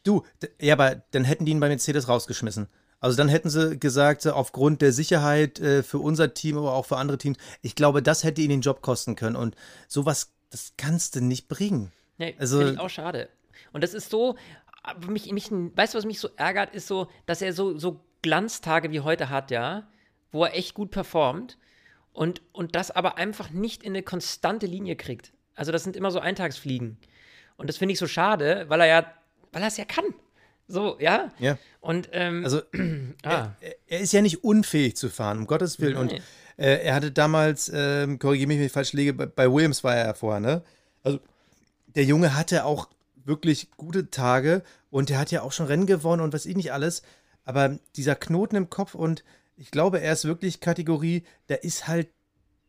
Du, 0.04 0.22
ja, 0.60 0.74
aber 0.74 0.96
dann 1.12 1.24
hätten 1.24 1.46
die 1.46 1.52
ihn 1.52 1.60
bei 1.60 1.68
Mercedes 1.68 2.08
rausgeschmissen. 2.08 2.68
Also 3.00 3.16
dann 3.16 3.28
hätten 3.28 3.50
sie 3.50 3.78
gesagt, 3.78 4.26
aufgrund 4.26 4.80
der 4.82 4.92
Sicherheit 4.92 5.60
äh, 5.60 5.82
für 5.82 5.98
unser 5.98 6.32
Team, 6.34 6.56
aber 6.56 6.72
auch 6.72 6.86
für 6.86 6.96
andere 6.96 7.18
Teams, 7.18 7.36
ich 7.60 7.74
glaube, 7.74 8.02
das 8.02 8.24
hätte 8.24 8.40
ihn 8.40 8.48
den 8.48 8.60
Job 8.62 8.80
kosten 8.82 9.14
können. 9.14 9.36
Und 9.36 9.56
sowas, 9.88 10.32
das 10.50 10.72
kannst 10.78 11.16
du 11.16 11.20
nicht 11.20 11.48
bringen. 11.48 11.92
Nee, 12.18 12.34
Also- 12.38 12.58
finde 12.58 12.72
ich 12.74 12.78
auch 12.80 12.90
schade. 12.90 13.28
Und 13.72 13.82
das 13.84 13.92
ist 13.92 14.08
so, 14.10 14.36
mich, 15.08 15.30
mich, 15.32 15.50
weißt 15.50 15.94
du, 15.94 15.98
was 15.98 16.04
mich 16.04 16.20
so 16.20 16.28
ärgert, 16.36 16.74
ist 16.74 16.86
so, 16.86 17.08
dass 17.26 17.42
er 17.42 17.52
so, 17.52 17.78
so 17.78 18.00
Glanztage 18.22 18.90
wie 18.90 19.00
heute 19.00 19.28
hat, 19.30 19.50
ja, 19.50 19.86
wo 20.32 20.44
er 20.44 20.54
echt 20.54 20.74
gut 20.74 20.90
performt 20.90 21.58
und, 22.12 22.40
und 22.52 22.74
das 22.74 22.90
aber 22.90 23.18
einfach 23.18 23.50
nicht 23.50 23.82
in 23.82 23.92
eine 23.92 24.02
konstante 24.02 24.66
Linie 24.66 24.96
kriegt. 24.96 25.32
Also 25.54 25.72
das 25.72 25.84
sind 25.84 25.96
immer 25.96 26.10
so 26.10 26.20
Eintagsfliegen. 26.20 26.96
Und 27.56 27.68
das 27.68 27.76
finde 27.76 27.92
ich 27.92 27.98
so 27.98 28.06
schade, 28.06 28.64
weil 28.68 28.80
er 28.80 28.86
ja, 28.86 29.06
weil 29.52 29.62
er 29.62 29.68
es 29.68 29.76
ja 29.76 29.84
kann. 29.84 30.04
So, 30.66 30.96
ja. 30.98 31.30
Ja. 31.38 31.58
Und, 31.80 32.08
ähm, 32.12 32.44
Also 32.44 32.62
ah, 33.22 33.48
er, 33.60 33.74
er 33.86 34.00
ist 34.00 34.12
ja 34.12 34.22
nicht 34.22 34.44
unfähig 34.44 34.96
zu 34.96 35.08
fahren, 35.08 35.38
um 35.38 35.46
Gottes 35.46 35.80
Willen. 35.80 35.96
Und 35.96 36.12
Nein. 36.12 36.22
äh, 36.56 36.84
er 36.84 36.94
hatte 36.94 37.12
damals, 37.12 37.70
ähm, 37.74 38.18
korrigiere 38.18 38.48
mich, 38.48 38.58
wenn 38.58 38.66
ich 38.66 38.72
falsch 38.72 38.92
liege, 38.92 39.12
bei, 39.12 39.26
bei 39.26 39.50
Williams 39.52 39.84
war 39.84 39.94
er 39.94 40.06
ja 40.06 40.14
vorher, 40.14 40.40
ne? 40.40 40.62
Also 41.02 41.20
der 41.94 42.04
Junge 42.04 42.34
hatte 42.34 42.64
auch 42.64 42.88
wirklich 43.24 43.70
gute 43.76 44.10
Tage 44.10 44.62
und 44.90 45.10
er 45.10 45.18
hat 45.18 45.30
ja 45.30 45.42
auch 45.42 45.52
schon 45.52 45.66
Rennen 45.66 45.86
gewonnen 45.86 46.22
und 46.22 46.32
was 46.32 46.46
ich 46.46 46.56
nicht 46.56 46.72
alles. 46.72 47.02
Aber 47.44 47.78
dieser 47.96 48.14
Knoten 48.14 48.56
im 48.56 48.70
Kopf 48.70 48.94
und 48.94 49.22
ich 49.56 49.70
glaube, 49.70 50.00
er 50.00 50.12
ist 50.12 50.24
wirklich 50.24 50.60
Kategorie, 50.60 51.24
der 51.48 51.62
ist 51.62 51.86
halt, 51.86 52.08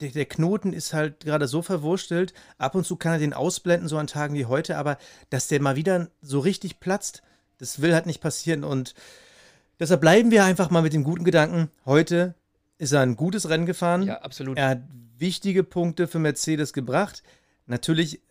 der, 0.02 0.10
der 0.10 0.26
Knoten 0.26 0.74
ist 0.74 0.94
halt 0.94 1.22
gerade 1.22 1.48
so 1.48 1.62
verwurstelt. 1.62 2.34
Ab 2.58 2.76
und 2.76 2.86
zu 2.86 2.96
kann 2.96 3.14
er 3.14 3.20
den 3.20 3.34
ausblenden, 3.34 3.88
so 3.88 3.98
an 3.98 4.08
Tagen 4.08 4.36
wie 4.36 4.46
heute, 4.46 4.78
aber 4.78 4.98
dass 5.30 5.48
der 5.48 5.62
mal 5.62 5.76
wieder 5.76 6.10
so 6.22 6.40
richtig 6.40 6.80
platzt, 6.80 7.24
das 7.58 7.82
will 7.82 7.94
halt 7.94 8.06
nicht 8.06 8.22
passieren 8.22 8.64
und 8.64 8.96
Deshalb 9.80 10.02
bleiben 10.02 10.32
wir 10.32 10.46
einfach 10.46 10.70
mal 10.70 10.82
mit 10.82 10.94
dem 10.94 11.04
guten 11.04 11.24
Gedanken. 11.24 11.70
Heute 11.86 12.36
ist 12.78 12.94
er 12.94 13.02
ein 13.02 13.16
gutes 13.16 13.50
Rennen 13.50 13.66
gefahren. 13.66 14.04
ja, 14.04 14.22
absolut. 14.22 14.58
Er 14.58 14.70
hat 14.70 14.84
wichtige 15.18 15.64
Punkte 15.64 16.08
für 16.08 16.20
Mercedes 16.20 16.74
gebracht. 16.74 17.24
Natürlich 17.66 18.22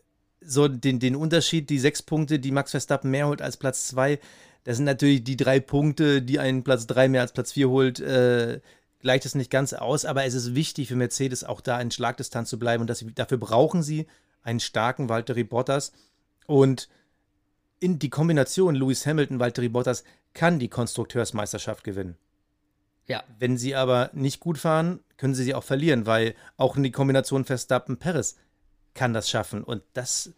so 0.41 0.69
den, 0.69 1.01
den 1.01 1.17
Unterschied, 1.17 1.71
die 1.71 1.79
sechs 1.79 2.03
Punkte, 2.03 2.39
die 2.39 2.51
Max 2.51 2.71
Verstappen 2.71 3.11
mehr 3.11 3.27
holt 3.27 3.43
als 3.43 3.57
Platz 3.57 3.89
zwei, 3.89 4.19
das 4.65 4.77
sind 4.77 4.87
natürlich 4.87 5.25
die 5.25 5.37
drei 5.37 5.61
Punkte, 5.61 6.23
die 6.23 6.39
einen 6.39 6.65
Platz 6.65 6.87
drei 6.87 7.09
mehr 7.09 7.21
als 7.21 7.33
Platz 7.33 7.53
vier 7.53 7.69
holt, 7.69 8.01
äh, 8.01 8.61
gleicht 9.01 9.27
es 9.27 9.35
nicht 9.35 9.51
ganz 9.51 9.75
aus, 9.75 10.07
aber 10.07 10.25
es 10.25 10.33
ist 10.33 10.55
wichtig 10.55 10.89
für 10.89 10.97
Mercedes 10.97 11.45
auch 11.45 11.61
da 11.61 11.81
in 11.81 11.91
Schlagdistanz 11.91 12.49
zu 12.49 12.59
bleiben 12.59 12.83
und 12.83 12.89
das, 12.89 13.05
dafür 13.15 13.39
brauchen 13.39 13.83
sie 13.83 14.07
einen 14.43 14.61
starken 14.61 15.11
Valtteri 15.11 15.45
Bottas 15.45 15.93
und 16.47 16.89
in 17.85 17.99
die 17.99 18.09
Kombination 18.09 18.75
Lewis 18.75 19.07
Hamilton, 19.07 19.41
Valtteri 19.41 19.69
Bottas 19.69 20.05
kann 20.33 20.59
die 20.59 20.69
Konstrukteursmeisterschaft 20.69 21.85
gewinnen. 21.85 22.17
ja, 23.07 23.23
Wenn 23.39 23.59
sie 23.59 23.75
aber 23.75 24.09
nicht 24.15 24.41
gut 24.41 24.57
fahren, 24.57 25.01
können 25.19 25.35
sie 25.35 25.45
sie 25.45 25.55
auch 25.55 25.65
verlieren, 25.65 26.07
weil 26.07 26.35
auch 26.57 26.79
in 26.79 26.83
die 26.83 26.91
Kombination 26.91 27.45
Verstappen-Perez 27.45 28.37
kann 28.95 29.13
das 29.13 29.29
schaffen. 29.29 29.63
Und 29.63 29.83
das, 29.93 30.33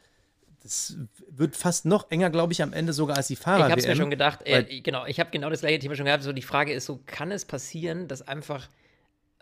das 0.65 0.97
wird 1.31 1.55
fast 1.55 1.85
noch 1.85 2.11
enger, 2.11 2.31
glaube 2.31 2.53
ich, 2.53 2.65
am 2.65 2.73
Ende 2.73 2.93
sogar 2.93 3.17
als 3.17 3.29
die 3.29 3.37
Fahrer. 3.37 3.67
Ich 3.67 3.71
habe 3.71 3.81
es 3.81 3.87
mir 3.87 3.95
schon 3.95 4.11
gedacht, 4.11 4.41
äh, 4.43 4.81
genau, 4.81 5.07
ich 5.07 5.21
habe 5.21 5.31
genau 5.31 5.49
das 5.49 5.61
gleiche 5.61 5.79
Thema 5.79 5.95
schon 5.95 6.07
gehabt. 6.07 6.25
So 6.25 6.33
die 6.33 6.43
Frage 6.43 6.73
ist 6.73 6.87
so, 6.87 6.99
kann 7.07 7.31
es 7.31 7.45
passieren, 7.45 8.09
dass 8.09 8.27
einfach 8.27 8.69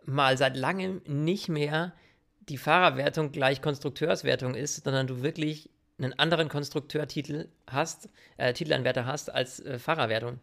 mal 0.05 0.37
seit 0.37 0.59
langem 0.59 1.01
nicht 1.07 1.49
mehr 1.49 1.95
die 2.51 2.59
Fahrerwertung 2.59 3.33
gleich 3.33 3.63
Konstrukteurswertung 3.63 4.55
ist, 4.55 4.85
sondern 4.85 5.07
du 5.07 5.23
wirklich 5.23 5.71
einen 5.99 6.13
anderen 6.19 6.49
Konstrukteurtitel 6.49 7.49
hast, 7.67 8.09
äh, 8.37 8.53
Titelanwärter 8.53 9.07
hast 9.07 9.33
als 9.33 9.61
äh, 9.61 9.79
Fahrerwertung. 9.79 10.41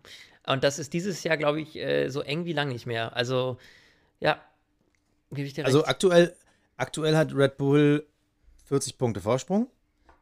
Und 0.47 0.63
das 0.63 0.79
ist 0.79 0.93
dieses 0.93 1.23
Jahr, 1.23 1.37
glaube 1.37 1.61
ich, 1.61 1.75
äh, 1.75 2.09
so 2.09 2.21
eng 2.21 2.45
wie 2.45 2.53
lang 2.53 2.69
nicht 2.69 2.85
mehr. 2.85 3.15
Also, 3.15 3.57
ja, 4.19 4.41
gebe 5.31 5.47
ich 5.47 5.53
dir 5.53 5.61
recht. 5.65 5.67
Also 5.67 5.85
aktuell, 5.85 6.35
aktuell 6.77 7.15
hat 7.17 7.33
Red 7.35 7.57
Bull 7.57 8.05
40 8.65 8.97
Punkte 8.97 9.21
Vorsprung. 9.21 9.67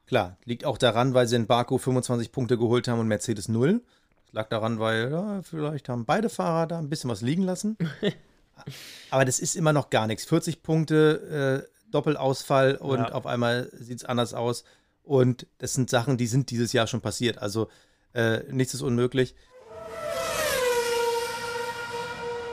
Klar, 0.08 0.38
liegt 0.46 0.66
auch 0.66 0.78
daran, 0.80 1.14
weil 1.14 1.28
sie 1.28 1.36
in 1.36 1.46
Baku 1.46 1.78
25 1.78 2.32
Punkte 2.32 2.58
geholt 2.58 2.88
haben 2.88 3.00
und 3.00 3.08
Mercedes 3.08 3.48
0. 3.48 3.82
Das 4.26 4.34
lag 4.34 4.50
daran, 4.50 4.80
weil 4.80 5.12
ja, 5.12 5.42
vielleicht 5.44 5.88
haben 5.90 6.06
beide 6.06 6.30
Fahrer 6.30 6.66
da 6.66 6.80
ein 6.80 6.90
bisschen 6.90 7.10
was 7.12 7.22
liegen 7.22 7.44
lassen. 7.44 7.78
Aber 9.12 9.24
das 9.26 9.40
ist 9.40 9.56
immer 9.56 9.72
noch 9.72 9.90
gar 9.90 10.08
nichts. 10.08 10.26
40 10.26 10.64
Punkte, 10.64 11.66
äh, 11.68 11.92
Doppelausfall 11.92 12.76
und 12.76 13.00
Ja. 13.00 13.12
auf 13.14 13.26
einmal 13.26 13.70
sieht 13.74 14.00
es 14.00 14.06
anders 14.06 14.34
aus. 14.34 14.64
Und 15.10 15.48
das 15.58 15.74
sind 15.74 15.90
Sachen, 15.90 16.18
die 16.18 16.28
sind 16.28 16.52
dieses 16.52 16.72
Jahr 16.72 16.86
schon 16.86 17.02
passiert. 17.02 17.40
Also 17.40 17.68
äh, 18.14 18.42
nichts 18.52 18.76
ist 18.76 18.84
unmöglich. 18.84 19.34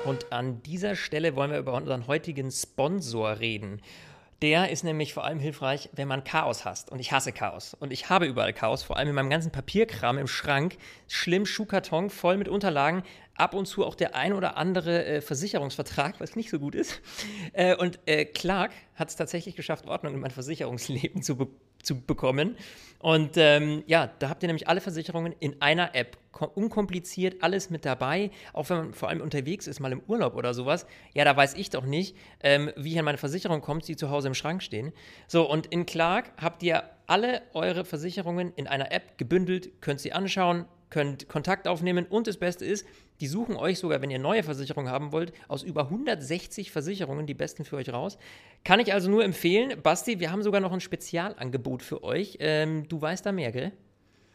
Und 0.07 0.33
an 0.33 0.62
dieser 0.62 0.97
Stelle 0.97 1.37
wollen 1.37 1.51
wir 1.51 1.59
über 1.59 1.75
unseren 1.75 2.07
heutigen 2.07 2.51
Sponsor 2.51 3.40
reden. 3.40 3.83
Der 4.40 4.71
ist 4.71 4.85
nämlich 4.85 5.12
vor 5.12 5.25
allem 5.25 5.38
hilfreich, 5.38 5.90
wenn 5.92 6.09
man 6.09 6.25
Chaos 6.25 6.64
hasst. 6.64 6.90
Und 6.90 6.99
ich 6.99 7.12
hasse 7.12 7.33
Chaos. 7.33 7.75
Und 7.75 7.92
ich 7.92 8.09
habe 8.09 8.25
überall 8.25 8.55
Chaos, 8.55 8.83
vor 8.83 8.97
allem 8.97 9.09
in 9.11 9.14
meinem 9.14 9.31
ganzen 9.31 9.53
Papierkram 9.53 10.16
im 10.16 10.27
Schrank. 10.27 10.79
Schlimm 11.09 11.45
Schuhkarton 11.45 12.09
voll 12.09 12.38
mit 12.38 12.49
Unterlagen. 12.49 13.03
Ab 13.35 13.53
und 13.53 13.66
zu 13.66 13.85
auch 13.85 13.95
der 13.95 14.14
ein 14.14 14.33
oder 14.33 14.57
andere 14.57 15.05
äh, 15.05 15.21
Versicherungsvertrag, 15.21 16.21
was 16.21 16.37
nicht 16.37 16.49
so 16.49 16.59
gut 16.59 16.75
ist. 16.75 17.03
Äh, 17.53 17.77
und 17.77 17.99
äh, 18.07 18.25
Clark 18.25 18.73
hat 18.95 19.11
es 19.11 19.16
tatsächlich 19.16 19.57
geschafft, 19.57 19.87
Ordnung 19.87 20.14
in 20.14 20.21
mein 20.21 20.31
Versicherungsleben 20.31 21.23
zu, 21.23 21.37
be 21.37 21.49
zu 21.87 22.01
bekommen. 22.01 22.57
Und 22.99 23.37
ähm, 23.37 23.85
ja, 23.87 24.11
da 24.18 24.29
habt 24.29 24.42
ihr 24.42 24.49
nämlich 24.49 24.68
alle 24.68 24.81
Versicherungen 24.81 25.35
in 25.38 25.61
einer 25.62 25.94
App. 25.94 26.18
Ko- 26.33 26.51
Unkompliziert, 26.55 27.42
alles 27.42 27.70
mit 27.70 27.85
dabei. 27.85 28.31
Auch 28.53 28.68
wenn 28.68 28.77
man 28.79 28.92
vor 28.94 29.09
allem 29.09 29.20
unterwegs 29.20 29.66
ist, 29.66 29.81
mal 29.81 29.92
im 29.92 30.03
Urlaub 30.07 30.35
oder 30.35 30.53
sowas. 30.53 30.87
Ja, 31.14 31.25
da 31.25 31.37
weiß 31.37 31.55
ich 31.55 31.70
doch 31.70 31.85
nicht, 31.85 32.16
ähm, 32.42 32.70
wie 32.77 32.92
ich 32.92 32.99
an 32.99 33.05
meine 33.05 33.18
Versicherung 33.18 33.61
kommt, 33.61 33.87
die 33.88 33.96
zu 33.96 34.11
Hause 34.11 34.29
im 34.29 34.35
Schrank 34.35 34.62
stehen. 34.62 34.92
So, 35.29 35.49
und 35.49 35.66
in 35.66 35.87
Clark 35.87 36.33
habt 36.37 36.62
ihr 36.62 36.83
alle 37.07 37.42
eure 37.55 37.85
Versicherungen 37.85 38.53
in 38.57 38.66
einer 38.66 38.92
App 38.92 39.19
gebündelt, 39.19 39.81
könnt 39.81 40.01
sie 40.01 40.12
anschauen, 40.12 40.64
könnt 40.90 41.29
Kontakt 41.29 41.69
aufnehmen 41.69 42.07
und 42.07 42.27
das 42.27 42.37
Beste 42.37 42.64
ist, 42.64 42.87
die 43.21 43.27
suchen 43.27 43.57
euch 43.57 43.79
sogar, 43.79 44.03
wenn 44.03 44.11
ihr 44.11 44.19
neue 44.19 44.42
Versicherungen 44.42 44.90
haben 44.90 45.12
wollt, 45.12 45.33
aus 45.49 45.62
über 45.62 45.85
160 45.85 46.71
Versicherungen 46.71 47.27
die 47.27 47.35
besten 47.35 47.64
für 47.64 47.77
euch 47.77 47.92
raus. 47.92 48.19
Kann 48.64 48.81
ich 48.81 48.92
also 48.92 49.11
nur 49.11 49.25
empfehlen. 49.25 49.81
Basti, 49.83 50.21
wir 50.21 50.31
haben 50.31 50.42
sogar 50.42 50.61
noch 50.61 50.73
ein 50.73 50.81
Spezialangebot 50.81 51.83
für 51.83 52.05
euch. 52.05 52.37
Ähm, 52.40 52.88
du 52.88 53.01
weißt 53.01 53.25
da 53.25 53.33
mehr, 53.33 53.53
gell? 53.53 53.73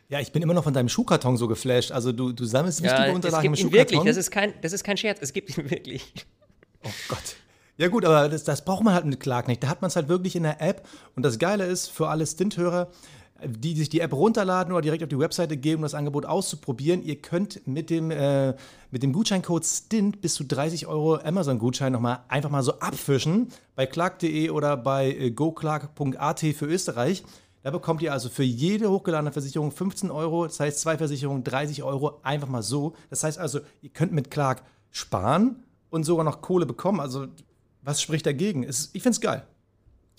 Ja, 0.09 0.19
ich 0.19 0.31
bin 0.33 0.41
immer 0.41 0.53
noch 0.53 0.65
von 0.65 0.73
deinem 0.73 0.89
Schuhkarton 0.89 1.37
so 1.37 1.47
geflasht. 1.47 1.91
Also 1.91 2.11
du, 2.11 2.33
du 2.33 2.43
sammelst 2.43 2.83
wichtige 2.83 3.07
es 3.07 3.15
Unterlagen 3.15 3.45
im 3.45 3.53
gibt 3.53 3.59
ihn 3.59 3.71
Schuhkarton. 3.71 3.91
wirklich. 3.91 4.09
Das 4.09 4.17
ist, 4.17 4.31
kein, 4.31 4.53
das 4.61 4.73
ist 4.73 4.83
kein 4.83 4.97
Scherz. 4.97 5.19
Es 5.21 5.31
gibt 5.31 5.57
ihn 5.57 5.69
wirklich. 5.69 6.13
Oh 6.83 6.89
Gott. 7.07 7.35
Ja 7.81 7.87
gut, 7.87 8.05
aber 8.05 8.29
das, 8.29 8.43
das 8.43 8.63
braucht 8.63 8.83
man 8.83 8.93
halt 8.93 9.05
mit 9.05 9.19
Clark 9.19 9.47
nicht. 9.47 9.63
Da 9.63 9.67
hat 9.67 9.81
man 9.81 9.87
es 9.87 9.95
halt 9.95 10.07
wirklich 10.07 10.35
in 10.35 10.43
der 10.43 10.61
App. 10.61 10.87
Und 11.15 11.23
das 11.23 11.39
Geile 11.39 11.65
ist, 11.65 11.87
für 11.87 12.09
alle 12.09 12.27
Stint-Hörer, 12.27 12.89
die 13.43 13.75
sich 13.75 13.89
die 13.89 14.01
App 14.01 14.13
runterladen 14.13 14.71
oder 14.71 14.83
direkt 14.83 15.01
auf 15.01 15.09
die 15.09 15.17
Webseite 15.17 15.57
gehen, 15.57 15.77
um 15.77 15.81
das 15.81 15.95
Angebot 15.95 16.27
auszuprobieren, 16.27 17.01
ihr 17.01 17.15
könnt 17.15 17.65
mit 17.65 17.89
dem, 17.89 18.11
äh, 18.11 18.53
mit 18.91 19.01
dem 19.01 19.13
Gutscheincode 19.13 19.65
STINT 19.65 20.21
bis 20.21 20.35
zu 20.35 20.43
30 20.43 20.85
Euro 20.85 21.15
Amazon-Gutschein 21.15 21.91
nochmal 21.91 22.19
einfach 22.27 22.51
mal 22.51 22.61
so 22.61 22.73
abfischen 22.73 23.47
bei 23.73 23.87
clark.de 23.87 24.51
oder 24.51 24.77
bei 24.77 25.11
äh, 25.11 25.31
goclark.at 25.31 26.39
für 26.39 26.67
Österreich. 26.67 27.23
Da 27.63 27.71
bekommt 27.71 28.03
ihr 28.03 28.13
also 28.13 28.29
für 28.29 28.43
jede 28.43 28.91
hochgeladene 28.91 29.31
Versicherung 29.31 29.71
15 29.71 30.11
Euro, 30.11 30.45
das 30.45 30.59
heißt 30.59 30.81
zwei 30.81 30.99
Versicherungen 30.99 31.43
30 31.43 31.81
Euro, 31.81 32.19
einfach 32.21 32.47
mal 32.47 32.61
so. 32.61 32.93
Das 33.09 33.23
heißt 33.23 33.39
also, 33.39 33.61
ihr 33.81 33.89
könnt 33.89 34.11
mit 34.11 34.29
Clark 34.29 34.61
sparen 34.91 35.63
und 35.89 36.03
sogar 36.03 36.23
noch 36.23 36.41
Kohle 36.41 36.67
bekommen. 36.67 36.99
Also, 36.99 37.25
was 37.81 38.01
spricht 38.01 38.25
dagegen? 38.25 38.63
Es, 38.63 38.91
ich 38.93 39.01
finde 39.03 39.15
es 39.15 39.21
geil. 39.21 39.45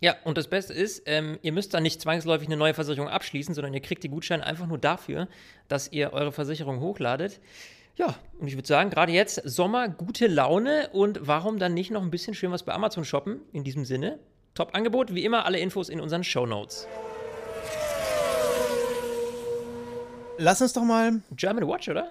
Ja, 0.01 0.17
und 0.25 0.37
das 0.37 0.49
Beste 0.49 0.73
ist, 0.73 1.03
ähm, 1.07 1.39
ihr 1.43 1.53
müsst 1.53 1.75
dann 1.75 1.85
nicht 1.85 2.01
zwangsläufig 2.01 2.49
eine 2.49 2.57
neue 2.57 2.75
Versicherung 2.75 3.09
abschließen, 3.09 3.55
sondern 3.55 3.73
ihr 3.73 3.81
kriegt 3.81 4.03
die 4.03 4.09
Gutscheine 4.09 4.45
einfach 4.45 4.67
nur 4.67 4.79
dafür, 4.79 5.29
dass 5.69 5.93
ihr 5.93 6.13
eure 6.13 6.33
Versicherung 6.33 6.81
hochladet. 6.81 7.41
Ja, 7.95 8.17
und 8.41 8.49
ich 8.49 8.57
würde 8.57 8.67
sagen, 8.67 8.91
gerade 8.91 9.13
jetzt 9.13 9.43
Sommer, 9.45 9.89
gute 9.89 10.27
Laune 10.27 10.89
und 10.93 11.21
warum 11.23 11.59
dann 11.61 11.75
nicht 11.75 11.93
noch 11.93 12.03
ein 12.03 12.11
bisschen 12.11 12.35
schön 12.35 12.51
was 12.51 12.65
bei 12.65 12.73
Amazon 12.73 13.05
shoppen? 13.05 13.43
In 13.53 13.63
diesem 13.63 13.85
Sinne, 13.85 14.19
Top-Angebot, 14.55 15.15
wie 15.15 15.25
immer 15.25 15.45
alle 15.45 15.61
Infos 15.61 15.89
in 15.89 16.01
unseren 16.01 16.25
Show 16.25 16.47
Notes. 16.47 16.89
Lass 20.39 20.61
uns 20.63 20.73
doch 20.73 20.83
mal 20.83 21.21
German 21.37 21.69
Watch, 21.69 21.89
oder? 21.89 22.11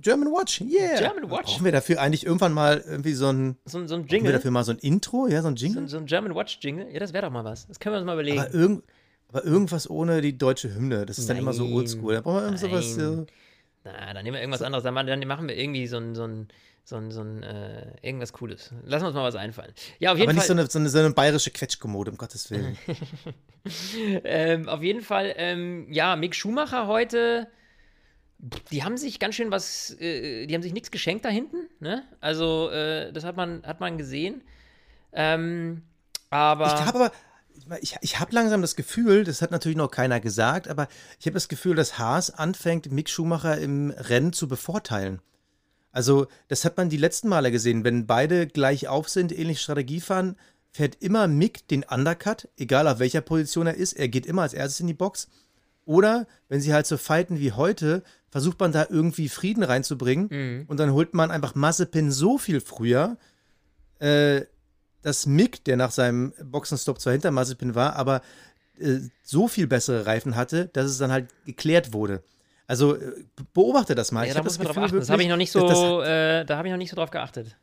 German 0.00 0.28
Watch, 0.32 0.60
yeah. 0.60 0.98
German 0.98 1.30
Watch. 1.30 1.46
Brauchen 1.52 1.64
wir 1.64 1.72
dafür 1.72 2.00
eigentlich 2.00 2.24
irgendwann 2.26 2.52
mal 2.52 2.82
irgendwie 2.86 3.12
so 3.14 3.28
ein, 3.32 3.56
So, 3.64 3.78
ein- 3.78 3.88
so 3.88 3.94
ein 3.94 4.00
brauchen 4.02 4.10
wir 4.10 4.16
Jingle. 4.18 4.32
dafür 4.32 4.50
mal 4.50 4.64
so 4.64 4.72
ein 4.72 4.78
Intro, 4.78 5.26
ja, 5.28 5.42
so 5.42 5.48
ein 5.48 5.56
So, 5.56 5.64
Jingle? 5.66 5.82
ein- 5.84 5.88
so 5.88 5.96
ein 5.98 6.06
German 6.06 6.34
Watch 6.34 6.58
Jingle. 6.62 6.88
Ja, 6.92 6.98
das 7.00 7.12
wäre 7.12 7.26
doch 7.26 7.32
mal 7.32 7.44
was. 7.44 7.66
Das 7.66 7.78
können 7.80 7.94
wir 7.94 7.98
uns 7.98 8.06
mal 8.06 8.14
überlegen. 8.14 8.38
aber, 8.40 8.52
irgend, 8.54 8.84
aber 9.28 9.44
irgendwas 9.44 9.88
ohne 9.90 10.20
die 10.20 10.36
deutsche 10.38 10.74
Hymne, 10.74 11.04
das 11.06 11.18
ist 11.18 11.28
dann 11.28 11.36
immer 11.36 11.52
so 11.52 11.64
Nein. 11.64 11.72
oldschool. 11.74 12.14
Da 12.14 12.20
brauchen 12.22 12.36
wir 12.36 12.42
irgend 12.44 12.58
sowas. 12.60 12.96
Nein. 12.96 13.26
Äh, 13.84 13.90
Na, 14.06 14.14
dann 14.14 14.24
nehmen 14.24 14.34
wir 14.34 14.40
irgendwas 14.40 14.62
anderes. 14.62 14.84
Dann 14.84 14.94
machen, 14.94 15.48
wir 15.48 15.56
irgendwie 15.56 15.86
so 15.86 15.96
ein, 15.98 16.14
so 16.14 16.24
ein, 16.24 16.48
so 16.84 16.96
ein, 16.96 17.10
so 17.10 17.20
ein 17.22 17.42
äh, 17.42 17.86
irgendwas 18.02 18.32
Cooles. 18.32 18.72
Lassen 18.84 19.04
wir 19.04 19.08
uns 19.08 19.14
mal 19.16 19.24
was 19.24 19.34
einfallen. 19.34 19.72
Ja, 19.98 20.12
auf 20.12 20.18
jeden 20.18 20.28
aber 20.30 20.34
nicht 20.34 20.46
so 20.46 20.54
Fall. 20.54 20.60
eine, 20.60 20.70
so, 20.70 20.78
eine, 20.78 20.88
so 20.88 20.98
eine 20.98 21.10
bayerische 21.10 21.50
Quetschkommode, 21.50 22.10
um 22.10 22.16
Gottes 22.16 22.50
Willen. 22.50 22.76
ähm, 24.24 24.68
auf 24.68 24.82
jeden 24.82 25.02
Fall, 25.02 25.34
ähm, 25.36 25.86
ja, 25.90 26.16
Mick 26.16 26.34
Schumacher 26.34 26.86
heute. 26.86 27.48
Die 28.38 28.84
haben 28.84 28.96
sich 28.96 29.18
ganz 29.18 29.34
schön 29.34 29.50
was, 29.50 29.96
äh, 29.98 30.46
die 30.46 30.54
haben 30.54 30.62
sich 30.62 30.72
nichts 30.72 30.90
geschenkt 30.90 31.24
da 31.24 31.28
hinten, 31.28 31.68
ne? 31.80 32.04
Also, 32.20 32.70
äh, 32.70 33.12
das 33.12 33.24
hat 33.24 33.36
man, 33.36 33.64
hat 33.64 33.80
man 33.80 33.98
gesehen. 33.98 34.42
Ähm, 35.12 35.82
aber. 36.30 36.66
Ich 36.66 36.86
habe 36.86 36.98
aber, 36.98 37.12
ich, 37.80 37.96
ich 38.00 38.20
habe 38.20 38.32
langsam 38.32 38.62
das 38.62 38.76
Gefühl, 38.76 39.24
das 39.24 39.42
hat 39.42 39.50
natürlich 39.50 39.76
noch 39.76 39.90
keiner 39.90 40.20
gesagt, 40.20 40.68
aber 40.68 40.86
ich 41.18 41.26
habe 41.26 41.34
das 41.34 41.48
Gefühl, 41.48 41.74
dass 41.74 41.98
Haas 41.98 42.30
anfängt, 42.30 42.92
Mick 42.92 43.10
Schumacher 43.10 43.58
im 43.58 43.90
Rennen 43.90 44.32
zu 44.32 44.46
bevorteilen. 44.46 45.20
Also, 45.90 46.28
das 46.46 46.64
hat 46.64 46.76
man 46.76 46.90
die 46.90 46.96
letzten 46.96 47.28
Male 47.28 47.50
gesehen. 47.50 47.82
Wenn 47.82 48.06
beide 48.06 48.46
gleich 48.46 48.86
auf 48.86 49.08
sind, 49.08 49.36
ähnlich 49.36 49.60
Strategie 49.60 50.00
fahren, 50.00 50.36
fährt 50.70 51.02
immer 51.02 51.26
Mick 51.26 51.66
den 51.66 51.82
Undercut, 51.82 52.48
egal 52.56 52.86
auf 52.86 53.00
welcher 53.00 53.20
Position 53.20 53.66
er 53.66 53.74
ist. 53.74 53.94
Er 53.94 54.06
geht 54.06 54.26
immer 54.26 54.42
als 54.42 54.54
erstes 54.54 54.78
in 54.78 54.86
die 54.86 54.94
Box. 54.94 55.28
Oder 55.84 56.26
wenn 56.48 56.60
sie 56.60 56.74
halt 56.74 56.86
so 56.86 56.98
fighten 56.98 57.40
wie 57.40 57.52
heute, 57.52 58.02
versucht 58.30 58.60
man 58.60 58.72
da 58.72 58.86
irgendwie 58.88 59.28
Frieden 59.28 59.62
reinzubringen 59.62 60.66
und 60.68 60.78
dann 60.78 60.92
holt 60.92 61.14
man 61.14 61.30
einfach 61.30 61.54
Mazepin 61.54 62.10
so 62.10 62.38
viel 62.38 62.60
früher, 62.60 63.16
äh, 63.98 64.42
dass 65.02 65.26
Mick, 65.26 65.64
der 65.64 65.76
nach 65.76 65.90
seinem 65.90 66.32
Boxenstopp 66.44 67.00
zwar 67.00 67.12
hinter 67.12 67.30
Mazepin 67.30 67.74
war, 67.74 67.96
aber 67.96 68.20
äh, 68.78 68.98
so 69.22 69.48
viel 69.48 69.66
bessere 69.66 70.06
Reifen 70.06 70.36
hatte, 70.36 70.66
dass 70.72 70.86
es 70.86 70.98
dann 70.98 71.10
halt 71.12 71.28
geklärt 71.46 71.92
wurde. 71.92 72.22
Also 72.66 72.96
äh, 72.96 73.12
beobachte 73.54 73.94
das 73.94 74.12
mal. 74.12 74.22
ja, 74.22 74.26
ich 74.28 74.32
da 74.32 74.38
habe 74.38 74.46
muss 74.46 74.58
das 74.58 74.58
man 74.58 74.66
Gefühl, 74.66 74.82
drauf 74.82 74.84
achten. 74.84 74.98
Das 74.98 75.08
wirklich, 75.08 75.12
habe 75.12 75.22
ich 75.22 75.28
noch 75.28 75.36
nicht 75.36 75.52
so, 75.52 75.66
dass 75.66 75.80
Das, 75.80 76.08
äh, 76.08 76.44
da 76.44 76.56
habe 76.58 76.68
ich 76.68 76.72
noch 76.72 76.78
nicht 76.78 76.90
so 76.90 76.96
drauf 76.96 77.10
geachtet. 77.10 77.56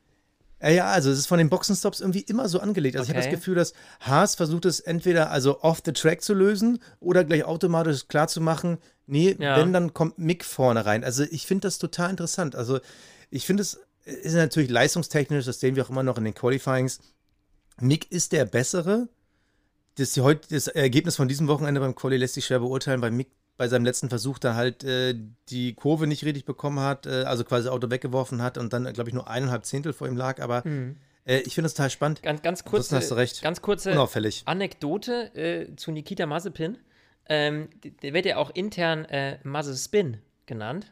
Ja, 0.66 0.70
ja, 0.72 0.86
also 0.88 1.12
es 1.12 1.20
ist 1.20 1.28
von 1.28 1.38
den 1.38 1.50
Boxenstops 1.50 2.00
irgendwie 2.02 2.22
immer 2.22 2.50
so 2.50 2.60
angelegt. 2.60 2.96
Also 2.96 3.06
ich 3.06 3.10
habe 3.16 3.20
Okay. 3.20 3.32
das 3.32 3.40
Gefühl, 3.40 3.56
dass 3.56 3.74
Haas 4.02 4.36
versucht 4.36 4.66
es 4.66 4.80
entweder 4.80 5.30
also 5.32 5.62
off 5.62 5.82
the 5.86 5.94
track 5.94 6.22
zu 6.22 6.34
lösen 6.34 6.80
oder 7.00 7.24
gleich 7.24 7.44
automatisch 7.44 8.08
klar 8.08 8.28
zu 8.28 8.42
machen, 8.42 8.78
nee, 9.06 9.36
Ja. 9.40 9.58
wenn, 9.58 9.74
dann 9.74 9.94
kommt 9.94 10.18
Mick 10.18 10.44
vorne 10.44 10.86
rein. 10.86 11.04
Also 11.04 11.24
ich 11.24 11.46
finde 11.46 11.68
das 11.68 11.78
total 11.78 12.10
interessant. 12.10 12.56
Also 12.56 12.80
ich 13.30 13.46
finde 13.46 13.62
es 13.62 13.80
ist 14.06 14.34
natürlich 14.36 14.70
leistungstechnisch, 14.70 15.46
das 15.46 15.60
sehen 15.60 15.76
wir 15.76 15.84
auch 15.86 15.90
immer 15.90 16.04
noch 16.04 16.18
in 16.18 16.26
den 16.26 16.36
Qualifyings. 16.36 17.00
Mick 17.80 18.12
ist 18.12 18.32
der 18.32 18.46
Bessere. 18.46 19.08
Das, 19.98 20.20
das 20.50 20.68
Ergebnis 20.68 21.16
von 21.16 21.28
diesem 21.28 21.48
Wochenende 21.48 21.80
beim 21.80 21.96
Quali 21.96 22.18
lässt 22.18 22.34
sich 22.36 22.46
schwer 22.46 22.60
beurteilen, 22.60 23.02
weil 23.02 23.12
Mick 23.12 23.30
bei 23.58 23.68
seinem 23.68 23.86
letzten 23.86 24.10
Versuch 24.10 24.40
dann 24.40 24.56
halt 24.56 24.84
äh, 24.84 25.16
die 25.50 25.74
Kurve 25.74 26.08
nicht 26.08 26.26
richtig 26.26 26.46
bekommen 26.46 26.80
hat, 26.80 27.06
äh, 27.06 27.24
also 27.24 27.44
quasi 27.44 27.66
das 27.66 27.74
Auto 27.74 27.90
weggeworfen 27.90 28.42
hat 28.42 28.58
und 28.58 28.74
dann, 28.74 28.92
glaube 28.94 29.10
ich, 29.10 29.14
nur 29.14 29.30
eineinhalb 29.30 29.66
Zehntel 29.66 29.94
vor 29.94 30.08
ihm 30.08 30.18
lag. 30.18 30.42
Aber 30.42 30.64
äh, 31.26 31.40
ich 31.40 31.56
finde 31.56 31.66
das 31.66 31.74
total 31.74 31.90
spannend. 31.90 32.22
Ganz, 32.24 32.42
ganz 32.42 32.64
kurz. 32.64 32.92
Ansonsten 32.92 32.96
hast 32.96 33.12
du 33.12 33.16
recht. 33.16 33.42
Ganz 33.42 33.62
kurze 33.62 33.92
Unauffällig. 33.92 34.44
Anekdote 34.46 35.36
äh, 35.36 35.76
zu 35.76 35.92
Nikita 35.92 36.26
Mazepin. 36.26 36.78
Ähm, 37.28 37.70
der 38.04 38.14
wird 38.14 38.26
ja 38.26 38.38
auch 38.38 38.52
intern 38.52 39.06
äh, 39.06 39.40
Mazepin 39.44 40.18
genannt. 40.46 40.92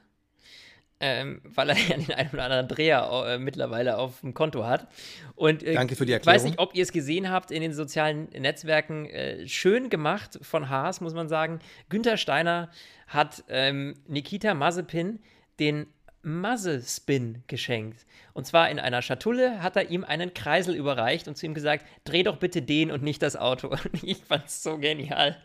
Ähm, 0.99 1.41
weil 1.43 1.69
er 1.69 1.77
ja 1.89 1.97
den 1.97 2.11
einen 2.13 2.29
oder 2.31 2.43
anderen 2.43 2.67
Dreher 2.67 3.25
äh, 3.27 3.37
mittlerweile 3.37 3.97
auf 3.97 4.21
dem 4.21 4.33
Konto 4.33 4.65
hat. 4.65 4.87
Und 5.35 5.63
äh, 5.63 5.73
Danke 5.73 5.95
für 5.95 6.05
die 6.05 6.13
Ich 6.13 6.25
weiß 6.25 6.43
Erklärung. 6.43 6.49
nicht, 6.51 6.59
ob 6.59 6.75
ihr 6.75 6.83
es 6.83 6.91
gesehen 6.91 7.29
habt 7.29 7.51
in 7.51 7.61
den 7.61 7.73
sozialen 7.73 8.29
Netzwerken. 8.29 9.05
Äh, 9.07 9.47
schön 9.47 9.89
gemacht 9.89 10.39
von 10.41 10.69
Haas, 10.69 11.01
muss 11.01 11.13
man 11.13 11.27
sagen. 11.27 11.59
Günther 11.89 12.17
Steiner 12.17 12.69
hat 13.07 13.43
ähm, 13.49 13.95
Nikita 14.07 14.53
Mazepin 14.53 15.19
den 15.59 15.87
Mazespin 16.23 17.43
geschenkt. 17.47 18.05
Und 18.33 18.47
zwar 18.47 18.69
in 18.69 18.79
einer 18.79 19.01
Schatulle 19.01 19.61
hat 19.61 19.75
er 19.75 19.89
ihm 19.89 20.03
einen 20.05 20.33
Kreisel 20.33 20.73
überreicht 20.73 21.27
und 21.27 21.35
zu 21.35 21.45
ihm 21.45 21.53
gesagt, 21.53 21.85
dreh 22.05 22.23
doch 22.23 22.37
bitte 22.37 22.61
den 22.61 22.91
und 22.91 23.03
nicht 23.03 23.21
das 23.21 23.35
Auto. 23.35 23.67
Und 23.93 24.03
ich 24.03 24.23
fand's 24.23 24.63
so 24.63 24.77
genial. 24.77 25.37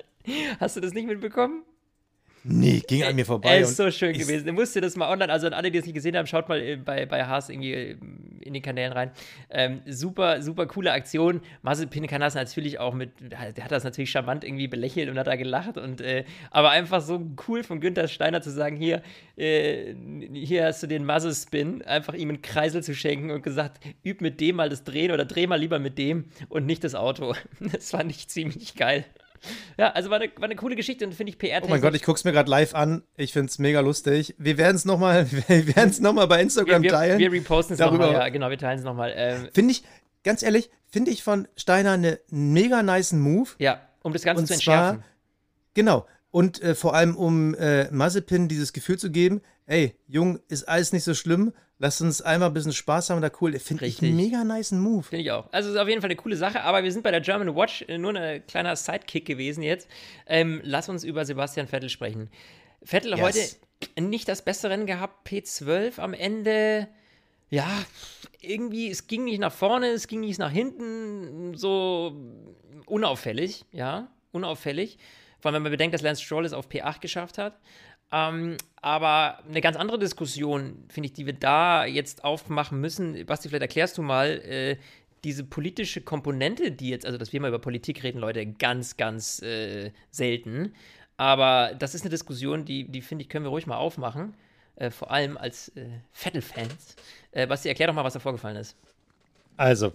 Hast 0.61 0.77
du 0.77 0.81
das 0.81 0.93
nicht 0.93 1.09
mitbekommen? 1.09 1.65
Nee, 2.51 2.83
ging 2.87 3.05
an 3.05 3.15
mir 3.15 3.27
vorbei. 3.27 3.51
Er 3.51 3.61
ist 3.61 3.77
so 3.77 3.91
schön 3.91 4.15
gewesen. 4.15 4.47
Ihr 4.47 4.55
musst 4.55 4.75
das 4.75 4.97
mal 4.97 5.11
online, 5.11 5.31
also 5.31 5.47
an 5.47 5.53
alle, 5.53 5.71
die 5.71 5.79
es 5.79 5.85
nicht 5.85 5.95
gesehen 5.95 6.17
haben, 6.17 6.27
schaut 6.27 6.49
mal 6.49 6.59
äh, 6.61 6.77
bei, 6.77 7.05
bei 7.05 7.27
Haas 7.27 7.51
irgendwie 7.51 7.75
äh, 7.75 7.97
in 8.41 8.55
den 8.55 8.63
Kanälen 8.63 8.93
rein. 8.93 9.11
Ähm, 9.51 9.83
super, 9.87 10.41
super 10.41 10.67
coole 10.67 10.93
Aktion. 10.93 11.43
Mazepin 11.61 12.07
kann 12.07 12.23
das 12.23 12.35
natürlich 12.35 12.79
auch 12.79 12.95
mit, 12.95 13.11
der 13.21 13.65
hat 13.65 13.71
das 13.71 13.85
natürlich 13.85 14.11
charmant 14.11 14.45
irgendwie 14.45 14.67
belächelt 14.67 15.11
und 15.11 15.19
hat 15.19 15.27
da 15.27 15.37
gelacht. 15.37 15.77
Und, 15.77 16.01
äh, 16.01 16.25
aber 16.51 16.71
einfach 16.71 17.03
so 17.03 17.21
cool 17.49 17.63
von 17.63 17.81
Günther 17.81 18.09
Steiner 18.09 18.41
zu 18.41 18.51
sagen, 18.51 18.77
hier, 18.77 19.03
äh, 19.37 19.95
hier 20.33 20.65
hast 20.65 20.83
du 20.83 20.87
den 20.87 21.05
Mazespin, 21.05 21.83
einfach 21.83 22.15
ihm 22.15 22.31
einen 22.31 22.41
Kreisel 22.41 22.83
zu 22.83 22.95
schenken 22.95 23.31
und 23.31 23.43
gesagt, 23.43 23.85
üb 24.07 24.23
mit 24.23 24.41
dem 24.41 24.57
mal 24.57 24.71
das 24.71 24.85
Drehen 24.85 25.13
oder 25.13 25.27
dreh 25.27 25.47
mal 25.47 25.61
lieber 25.61 25.79
mit 25.79 25.99
dem 25.99 26.25
und 26.49 26.65
nicht 26.65 26.83
das 26.83 26.95
Auto. 26.95 27.35
Das 27.61 27.91
fand 27.91 28.11
ich 28.11 28.29
ziemlich 28.29 28.75
geil. 28.77 29.05
Ja, 29.77 29.91
also 29.91 30.11
war 30.11 30.21
eine, 30.21 30.31
war 30.37 30.45
eine 30.45 30.57
coole 30.57 30.77
Geschichte 30.77 31.05
und 31.07 31.15
finde 31.15 31.31
ich 31.31 31.39
PR. 31.39 31.63
Oh 31.63 31.69
mein 31.69 31.81
Gott, 31.81 31.95
ich 31.95 32.03
gucke 32.03 32.19
es 32.19 32.25
mir 32.25 32.33
gerade 32.33 32.51
live 32.51 32.75
an. 32.75 33.03
Ich 33.17 33.33
finde 33.33 33.49
es 33.49 33.59
mega 33.59 33.81
lustig. 33.81 34.35
Wir 34.39 34.59
werden 34.59 34.77
es 34.77 34.85
nochmal 34.85 35.25
noch 35.25 36.27
bei 36.29 36.43
Instagram 36.43 36.83
wir, 36.83 36.91
wir, 36.91 36.97
teilen. 36.97 37.19
Wir 37.19 37.33
reposten 37.33 37.75
es 37.75 37.81
nochmal, 37.81 38.13
ja, 38.13 38.29
genau, 38.29 38.51
wir 38.51 38.59
teilen 38.59 38.79
es 38.79 38.85
nochmal. 38.85 39.13
Ähm, 39.17 39.49
finde 39.53 39.73
ich, 39.73 39.85
ganz 40.25 40.43
ehrlich, 40.43 40.71
finde 40.87 41.11
ich 41.11 41.23
von 41.23 41.49
Steiner 41.57 41.93
einen 41.93 42.17
mega 42.31 42.83
nice 42.83 43.13
Move. 43.13 43.51
Ja, 43.59 43.81
um 44.03 44.13
das 44.13 44.23
Ganze 44.23 44.43
und 44.43 44.47
zu 44.47 44.55
entschärfen. 44.55 45.01
Zwar, 45.01 45.09
genau. 45.75 46.07
Und 46.31 46.63
äh, 46.63 46.75
vor 46.75 46.95
allem, 46.95 47.17
um 47.17 47.55
äh, 47.55 47.91
Mazepin 47.91 48.49
dieses 48.49 48.73
Gefühl 48.73 48.99
zu 48.99 49.11
geben, 49.11 49.41
ey, 49.67 49.95
Jung, 50.07 50.41
ist 50.49 50.69
alles 50.69 50.93
nicht 50.93 51.05
so 51.05 51.15
schlimm. 51.15 51.53
Lass 51.81 52.01
uns 52.01 52.21
einmal 52.21 52.49
ein 52.51 52.55
bisschen 52.55 52.73
Spaß 52.73 53.11
haben 53.11 53.21
da 53.21 53.31
cool. 53.41 53.57
Finde 53.61 53.87
ich 53.87 54.03
einen 54.03 54.17
mega 54.17 54.43
nice 54.43 54.73
Move. 54.73 55.05
Finde 55.05 55.23
ich 55.23 55.31
auch. 55.31 55.47
Also 55.53 55.71
ist 55.71 55.77
auf 55.77 55.87
jeden 55.87 56.01
Fall 56.01 56.11
eine 56.11 56.17
coole 56.17 56.37
Sache, 56.37 56.63
aber 56.63 56.83
wir 56.83 56.91
sind 56.91 57.05
bei 57.05 57.13
der 57.13 57.21
German 57.21 57.55
Watch 57.55 57.83
äh, 57.87 57.99
nur 57.99 58.17
ein 58.17 58.45
kleiner 58.47 58.75
Sidekick 58.75 59.27
gewesen 59.27 59.63
jetzt. 59.63 59.89
Ähm, 60.27 60.61
lass 60.65 60.89
uns 60.89 61.05
über 61.05 61.25
Sebastian 61.25 61.69
Vettel 61.69 61.89
sprechen. 61.89 62.31
Vettel 62.83 63.13
yes. 63.13 63.21
heute 63.21 63.41
nicht 64.01 64.29
das 64.29 64.43
beste 64.43 64.71
Rennen 64.71 64.87
gehabt, 64.87 65.29
P12 65.29 66.01
am 66.01 66.15
Ende. 66.15 66.89
Ja, 67.49 67.69
irgendwie, 68.41 68.91
es 68.91 69.07
ging 69.07 69.25
nicht 69.25 69.39
nach 69.39 69.53
vorne, 69.53 69.89
es 69.89 70.09
ging 70.09 70.21
nicht 70.21 70.39
nach 70.39 70.51
hinten, 70.51 71.57
so 71.57 72.15
unauffällig, 72.87 73.65
ja, 73.73 74.11
unauffällig. 74.33 74.99
Vor 75.41 75.51
allem, 75.51 75.57
wenn 75.57 75.63
man 75.63 75.73
bedenkt, 75.73 75.95
dass 75.95 76.03
Lance 76.03 76.23
Stroll 76.23 76.45
es 76.45 76.53
auf 76.53 76.69
P8 76.69 77.01
geschafft 77.01 77.39
hat. 77.39 77.61
Ähm, 78.11 78.57
aber 78.81 79.41
eine 79.47 79.61
ganz 79.61 79.77
andere 79.77 79.99
Diskussion, 79.99 80.85
finde 80.89 81.09
ich, 81.09 81.13
die 81.13 81.27
wir 81.27 81.33
da 81.33 81.85
jetzt 81.85 82.25
aufmachen 82.25 82.81
müssen. 82.81 83.27
Basti, 83.27 83.49
vielleicht 83.49 83.63
erklärst 83.63 83.99
du 83.99 84.03
mal 84.03 84.29
äh, 84.29 84.77
diese 85.25 85.45
politische 85.45 86.01
Komponente, 86.01 86.71
die 86.71 86.91
jetzt, 86.91 87.05
also 87.05 87.19
dass 87.19 87.33
wir 87.33 87.41
mal 87.41 87.49
über 87.49 87.59
Politik 87.59 88.03
reden, 88.03 88.19
Leute, 88.19 88.47
ganz, 88.47 88.97
ganz 88.97 89.43
äh, 89.43 89.91
selten. 90.11 90.75
Aber 91.17 91.75
das 91.79 91.95
ist 91.95 92.03
eine 92.03 92.11
Diskussion, 92.11 92.65
die, 92.65 92.85
die 92.85 93.03
finde 93.03 93.23
ich, 93.23 93.29
können 93.29 93.45
wir 93.45 93.51
ruhig 93.51 93.67
mal 93.67 93.77
aufmachen. 93.77 94.35
Äh, 94.77 94.91
vor 94.91 95.11
allem 95.11 95.37
als 95.37 95.71
äh, 95.77 95.87
Vettel-Fans. 96.13 96.97
Äh, 97.33 97.47
Basti, 97.47 97.69
erklär 97.69 97.89
doch 97.89 97.95
mal, 97.95 98.05
was 98.05 98.15
da 98.15 98.21
vorgefallen 98.21 98.57
ist. 98.57 98.77
Also, 99.57 99.93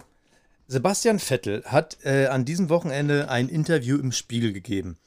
Sebastian 0.66 1.18
Vettel 1.18 1.64
hat 1.64 1.96
äh, 2.04 2.26
an 2.26 2.44
diesem 2.44 2.68
Wochenende 2.68 3.30
ein 3.30 3.48
Interview 3.48 3.98
im 3.98 4.12
Spiegel 4.12 4.52
gegeben. 4.52 4.98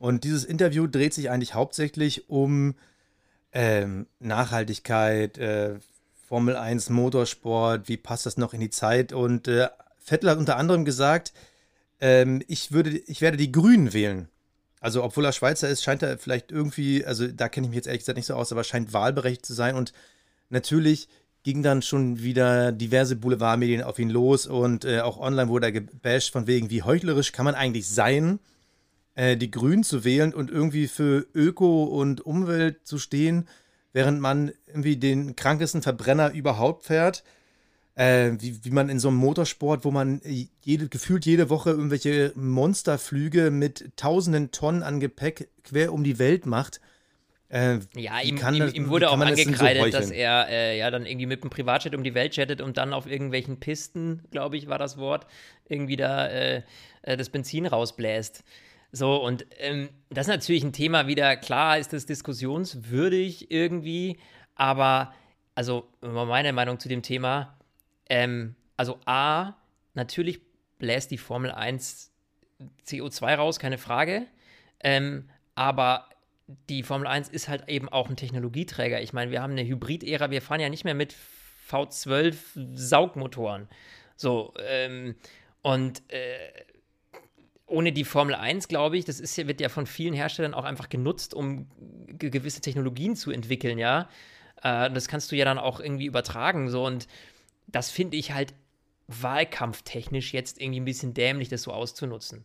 Und 0.00 0.24
dieses 0.24 0.44
Interview 0.46 0.86
dreht 0.86 1.12
sich 1.12 1.28
eigentlich 1.28 1.52
hauptsächlich 1.52 2.30
um 2.30 2.74
ähm, 3.52 4.06
Nachhaltigkeit, 4.18 5.36
äh, 5.36 5.74
Formel 6.26 6.56
1, 6.56 6.88
Motorsport, 6.88 7.86
wie 7.86 7.98
passt 7.98 8.24
das 8.24 8.38
noch 8.38 8.54
in 8.54 8.60
die 8.60 8.70
Zeit? 8.70 9.12
Und 9.12 9.46
äh, 9.46 9.68
Vettel 9.98 10.30
hat 10.30 10.38
unter 10.38 10.56
anderem 10.56 10.86
gesagt, 10.86 11.34
ähm, 12.00 12.42
ich, 12.48 12.72
würde, 12.72 12.96
ich 12.96 13.20
werde 13.20 13.36
die 13.36 13.52
Grünen 13.52 13.92
wählen. 13.92 14.30
Also, 14.80 15.04
obwohl 15.04 15.26
er 15.26 15.32
Schweizer 15.32 15.68
ist, 15.68 15.82
scheint 15.82 16.02
er 16.02 16.16
vielleicht 16.16 16.50
irgendwie, 16.50 17.04
also 17.04 17.26
da 17.28 17.50
kenne 17.50 17.66
ich 17.66 17.70
mich 17.70 17.76
jetzt 17.76 17.86
ehrlich 17.86 18.00
gesagt 18.00 18.16
nicht 18.16 18.24
so 18.24 18.34
aus, 18.34 18.52
aber 18.52 18.64
scheint 18.64 18.94
wahlberechtigt 18.94 19.44
zu 19.44 19.52
sein. 19.52 19.74
Und 19.74 19.92
natürlich 20.48 21.08
ging 21.42 21.62
dann 21.62 21.82
schon 21.82 22.22
wieder 22.22 22.72
diverse 22.72 23.16
Boulevardmedien 23.16 23.82
auf 23.82 23.98
ihn 23.98 24.08
los 24.08 24.46
und 24.46 24.86
äh, 24.86 25.00
auch 25.00 25.18
online 25.18 25.50
wurde 25.50 25.66
er 25.66 25.72
gebasht 25.72 26.32
von 26.32 26.46
wegen, 26.46 26.70
wie 26.70 26.82
heuchlerisch 26.82 27.32
kann 27.32 27.44
man 27.44 27.54
eigentlich 27.54 27.86
sein, 27.86 28.38
äh, 29.14 29.36
die 29.36 29.50
Grünen 29.50 29.84
zu 29.84 30.04
wählen 30.04 30.34
und 30.34 30.50
irgendwie 30.50 30.88
für 30.88 31.26
Öko 31.34 31.84
und 31.84 32.20
Umwelt 32.20 32.86
zu 32.86 32.98
stehen, 32.98 33.48
während 33.92 34.20
man 34.20 34.52
irgendwie 34.66 34.96
den 34.96 35.36
krankesten 35.36 35.82
Verbrenner 35.82 36.32
überhaupt 36.32 36.84
fährt. 36.84 37.24
Äh, 37.96 38.32
wie, 38.38 38.64
wie 38.64 38.70
man 38.70 38.88
in 38.88 38.98
so 38.98 39.08
einem 39.08 39.18
Motorsport, 39.18 39.84
wo 39.84 39.90
man 39.90 40.22
jede, 40.62 40.88
gefühlt 40.88 41.26
jede 41.26 41.50
Woche 41.50 41.70
irgendwelche 41.70 42.32
Monsterflüge 42.34 43.50
mit 43.50 43.90
tausenden 43.96 44.52
Tonnen 44.52 44.82
an 44.82 45.00
Gepäck 45.00 45.48
quer 45.64 45.92
um 45.92 46.04
die 46.04 46.18
Welt 46.18 46.46
macht. 46.46 46.80
Äh, 47.50 47.80
ja, 47.96 48.20
ihm, 48.20 48.38
ihm, 48.38 48.68
ihm, 48.72 48.88
wurde 48.88 49.10
auch 49.10 49.18
angekreidet, 49.18 49.92
das 49.92 49.92
so 49.92 49.98
dass 49.98 50.10
er 50.12 50.46
äh, 50.48 50.78
ja 50.78 50.88
dann 50.92 51.04
irgendwie 51.04 51.26
mit 51.26 51.42
einem 51.42 51.50
Privatjet 51.50 51.96
um 51.96 52.04
die 52.04 52.14
Welt 52.14 52.36
jettet 52.36 52.60
und 52.60 52.78
dann 52.78 52.94
auf 52.94 53.08
irgendwelchen 53.08 53.58
Pisten, 53.58 54.22
glaube 54.30 54.56
ich, 54.56 54.68
war 54.68 54.78
das 54.78 54.98
Wort, 54.98 55.26
irgendwie 55.68 55.96
da 55.96 56.28
äh, 56.28 56.62
äh 57.02 57.16
das 57.16 57.28
Benzin 57.28 57.66
rausbläst. 57.66 58.44
So, 58.92 59.16
und 59.16 59.46
ähm, 59.58 59.90
das 60.08 60.26
ist 60.26 60.32
natürlich 60.32 60.64
ein 60.64 60.72
Thema 60.72 61.06
wieder, 61.06 61.36
klar 61.36 61.78
ist 61.78 61.92
das 61.92 62.06
diskussionswürdig 62.06 63.50
irgendwie, 63.50 64.18
aber 64.56 65.14
also 65.54 65.88
meine 66.00 66.52
Meinung 66.52 66.80
zu 66.80 66.88
dem 66.88 67.02
Thema, 67.02 67.56
ähm, 68.08 68.56
also 68.76 68.98
A, 69.06 69.54
natürlich 69.94 70.40
bläst 70.78 71.10
die 71.10 71.18
Formel 71.18 71.52
1 71.52 72.12
CO2 72.86 73.34
raus, 73.34 73.58
keine 73.60 73.78
Frage, 73.78 74.26
ähm, 74.80 75.30
aber 75.54 76.08
die 76.68 76.82
Formel 76.82 77.06
1 77.06 77.28
ist 77.28 77.48
halt 77.48 77.68
eben 77.68 77.88
auch 77.88 78.08
ein 78.08 78.16
Technologieträger. 78.16 79.00
Ich 79.00 79.12
meine, 79.12 79.30
wir 79.30 79.40
haben 79.42 79.52
eine 79.52 79.64
Hybrid-Ära, 79.64 80.30
wir 80.30 80.42
fahren 80.42 80.60
ja 80.60 80.68
nicht 80.68 80.84
mehr 80.84 80.94
mit 80.94 81.14
V12 81.70 82.36
Saugmotoren. 82.74 83.68
So, 84.16 84.52
ähm, 84.66 85.14
und 85.62 86.02
äh, 86.08 86.64
ohne 87.70 87.92
die 87.92 88.04
Formel 88.04 88.34
1, 88.34 88.68
glaube 88.68 88.98
ich, 88.98 89.04
das 89.04 89.20
ist 89.20 89.36
wird 89.36 89.60
ja 89.60 89.68
von 89.68 89.86
vielen 89.86 90.14
Herstellern 90.14 90.54
auch 90.54 90.64
einfach 90.64 90.88
genutzt, 90.88 91.34
um 91.34 91.66
gewisse 92.18 92.60
Technologien 92.60 93.16
zu 93.16 93.30
entwickeln, 93.30 93.78
ja. 93.78 94.08
Äh, 94.62 94.90
das 94.90 95.08
kannst 95.08 95.32
du 95.32 95.36
ja 95.36 95.44
dann 95.44 95.58
auch 95.58 95.80
irgendwie 95.80 96.06
übertragen, 96.06 96.68
so 96.68 96.84
und 96.84 97.06
das 97.66 97.90
finde 97.90 98.16
ich 98.16 98.32
halt 98.32 98.54
wahlkampftechnisch 99.08 100.32
jetzt 100.32 100.60
irgendwie 100.60 100.80
ein 100.80 100.84
bisschen 100.84 101.14
dämlich, 101.14 101.48
das 101.48 101.62
so 101.62 101.72
auszunutzen. 101.72 102.44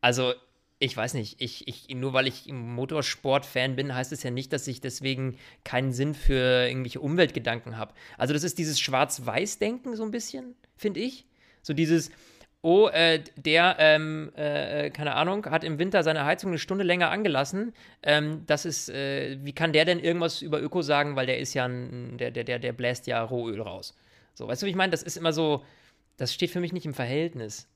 Also, 0.00 0.34
ich 0.78 0.96
weiß 0.96 1.14
nicht, 1.14 1.40
ich, 1.40 1.66
ich, 1.66 1.88
nur 1.94 2.12
weil 2.12 2.26
ich 2.26 2.52
Motorsport-Fan 2.52 3.76
bin, 3.76 3.94
heißt 3.94 4.12
es 4.12 4.22
ja 4.22 4.30
nicht, 4.30 4.52
dass 4.52 4.66
ich 4.68 4.80
deswegen 4.80 5.38
keinen 5.64 5.92
Sinn 5.92 6.14
für 6.14 6.68
irgendwelche 6.68 7.00
Umweltgedanken 7.00 7.76
habe. 7.76 7.94
Also, 8.18 8.34
das 8.34 8.44
ist 8.44 8.58
dieses 8.58 8.78
Schwarz-Weiß-Denken 8.78 9.96
so 9.96 10.04
ein 10.04 10.10
bisschen, 10.10 10.54
finde 10.76 11.00
ich. 11.00 11.26
So 11.62 11.72
dieses, 11.72 12.10
oh, 12.62 12.88
äh, 12.88 13.22
der, 13.36 13.76
ähm, 13.78 14.32
äh, 14.34 14.90
keine 14.90 15.14
Ahnung, 15.14 15.46
hat 15.46 15.64
im 15.64 15.78
Winter 15.78 16.02
seine 16.02 16.24
Heizung 16.24 16.50
eine 16.50 16.58
Stunde 16.58 16.84
länger 16.84 17.10
angelassen. 17.10 17.72
Ähm, 18.02 18.42
das 18.46 18.64
ist, 18.64 18.88
äh, 18.88 19.38
wie 19.42 19.52
kann 19.52 19.72
der 19.72 19.84
denn 19.84 20.00
irgendwas 20.00 20.42
über 20.42 20.60
Öko 20.60 20.82
sagen, 20.82 21.16
weil 21.16 21.26
der 21.26 21.38
ist 21.38 21.54
ja 21.54 21.66
ein, 21.66 22.18
der, 22.18 22.30
der, 22.30 22.44
der, 22.44 22.58
der 22.58 22.72
bläst 22.72 23.06
ja 23.06 23.22
Rohöl 23.22 23.60
raus. 23.60 23.94
So, 24.34 24.48
weißt 24.48 24.62
du, 24.62 24.66
wie 24.66 24.70
ich 24.70 24.76
meine? 24.76 24.90
Das 24.90 25.02
ist 25.02 25.16
immer 25.16 25.32
so, 25.32 25.64
das 26.16 26.34
steht 26.34 26.50
für 26.50 26.60
mich 26.60 26.72
nicht 26.72 26.86
im 26.86 26.94
Verhältnis. 26.94 27.68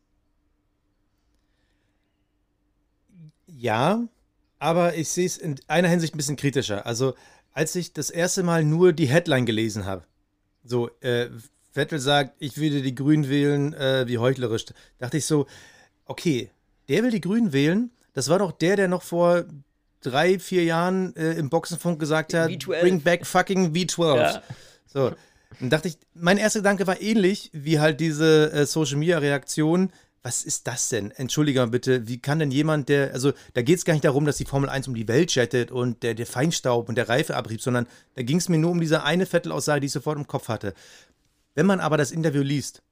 Ja, 3.47 4.09
aber 4.59 4.95
ich 4.95 5.09
sehe 5.09 5.27
es 5.27 5.39
in 5.39 5.57
einer 5.69 5.89
Hinsicht 5.89 6.15
ein 6.15 6.19
bisschen 6.19 6.37
kritischer. 6.37 6.87
Also, 6.87 7.15
als 7.53 7.75
ich 7.77 7.93
das 7.93 8.11
erste 8.11 8.43
Mal 8.43 8.65
nur 8.65 8.93
die 8.93 9.07
Headline 9.07 9.47
gelesen 9.47 9.87
habe, 9.87 10.05
so, 10.65 10.91
äh, 11.01 11.31
Vettel 11.73 11.99
sagt, 11.99 12.35
ich 12.39 12.57
würde 12.57 12.83
die 12.83 12.95
Grünen 12.95 13.29
wählen, 13.29 13.75
äh, 13.75 14.07
wie 14.07 14.19
heuchlerisch. 14.19 14.67
Dachte 14.99 15.19
ich 15.19 15.27
so, 15.27 15.47
okay, 16.05 16.51
der 16.89 17.03
will 17.03 17.11
die 17.11 17.21
Grünen 17.21 17.53
wählen. 17.53 17.91
Das 18.13 18.29
war 18.29 18.41
doch 18.41 18.53
der, 18.53 18.77
der 18.77 18.89
noch 18.89 19.03
vor 19.03 19.45
drei, 20.01 20.39
vier 20.39 20.65
Jahren 20.65 21.15
äh, 21.17 21.33
im 21.33 21.51
Boxenfunk 21.51 22.01
gesagt 22.01 22.35
hat, 22.35 22.51
V12. 22.51 22.81
bring 22.81 23.01
back 23.03 23.27
fucking 23.27 23.73
V12. 23.73 24.17
Ja. 24.17 24.43
So, 24.87 25.13
dann 25.61 25.71
dachte 25.71 25.89
ich, 25.89 25.99
mein 26.15 26.39
erster 26.39 26.61
Gedanke 26.61 26.87
war 26.87 27.01
ähnlich 27.01 27.51
wie 27.53 27.81
halt 27.81 28.01
diese 28.01 28.53
äh, 28.53 28.67
Social 28.67 28.97
Media 28.97 29.19
Reaktion. 29.19 29.93
Was 30.23 30.45
ist 30.45 30.67
das 30.67 30.91
denn? 30.91 31.13
Entschuldige 31.13 31.61
mal 31.61 31.69
bitte, 31.69 32.07
wie 32.07 32.19
kann 32.19 32.41
denn 32.41 32.51
jemand, 32.51 32.91
der, 32.91 33.15
also 33.15 33.33
da 33.55 33.63
geht 33.63 33.79
es 33.79 33.87
gar 33.87 33.95
nicht 33.95 34.05
darum, 34.05 34.27
dass 34.27 34.37
die 34.37 34.45
Formel 34.45 34.69
1 34.69 34.87
um 34.89 34.95
die 34.95 35.09
Welt 35.09 35.35
jettet 35.35 35.71
und 35.71 36.03
der, 36.03 36.15
der 36.15 36.27
Feinstaub 36.27 36.91
und 36.91 36.97
der 36.97 37.09
Reifeabrieb, 37.09 37.63
sondern 37.63 37.87
da 38.17 38.23
ging 38.23 38.37
es 38.37 38.51
mir 38.51 38.59
nur 38.59 38.71
um 38.71 38.81
diese 38.81 39.03
eine 39.03 39.25
Vettel-Aussage, 39.25 39.81
die 39.81 39.87
ich 39.87 39.93
sofort 39.93 40.19
im 40.19 40.27
Kopf 40.27 40.49
hatte. 40.49 40.75
Wenn 41.61 41.67
man 41.67 41.81
aber 41.81 41.99
das 41.99 42.11
Interview 42.11 42.41
liest, 42.41 42.83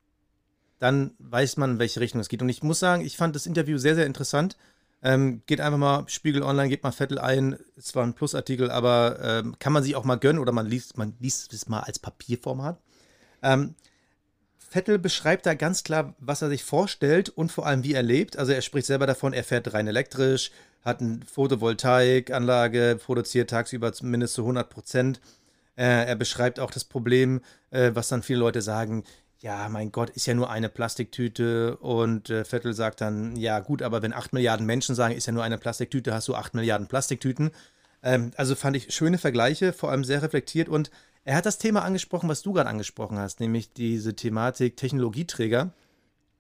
dann 0.79 1.15
weiß 1.21 1.57
man, 1.57 1.71
in 1.71 1.79
welche 1.79 2.01
Richtung 2.01 2.21
es 2.21 2.29
geht. 2.29 2.43
Und 2.43 2.51
ich 2.51 2.63
muss 2.63 2.79
sagen, 2.79 3.03
ich 3.03 3.17
fand 3.17 3.35
das 3.35 3.47
Interview 3.47 3.79
sehr, 3.79 3.95
sehr 3.95 4.05
interessant. 4.05 4.59
Ähm, 5.03 5.41
geht 5.47 5.63
einfach 5.63 5.79
mal 5.79 6.05
Spiegel 6.07 6.43
Online, 6.43 6.69
geht 6.69 6.83
mal 6.83 6.93
Vettel 6.93 7.19
ein. 7.19 7.57
Es 7.79 7.95
war 7.95 8.05
ein 8.05 8.13
Plusartikel, 8.13 8.71
aber 8.71 9.21
ähm, 9.23 9.59
kann 9.59 9.73
man 9.73 9.83
sich 9.83 9.97
auch 9.97 10.05
mal 10.05 10.19
gönnen 10.19 10.39
oder 10.39 10.53
man 10.53 10.67
liest, 10.67 10.99
man 10.99 11.15
liest 11.19 11.55
es 11.55 11.67
mal 11.67 11.81
als 11.81 11.99
Papierformat. 11.99 12.79
Ähm, 13.43 13.75
Vettel 14.59 14.99
beschreibt 14.99 15.47
da 15.47 15.55
ganz 15.55 15.83
klar, 15.83 16.15
was 16.19 16.43
er 16.43 16.51
sich 16.51 16.63
vorstellt 16.63 17.31
und 17.31 17.51
vor 17.51 17.65
allem, 17.65 17.85
wie 17.85 17.95
er 17.95 18.03
lebt. 18.03 18.37
Also 18.37 18.53
er 18.53 18.61
spricht 18.61 18.87
selber 18.87 19.07
davon, 19.07 19.33
er 19.33 19.45
fährt 19.45 19.73
rein 19.73 19.87
elektrisch, 19.87 20.51
hat 20.85 21.01
eine 21.01 21.21
Photovoltaikanlage, 21.25 23.01
produziert 23.03 23.49
tagsüber 23.49 23.95
zumindest 23.95 24.35
zu 24.35 24.43
100 24.43 24.69
Prozent. 24.69 25.23
Äh, 25.79 26.07
er 26.07 26.17
beschreibt 26.17 26.59
auch 26.59 26.73
das 26.73 26.85
Problem, 26.85 27.41
äh, 27.71 27.93
was 27.95 28.09
dann 28.09 28.25
viele 28.25 28.41
Leute 28.41 28.63
sagen, 28.63 29.05
ja, 29.39 29.69
mein 29.69 29.93
Gott, 29.93 30.11
ist 30.11 30.27
ja 30.27 30.35
nur 30.35 30.51
eine 30.51 30.69
Plastiktüte. 30.69 31.77
Und 31.77 32.31
äh, 32.31 32.45
Vettel 32.45 32.75
sagt 32.75 33.01
dann, 33.01 33.37
ja 33.37 33.61
gut, 33.61 33.83
aber 33.83 34.03
wenn 34.03 34.13
8 34.13 34.33
Milliarden 34.33 34.67
Menschen 34.67 34.97
sagen, 34.97 35.15
ist 35.15 35.27
ja 35.27 35.33
nur 35.33 35.45
eine 35.45 35.57
Plastiktüte, 35.57 36.13
hast 36.13 36.27
du 36.27 36.35
8 36.35 36.55
Milliarden 36.55 36.89
Plastiktüten. 36.89 37.53
Ähm, 38.03 38.33
also 38.37 38.57
fand 38.57 38.77
ich 38.77 38.93
schöne 38.93 39.19
Vergleiche, 39.19 39.73
vor 39.73 39.93
allem 39.93 40.03
sehr 40.03 40.21
reflektiert. 40.21 40.69
Und 40.69 40.91
er 41.25 41.37
hat 41.37 41.47
das 41.47 41.59
Thema 41.59 41.85
angesprochen, 41.85 42.29
was 42.29 42.43
du 42.43 42.53
gerade 42.53 42.69
angesprochen 42.69 43.19
hast, 43.19 43.39
nämlich 43.39 43.73
diese 43.73 44.17
Thematik 44.17 44.77
Technologieträger. 44.77 45.73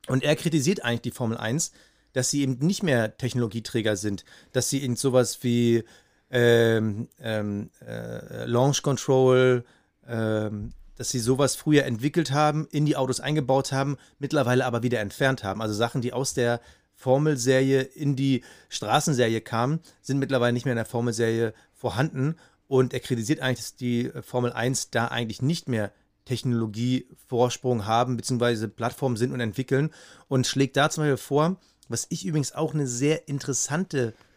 Und 0.08 0.24
er 0.24 0.34
kritisiert 0.34 0.84
eigentlich 0.84 1.02
die 1.02 1.10
Formel 1.12 1.36
1, 1.36 1.70
dass 2.12 2.30
sie 2.30 2.42
eben 2.42 2.58
nicht 2.58 2.82
mehr 2.82 3.16
Technologieträger 3.16 3.94
sind, 3.94 4.24
dass 4.50 4.68
sie 4.68 4.82
in 4.84 4.96
sowas 4.96 5.44
wie 5.44 5.84
ähm, 6.30 7.08
ähm, 7.20 7.70
äh, 7.86 8.44
Launch 8.44 8.82
Control, 8.82 9.64
ähm, 10.06 10.72
dass 10.96 11.10
sie 11.10 11.20
sowas 11.20 11.54
früher 11.56 11.84
entwickelt 11.84 12.32
haben, 12.32 12.66
in 12.70 12.84
die 12.84 12.96
Autos 12.96 13.20
eingebaut 13.20 13.72
haben, 13.72 13.96
mittlerweile 14.18 14.66
aber 14.66 14.82
wieder 14.82 15.00
entfernt 15.00 15.44
haben. 15.44 15.62
Also 15.62 15.74
Sachen, 15.74 16.02
die 16.02 16.12
aus 16.12 16.34
der 16.34 16.60
Formelserie 16.94 17.82
in 17.82 18.16
die 18.16 18.42
Straßenserie 18.68 19.40
kamen, 19.40 19.80
sind 20.02 20.18
mittlerweile 20.18 20.52
nicht 20.52 20.64
mehr 20.64 20.72
in 20.72 20.78
der 20.78 20.84
Formelserie 20.84 21.54
vorhanden. 21.72 22.34
Und 22.66 22.92
er 22.92 23.00
kritisiert 23.00 23.40
eigentlich, 23.40 23.58
dass 23.58 23.76
die 23.76 24.10
Formel 24.22 24.52
1 24.52 24.90
da 24.90 25.06
eigentlich 25.06 25.40
nicht 25.40 25.68
mehr 25.68 25.92
Technologievorsprung 26.24 27.86
haben, 27.86 28.16
beziehungsweise 28.16 28.68
Plattformen 28.68 29.16
sind 29.16 29.32
und 29.32 29.40
entwickeln. 29.40 29.90
Und 30.26 30.46
schlägt 30.46 30.76
da 30.76 30.90
zum 30.90 31.04
Beispiel 31.04 31.16
vor, 31.16 31.60
was 31.88 32.06
ich 32.10 32.26
übrigens 32.26 32.52
auch 32.52 32.74
eine 32.74 32.88
sehr 32.88 33.28
interessante 33.28 34.08
äh, 34.08 34.27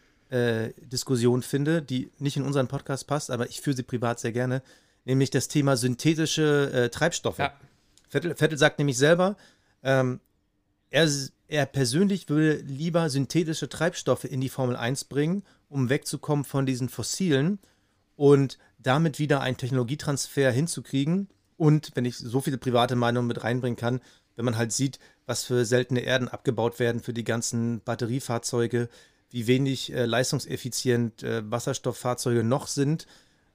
Diskussion 0.78 1.42
finde, 1.42 1.82
die 1.82 2.10
nicht 2.18 2.36
in 2.36 2.42
unseren 2.42 2.68
Podcast 2.68 3.06
passt, 3.06 3.30
aber 3.30 3.48
ich 3.48 3.60
führe 3.60 3.76
sie 3.76 3.82
privat 3.82 4.18
sehr 4.18 4.32
gerne, 4.32 4.62
nämlich 5.04 5.30
das 5.30 5.48
Thema 5.48 5.76
synthetische 5.76 6.70
äh, 6.72 6.88
Treibstoffe. 6.88 7.38
Ja. 7.38 7.52
Vettel, 8.08 8.34
Vettel, 8.34 8.58
sagt 8.58 8.78
nämlich 8.78 8.96
selber, 8.96 9.36
ähm, 9.82 10.20
er, 10.90 11.08
er 11.48 11.66
persönlich 11.66 12.28
würde 12.28 12.56
lieber 12.56 13.10
synthetische 13.10 13.68
Treibstoffe 13.68 14.24
in 14.24 14.40
die 14.40 14.48
Formel 14.48 14.76
1 14.76 15.04
bringen, 15.04 15.42
um 15.68 15.88
wegzukommen 15.88 16.44
von 16.44 16.66
diesen 16.66 16.88
fossilen 16.88 17.58
und 18.16 18.58
damit 18.78 19.18
wieder 19.18 19.40
einen 19.40 19.56
Technologietransfer 19.56 20.50
hinzukriegen. 20.50 21.28
Und 21.56 21.92
wenn 21.94 22.04
ich 22.04 22.16
so 22.16 22.40
viele 22.40 22.58
private 22.58 22.96
Meinungen 22.96 23.28
mit 23.28 23.44
reinbringen 23.44 23.76
kann, 23.76 24.00
wenn 24.36 24.44
man 24.44 24.56
halt 24.56 24.72
sieht, 24.72 24.98
was 25.26 25.44
für 25.44 25.64
seltene 25.64 26.00
Erden 26.00 26.28
abgebaut 26.28 26.78
werden 26.78 27.02
für 27.02 27.12
die 27.12 27.24
ganzen 27.24 27.80
Batteriefahrzeuge, 27.80 28.88
wie 29.32 29.46
wenig 29.46 29.92
äh, 29.92 30.04
leistungseffizient 30.04 31.22
äh, 31.22 31.42
Wasserstofffahrzeuge 31.50 32.44
noch 32.44 32.66
sind, 32.66 33.06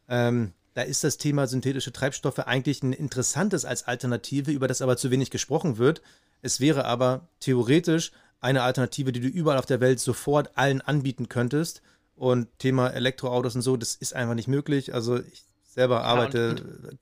ähm, 0.10 0.54
da 0.74 0.84
ist 0.84 1.04
das 1.04 1.18
Thema 1.18 1.48
synthetische 1.48 1.92
Treibstoffe 1.92 2.40
eigentlich 2.40 2.84
ein 2.84 2.94
interessantes 2.94 3.66
als 3.66 3.88
Alternative, 3.88 4.52
über 4.52 4.68
das 4.68 4.84
aber 4.84 4.96
zu 4.96 5.10
wenig 5.10 5.32
gesprochen 5.32 5.80
wird. 5.80 6.04
Es 6.44 6.60
wäre 6.60 6.86
aber 6.86 7.28
theoretisch 7.40 8.12
eine 8.42 8.62
Alternative, 8.62 9.12
die 9.12 9.20
du 9.20 9.28
überall 9.28 9.58
auf 9.58 9.66
der 9.66 9.80
Welt 9.80 10.00
sofort 10.00 10.56
allen 10.56 10.82
anbieten 10.82 11.30
könntest. 11.30 11.82
Und 12.16 12.48
Thema 12.60 12.90
Elektroautos 12.90 13.56
und 13.56 13.62
so, 13.62 13.76
das 13.76 13.96
ist 13.96 14.14
einfach 14.14 14.36
nicht 14.36 14.48
möglich. 14.48 14.94
Also 14.94 15.20
ich 15.20 15.46
selber 15.64 16.04
arbeite, 16.04 16.56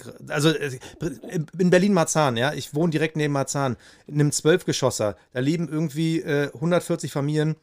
ja, 0.05 0.13
also 0.27 0.49
äh, 0.49 0.77
in 1.57 1.69
Berlin-Marzahn, 1.69 2.35
ja, 2.35 2.53
ich 2.53 2.73
wohne 2.73 2.91
direkt 2.91 3.15
neben 3.15 3.33
Marzahn, 3.33 3.77
in 4.07 4.15
einem 4.15 4.33
Zwölfgeschosser, 4.33 5.15
da 5.31 5.39
leben 5.39 5.69
irgendwie 5.69 6.19
äh, 6.19 6.51
140 6.53 7.11
Familien, 7.11 7.55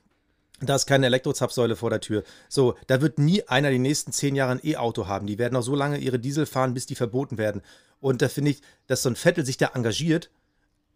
da 0.69 0.77
ist 0.77 0.87
keine 0.87 1.07
Elektrozapfsäule 1.07 1.77
vor 1.77 1.91
der 1.91 2.01
Tür. 2.01 2.25
So, 2.49 2.77
da 2.87 3.01
wird 3.01 3.19
nie 3.19 3.43
einer 3.49 3.71
die 3.71 3.79
nächsten 3.79 4.13
zehn 4.13 4.37
Jahre 4.37 4.53
ein 4.53 4.61
E-Auto 4.65 5.07
haben. 5.07 5.27
Die 5.27 5.39
werden 5.39 5.57
auch 5.57 5.63
so 5.63 5.75
lange 5.75 5.99
ihre 5.99 6.19
Diesel 6.19 6.47
fahren, 6.47 6.75
bis 6.75 6.87
die 6.87 6.95
verboten 6.95 7.39
werden. 7.39 7.63
Und 8.01 8.23
da 8.23 8.29
finde 8.29 8.51
ich, 8.51 8.63
dass 8.87 9.03
so 9.03 9.09
ein 9.09 9.17
Vettel 9.17 9.47
sich 9.47 9.57
da 9.57 9.71
engagiert. 9.75 10.31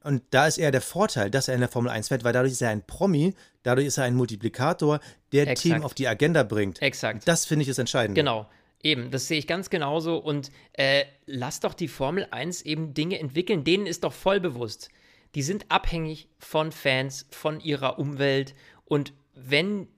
Und 0.02 0.22
da 0.30 0.46
ist 0.46 0.58
eher 0.58 0.70
der 0.70 0.80
Vorteil, 0.80 1.30
dass 1.30 1.48
er 1.48 1.54
in 1.54 1.60
der 1.60 1.68
Formel 1.68 1.90
1 1.90 2.08
fährt, 2.08 2.22
weil 2.22 2.32
dadurch 2.32 2.52
ist 2.52 2.62
er 2.62 2.70
ein 2.70 2.86
Promi, 2.86 3.34
dadurch 3.64 3.86
ist 3.86 3.98
er 3.98 4.04
ein 4.04 4.14
Multiplikator, 4.14 5.00
der 5.32 5.48
Exakt. 5.48 5.62
Themen 5.62 5.84
auf 5.84 5.94
die 5.94 6.06
Agenda 6.06 6.44
bringt. 6.44 6.80
Exakt. 6.80 7.26
Das 7.26 7.44
finde 7.44 7.64
ich 7.64 7.68
ist 7.68 7.78
entscheidend. 7.78 8.14
Genau. 8.14 8.48
Eben, 8.82 9.10
das 9.10 9.26
sehe 9.26 9.38
ich 9.38 9.48
ganz 9.48 9.68
genauso. 9.68 10.18
Und 10.18 10.52
äh, 10.74 11.06
lass 11.26 11.58
doch 11.58 11.74
die 11.74 11.88
Formel 11.88 12.28
1 12.30 12.62
eben 12.62 12.94
Dinge 12.94 13.18
entwickeln, 13.18 13.64
denen 13.64 13.86
ist 13.86 14.04
doch 14.04 14.12
voll 14.12 14.38
bewusst. 14.38 14.90
Die 15.34 15.42
sind 15.42 15.66
abhängig 15.70 16.28
von 16.38 16.72
Fans, 16.72 17.26
von 17.30 17.60
ihrer 17.60 17.98
Umwelt. 17.98 18.54
Und 18.86 19.12
wenn 19.34 19.88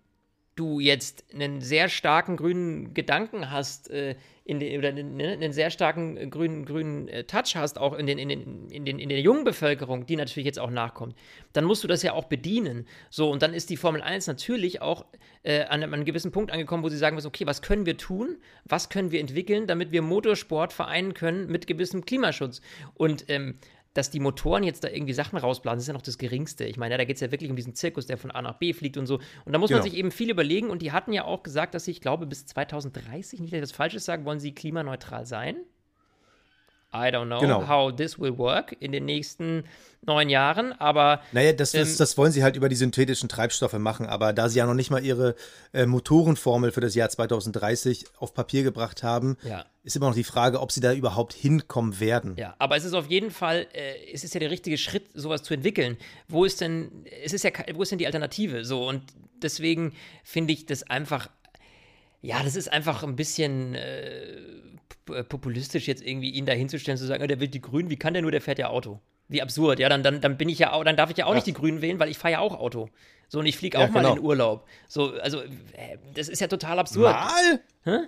du 0.59 0.81
jetzt 0.81 1.25
einen 1.33 1.61
sehr 1.61 1.89
starken 1.89 2.37
grünen 2.37 2.93
Gedanken 2.93 3.51
hast, 3.51 3.91
äh, 3.91 4.17
in 4.45 4.61
den, 4.61 4.79
oder 4.79 4.89
einen, 4.89 5.17
ne, 5.17 5.29
einen, 5.29 5.53
sehr 5.53 5.71
starken 5.71 6.17
äh, 6.17 6.27
grünen, 6.27 6.65
grünen 6.65 7.07
äh, 7.09 7.25
Touch 7.25 7.55
hast, 7.55 7.79
auch 7.79 7.93
in, 7.93 8.07
den, 8.07 8.19
in, 8.19 8.29
den, 8.31 8.71
in, 8.71 8.85
den, 8.85 8.99
in 8.99 9.09
der 9.11 9.21
jungen 9.21 9.45
Bevölkerung, 9.45 10.07
die 10.07 10.17
natürlich 10.17 10.47
jetzt 10.47 10.59
auch 10.59 10.71
nachkommt, 10.71 11.15
dann 11.53 11.65
musst 11.65 11.85
du 11.85 11.89
das 11.89 12.03
ja 12.03 12.15
auch 12.15 12.25
bedienen. 12.25 12.89
So, 13.11 13.31
und 13.31 13.43
dann 13.43 13.55
ist 13.55 13.71
die 13.71 13.77
Formel 13.77 14.01
1 14.01 14.27
natürlich 14.27 14.81
auch 14.81 15.05
äh, 15.43 15.65
an, 15.65 15.83
an, 15.83 15.93
einem 15.93 16.05
gewissen 16.05 16.33
Punkt 16.33 16.51
angekommen, 16.51 16.83
wo 16.83 16.89
sie 16.89 16.97
sagen 16.97 17.15
müssen, 17.15 17.29
okay, 17.29 17.47
was 17.47 17.63
können 17.63 17.85
wir 17.85 17.99
tun, 17.99 18.39
was 18.65 18.89
können 18.89 19.13
wir 19.13 19.21
entwickeln, 19.21 19.67
damit 19.67 19.93
wir 19.93 20.03
Motorsport 20.03 20.73
vereinen 20.73 21.13
können 21.15 21.47
mit 21.49 21.67
gewissem 21.67 22.05
Klimaschutz. 22.05 22.63
Und 22.95 23.27
ähm, 23.29 23.59
dass 23.95 24.11
die 24.11 24.21
Motoren 24.21 24.63
jetzt 24.63 24.85
da 24.85 24.89
irgendwie 24.89 25.13
Sachen 25.13 25.39
rausblasen, 25.39 25.81
ist 25.81 25.87
ja 25.89 25.93
noch 25.93 26.03
das 26.03 26.19
Geringste. 26.19 26.65
Ich 26.65 26.77
meine, 26.77 26.95
ja, 26.95 26.99
da 26.99 27.05
geht 27.05 27.17
es 27.17 27.21
ja 27.21 27.31
wirklich 27.31 27.51
um 27.51 27.57
diesen 27.57 27.75
Zirkus, 27.75 28.07
der 28.07 28.19
von 28.19 28.31
A 28.31 28.43
nach 28.43 28.55
B 28.55 28.73
fliegt 28.73 28.97
und 28.97 29.07
so. 29.07 29.17
Und 29.45 29.53
da 29.53 29.59
muss 29.59 29.69
genau. 29.69 29.81
man 29.81 29.91
sich 29.91 29.99
eben 29.99 30.11
viel 30.11 30.31
überlegen. 30.31 30.71
Und 30.71 30.83
die 30.83 30.93
hatten 30.93 31.13
ja 31.13 31.25
auch 31.25 31.43
gesagt, 31.43 31.75
dass 31.75 31.85
sie, 31.85 31.91
ich 31.91 32.01
glaube, 32.01 32.27
bis 32.27 32.47
2030, 32.47 33.41
nicht, 33.41 33.53
dass 33.53 33.59
ich 33.59 33.63
das 33.63 33.73
Falsches 33.73 34.05
sage, 34.05 34.25
wollen 34.25 34.41
sie 34.41 34.55
klimaneutral 34.55 35.27
sein. 35.27 35.57
I 36.93 37.11
don't 37.11 37.27
know 37.27 37.41
genau. 37.41 37.69
how 37.69 37.95
this 37.95 38.19
will 38.19 38.37
work 38.39 38.75
in 38.81 38.93
den 38.93 39.05
nächsten 39.05 39.65
neun 40.07 40.31
Jahren, 40.31 40.73
aber. 40.73 41.21
Naja, 41.33 41.53
das, 41.53 41.73
das, 41.73 41.91
ähm, 41.91 41.99
das, 41.99 42.17
wollen 42.17 42.33
sie 42.33 42.43
halt 42.43 42.57
über 42.57 42.69
die 42.69 42.77
synthetischen 42.77 43.29
Treibstoffe 43.29 43.75
machen, 43.75 44.07
aber 44.07 44.33
da 44.33 44.49
sie 44.49 44.59
ja 44.59 44.67
noch 44.67 44.75
nicht 44.75 44.91
mal 44.91 45.05
ihre 45.05 45.35
äh, 45.73 45.87
Motorenformel 45.87 46.73
für 46.73 46.81
das 46.81 46.95
Jahr 46.95 47.11
2030 47.11 48.07
auf 48.19 48.33
Papier 48.33 48.63
gebracht 48.63 49.03
haben, 49.03 49.37
ja. 49.43 49.67
ist 49.85 49.97
immer 49.97 50.09
noch 50.09 50.15
die 50.15 50.25
Frage, 50.25 50.61
ob 50.61 50.73
sie 50.73 50.81
da 50.81 50.95
überhaupt 50.95 51.35
hinkommen 51.35 52.01
werden. 52.01 52.37
Ja, 52.39 52.55
aber 52.59 52.77
es 52.77 52.85
ist 52.85 52.95
auf 52.95 53.11
jeden 53.11 53.31
Fall, 53.31 53.67
äh, 53.73 54.13
es 54.13 54.25
ist 54.25 54.33
ja 54.33 54.41
der 54.41 54.51
richtige 54.51 54.79
Schritt, 54.79 55.05
sowas 55.15 55.43
zu 55.43 55.53
entwickeln. 55.53 55.99
Wo 56.27 56.45
ist 56.45 56.61
denn, 56.61 57.05
es 57.23 57.33
ist 57.33 57.45
ja, 57.45 57.51
wo 57.75 57.83
ist 57.83 57.91
denn 57.91 57.99
die 57.99 58.07
Alternative? 58.07 58.65
So, 58.65 58.89
und 58.89 59.03
deswegen 59.43 59.93
finde 60.25 60.53
ich 60.53 60.67
das 60.67 60.85
einfach 60.85 61.29
ja, 62.21 62.43
das 62.43 62.57
ist 62.57 62.73
einfach 62.73 63.03
ein 63.03 63.17
bisschen 63.17 63.75
äh, 63.75 65.23
populistisch, 65.29 65.87
jetzt 65.87 66.03
irgendwie 66.03 66.31
ihn 66.31 66.47
da 66.47 66.53
hinzustellen, 66.53 66.99
zu 66.99 67.07
sagen, 67.07 67.27
der 67.29 67.41
will 67.41 67.49
die 67.49 67.61
Grünen, 67.61 67.91
wie 67.91 67.97
kann 67.97 68.13
der 68.13 68.23
nur, 68.23 68.31
der 68.31 68.41
fährt 68.41 68.59
ja 68.59 68.69
Auto. 68.69 69.01
Wie 69.29 69.43
absurd, 69.43 69.79
ja, 69.79 69.89
dann, 69.89 70.03
dann, 70.03 70.21
dann 70.21 70.39
bin 70.39 70.49
ich 70.49 70.59
ja 70.59 70.73
auch, 70.73 70.85
dann 70.85 70.97
darf 70.97 71.11
ich 71.11 71.19
ja 71.19 71.27
auch 71.27 71.31
ja. 71.31 71.37
nicht 71.37 71.47
die 71.47 71.53
Grünen 71.53 71.83
wählen, 71.83 71.99
weil 71.99 72.11
ich 72.11 72.19
fahre 72.19 72.33
ja 72.33 72.39
auch 72.41 72.59
Auto. 72.59 72.89
So, 73.29 73.41
und 73.41 73.47
ich 73.47 73.59
fliege 73.59 73.79
auch 73.79 73.83
ja, 73.83 73.89
mal 73.89 74.01
genau. 74.03 74.17
in 74.17 74.21
Urlaub. 74.21 74.67
So, 74.89 75.13
also, 75.21 75.43
das 76.15 76.29
ist 76.29 76.41
ja 76.41 76.47
total 76.47 76.79
absurd. 76.79 77.13
Mal? 77.13 77.61
Hä? 77.85 77.99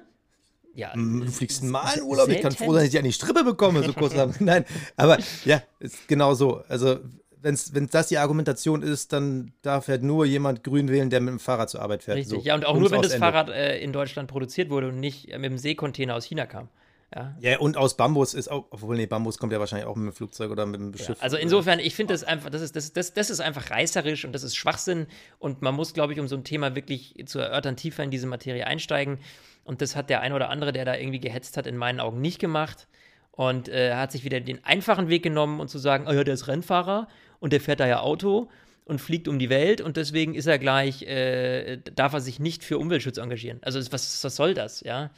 Ja, 0.74 0.94
du 0.94 1.26
fliegst 1.30 1.62
mal 1.62 1.98
in 1.98 2.04
Urlaub. 2.04 2.28
Ich 2.28 2.40
kann 2.40 2.52
froh 2.52 2.72
sein, 2.72 2.84
dass 2.84 2.94
ich 2.94 2.98
an 2.98 3.04
die 3.04 3.12
Strippe 3.12 3.44
bekomme, 3.44 3.82
so 3.82 3.92
kurz. 3.92 4.14
Nein, 4.40 4.64
aber 4.96 5.18
ja, 5.44 5.62
ist 5.78 6.08
genau 6.08 6.34
so. 6.34 6.62
Also, 6.68 7.00
wenn 7.42 7.88
das 7.90 8.08
die 8.08 8.18
Argumentation 8.18 8.82
ist, 8.82 9.12
dann 9.12 9.52
darf 9.62 9.88
halt 9.88 10.02
nur 10.02 10.26
jemand 10.26 10.64
grün 10.64 10.88
wählen, 10.88 11.10
der 11.10 11.20
mit 11.20 11.30
dem 11.30 11.38
Fahrrad 11.38 11.70
zur 11.70 11.82
Arbeit 11.82 12.02
fährt. 12.02 12.18
Richtig, 12.18 12.40
so. 12.40 12.44
ja, 12.44 12.54
und 12.54 12.66
auch 12.66 12.76
nur, 12.76 12.90
wenn 12.90 13.02
das 13.02 13.12
Ende. 13.12 13.26
Fahrrad 13.26 13.50
äh, 13.50 13.78
in 13.78 13.92
Deutschland 13.92 14.28
produziert 14.28 14.70
wurde 14.70 14.88
und 14.88 15.00
nicht 15.00 15.30
äh, 15.30 15.38
mit 15.38 15.50
dem 15.50 15.58
Seekontainer 15.58 16.14
aus 16.14 16.24
China 16.24 16.46
kam. 16.46 16.68
Ja. 17.14 17.34
ja, 17.40 17.58
und 17.58 17.76
aus 17.76 17.96
Bambus 17.96 18.34
ist 18.34 18.48
auch, 18.48 18.66
obwohl, 18.70 18.96
nee, 18.96 19.06
Bambus 19.06 19.36
kommt 19.38 19.52
ja 19.52 19.58
wahrscheinlich 19.58 19.88
auch 19.88 19.96
mit 19.96 20.12
dem 20.12 20.12
Flugzeug 20.12 20.52
oder 20.52 20.64
mit 20.64 20.80
dem 20.80 20.96
Schiff. 20.96 21.18
Ja, 21.18 21.24
also 21.24 21.36
insofern, 21.36 21.80
ich 21.80 21.96
finde 21.96 22.14
das 22.14 22.22
einfach, 22.22 22.50
das 22.50 22.62
ist, 22.62 22.76
das, 22.76 22.92
das, 22.92 23.12
das 23.12 23.30
ist 23.30 23.40
einfach 23.40 23.70
reißerisch 23.70 24.24
und 24.24 24.32
das 24.32 24.44
ist 24.44 24.54
Schwachsinn 24.54 25.08
und 25.40 25.60
man 25.60 25.74
muss, 25.74 25.92
glaube 25.92 26.12
ich, 26.12 26.20
um 26.20 26.28
so 26.28 26.36
ein 26.36 26.44
Thema 26.44 26.76
wirklich 26.76 27.20
zu 27.26 27.40
erörtern, 27.40 27.74
tiefer 27.74 28.04
in 28.04 28.12
diese 28.12 28.28
Materie 28.28 28.64
einsteigen. 28.64 29.18
Und 29.64 29.82
das 29.82 29.96
hat 29.96 30.08
der 30.08 30.20
ein 30.20 30.32
oder 30.32 30.50
andere, 30.50 30.72
der 30.72 30.84
da 30.84 30.94
irgendwie 30.94 31.20
gehetzt 31.20 31.56
hat, 31.56 31.66
in 31.66 31.76
meinen 31.76 31.98
Augen 31.98 32.20
nicht 32.20 32.38
gemacht. 32.38 32.86
Und 33.32 33.68
äh, 33.68 33.94
hat 33.94 34.12
sich 34.12 34.24
wieder 34.24 34.40
den 34.40 34.64
einfachen 34.64 35.08
Weg 35.08 35.22
genommen 35.22 35.60
und 35.60 35.68
zu 35.68 35.78
sagen, 35.78 36.06
oh 36.08 36.12
ja, 36.12 36.24
der 36.24 36.34
ist 36.34 36.46
Rennfahrer 36.46 37.08
und 37.40 37.52
der 37.52 37.60
fährt 37.60 37.80
da 37.80 37.86
ja 37.86 38.00
Auto 38.00 38.48
und 38.84 39.00
fliegt 39.00 39.28
um 39.28 39.38
die 39.38 39.50
Welt 39.50 39.80
und 39.80 39.96
deswegen 39.96 40.34
ist 40.34 40.46
er 40.46 40.58
gleich, 40.58 41.02
äh, 41.02 41.78
darf 41.78 42.12
er 42.12 42.20
sich 42.20 42.38
nicht 42.38 42.64
für 42.64 42.78
Umweltschutz 42.78 43.18
engagieren. 43.18 43.58
Also 43.62 43.80
was, 43.92 44.22
was 44.24 44.36
soll 44.36 44.54
das, 44.54 44.80
ja? 44.80 45.10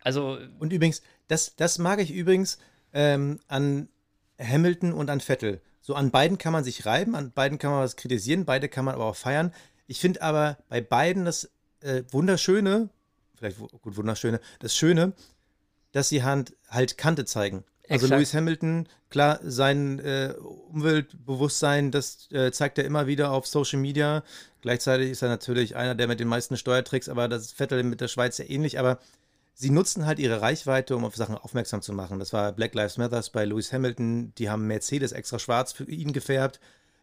Also. 0.00 0.38
Und 0.58 0.72
übrigens, 0.72 1.02
das, 1.28 1.56
das 1.56 1.78
mag 1.78 2.00
ich 2.00 2.12
übrigens 2.12 2.58
ähm, 2.92 3.40
an 3.48 3.88
Hamilton 4.40 4.92
und 4.92 5.10
an 5.10 5.20
Vettel. 5.20 5.60
So 5.80 5.94
an 5.94 6.10
beiden 6.10 6.38
kann 6.38 6.52
man 6.52 6.64
sich 6.64 6.86
reiben, 6.86 7.14
an 7.14 7.32
beiden 7.32 7.58
kann 7.58 7.70
man 7.70 7.80
was 7.80 7.96
kritisieren, 7.96 8.44
beide 8.44 8.68
kann 8.68 8.84
man 8.84 8.94
aber 8.94 9.04
auch 9.04 9.16
feiern. 9.16 9.52
Ich 9.86 10.00
finde 10.00 10.22
aber 10.22 10.58
bei 10.68 10.80
beiden 10.80 11.24
das 11.24 11.50
äh, 11.80 12.02
Wunderschöne, 12.10 12.90
vielleicht 13.36 13.58
gut 13.58 13.96
Wunderschöne, 13.96 14.40
das 14.58 14.76
Schöne, 14.76 15.12
dass 15.92 16.08
sie 16.08 16.22
halt, 16.22 16.56
halt 16.68 16.98
Kante 16.98 17.24
zeigen. 17.24 17.64
Also 17.88 18.06
Exakt. 18.06 18.18
Lewis 18.18 18.34
Hamilton, 18.34 18.88
klar, 19.10 19.38
sein 19.42 20.00
äh, 20.00 20.34
Umweltbewusstsein, 20.72 21.90
das 21.90 22.30
äh, 22.32 22.50
zeigt 22.50 22.78
er 22.78 22.84
immer 22.84 23.06
wieder 23.06 23.30
auf 23.30 23.46
Social 23.46 23.78
Media. 23.78 24.24
Gleichzeitig 24.60 25.10
ist 25.10 25.22
er 25.22 25.28
natürlich 25.28 25.76
einer 25.76 25.94
der 25.94 26.08
mit 26.08 26.18
den 26.18 26.26
meisten 26.26 26.56
Steuertricks, 26.56 27.08
aber 27.08 27.28
das 27.28 27.42
ist 27.42 27.52
Vettel 27.52 27.84
mit 27.84 28.00
der 28.00 28.08
Schweiz 28.08 28.38
ja 28.38 28.44
ähnlich. 28.48 28.80
Aber 28.80 28.98
sie 29.54 29.70
nutzen 29.70 30.06
halt 30.06 30.18
ihre 30.18 30.40
Reichweite, 30.40 30.96
um 30.96 31.04
auf 31.04 31.14
Sachen 31.14 31.36
aufmerksam 31.36 31.82
zu 31.82 31.92
machen. 31.92 32.18
Das 32.18 32.32
war 32.32 32.52
Black 32.52 32.74
Lives 32.74 32.98
Matter 32.98 33.22
bei 33.32 33.44
Lewis 33.44 33.72
Hamilton. 33.72 34.32
Die 34.36 34.50
haben 34.50 34.66
Mercedes 34.66 35.12
extra 35.12 35.38
schwarz 35.38 35.72
für 35.72 35.84
ihn 35.84 36.12
gefärbt. 36.12 36.58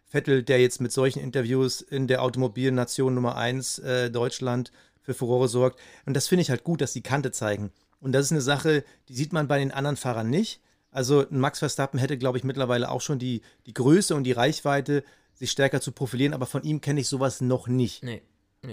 Vettel, 0.08 0.44
der 0.44 0.60
jetzt 0.60 0.82
mit 0.82 0.92
solchen 0.92 1.20
Interviews 1.20 1.82
in 1.82 2.08
der 2.08 2.22
Automobilnation 2.22 3.16
Nummer 3.16 3.38
1 3.38 3.80
äh, 3.80 4.12
Deutschland 4.12 4.72
für 5.02 5.14
Furore 5.14 5.48
sorgt. 5.48 5.80
Und 6.06 6.14
das 6.14 6.28
finde 6.28 6.42
ich 6.42 6.50
halt 6.50 6.64
gut, 6.64 6.82
dass 6.82 6.94
die 6.94 7.02
Kante 7.02 7.32
zeigen. 7.32 7.72
Und 8.00 8.12
das 8.12 8.26
ist 8.26 8.32
eine 8.32 8.42
Sache, 8.42 8.84
die 9.08 9.16
sieht 9.16 9.34
man 9.34 9.48
bei 9.48 9.60
den 9.60 9.72
anderen 9.72 9.96
Fahrern 9.96 10.30
nicht. 10.30 10.60
Also 10.94 11.28
ein 11.30 11.40
Max 11.40 11.60
Verstappen 11.60 12.00
hätte, 12.00 12.18
glaube 12.18 12.38
ich, 12.38 12.44
mittlerweile 12.44 12.90
auch 12.90 13.02
schon 13.02 13.20
die, 13.20 13.42
die 13.66 13.74
Größe 13.74 14.16
und 14.16 14.24
die 14.24 14.32
Reichweite, 14.32 15.04
sich 15.34 15.52
stärker 15.52 15.82
zu 15.82 15.92
profilieren, 15.92 16.34
aber 16.34 16.46
von 16.46 16.64
ihm 16.64 16.80
kenne 16.80 17.02
ich 17.02 17.08
sowas 17.08 17.42
noch 17.42 17.68
nicht. 17.68 18.04
Nee. 18.04 18.22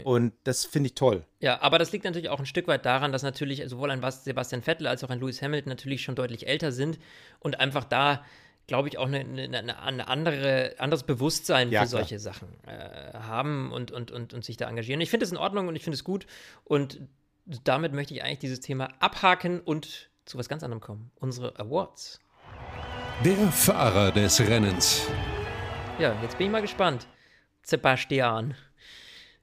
Und 0.04 0.34
das 0.44 0.64
finde 0.66 0.86
ich 0.88 0.94
toll. 0.94 1.24
Ja, 1.40 1.60
aber 1.62 1.78
das 1.80 1.90
liegt 1.90 2.04
natürlich 2.04 2.28
auch 2.28 2.38
ein 2.38 2.46
Stück 2.46 2.68
weit 2.68 2.86
daran, 2.86 3.10
dass 3.10 3.24
natürlich 3.24 3.60
sowohl 3.66 3.90
ein 3.90 4.00
Bas- 4.00 4.22
Sebastian 4.22 4.62
Vettel 4.62 4.86
als 4.86 5.02
auch 5.02 5.10
ein 5.10 5.18
Lewis 5.18 5.42
Hamilton 5.42 5.70
natürlich 5.70 6.02
schon 6.02 6.14
deutlich 6.14 6.46
älter 6.46 6.70
sind 6.70 7.00
und 7.40 7.58
einfach 7.58 7.82
da, 7.82 8.24
glaube 8.68 8.86
ich, 8.86 8.98
auch 8.98 9.06
eine, 9.06 9.18
eine 9.20 9.80
eine 9.82 10.06
andere, 10.06 10.74
anderes 10.78 11.02
Bewusstsein 11.02 11.72
Ja, 11.72 11.82
für 11.82 11.88
klar. 11.88 12.00
solche 12.02 12.20
Sachen 12.20 12.48
äh, 12.68 13.14
haben 13.18 13.72
und, 13.72 13.90
und, 13.90 14.12
und, 14.12 14.32
und 14.32 14.44
sich 14.44 14.56
da 14.56 14.68
engagieren. 14.68 15.00
Ich 15.00 15.10
finde 15.10 15.24
es 15.24 15.32
in 15.32 15.38
Ordnung 15.38 15.66
und 15.66 15.74
ich 15.74 15.82
finde 15.82 15.96
es 15.96 16.04
gut 16.04 16.26
und 16.62 17.00
damit 17.64 17.92
möchte 17.92 18.14
ich 18.14 18.22
eigentlich 18.22 18.38
dieses 18.38 18.60
Thema 18.60 18.90
abhaken 19.00 19.58
und 19.60 20.09
zu 20.30 20.38
was 20.38 20.48
ganz 20.48 20.62
anderem 20.62 20.80
kommen. 20.80 21.10
Unsere 21.16 21.58
Awards. 21.58 22.20
Der 23.24 23.36
Fahrer 23.50 24.12
des 24.12 24.40
Rennens. 24.40 25.06
Ja, 25.98 26.14
jetzt 26.22 26.38
bin 26.38 26.46
ich 26.46 26.52
mal 26.52 26.62
gespannt. 26.62 27.06
Sebastian. 27.62 28.54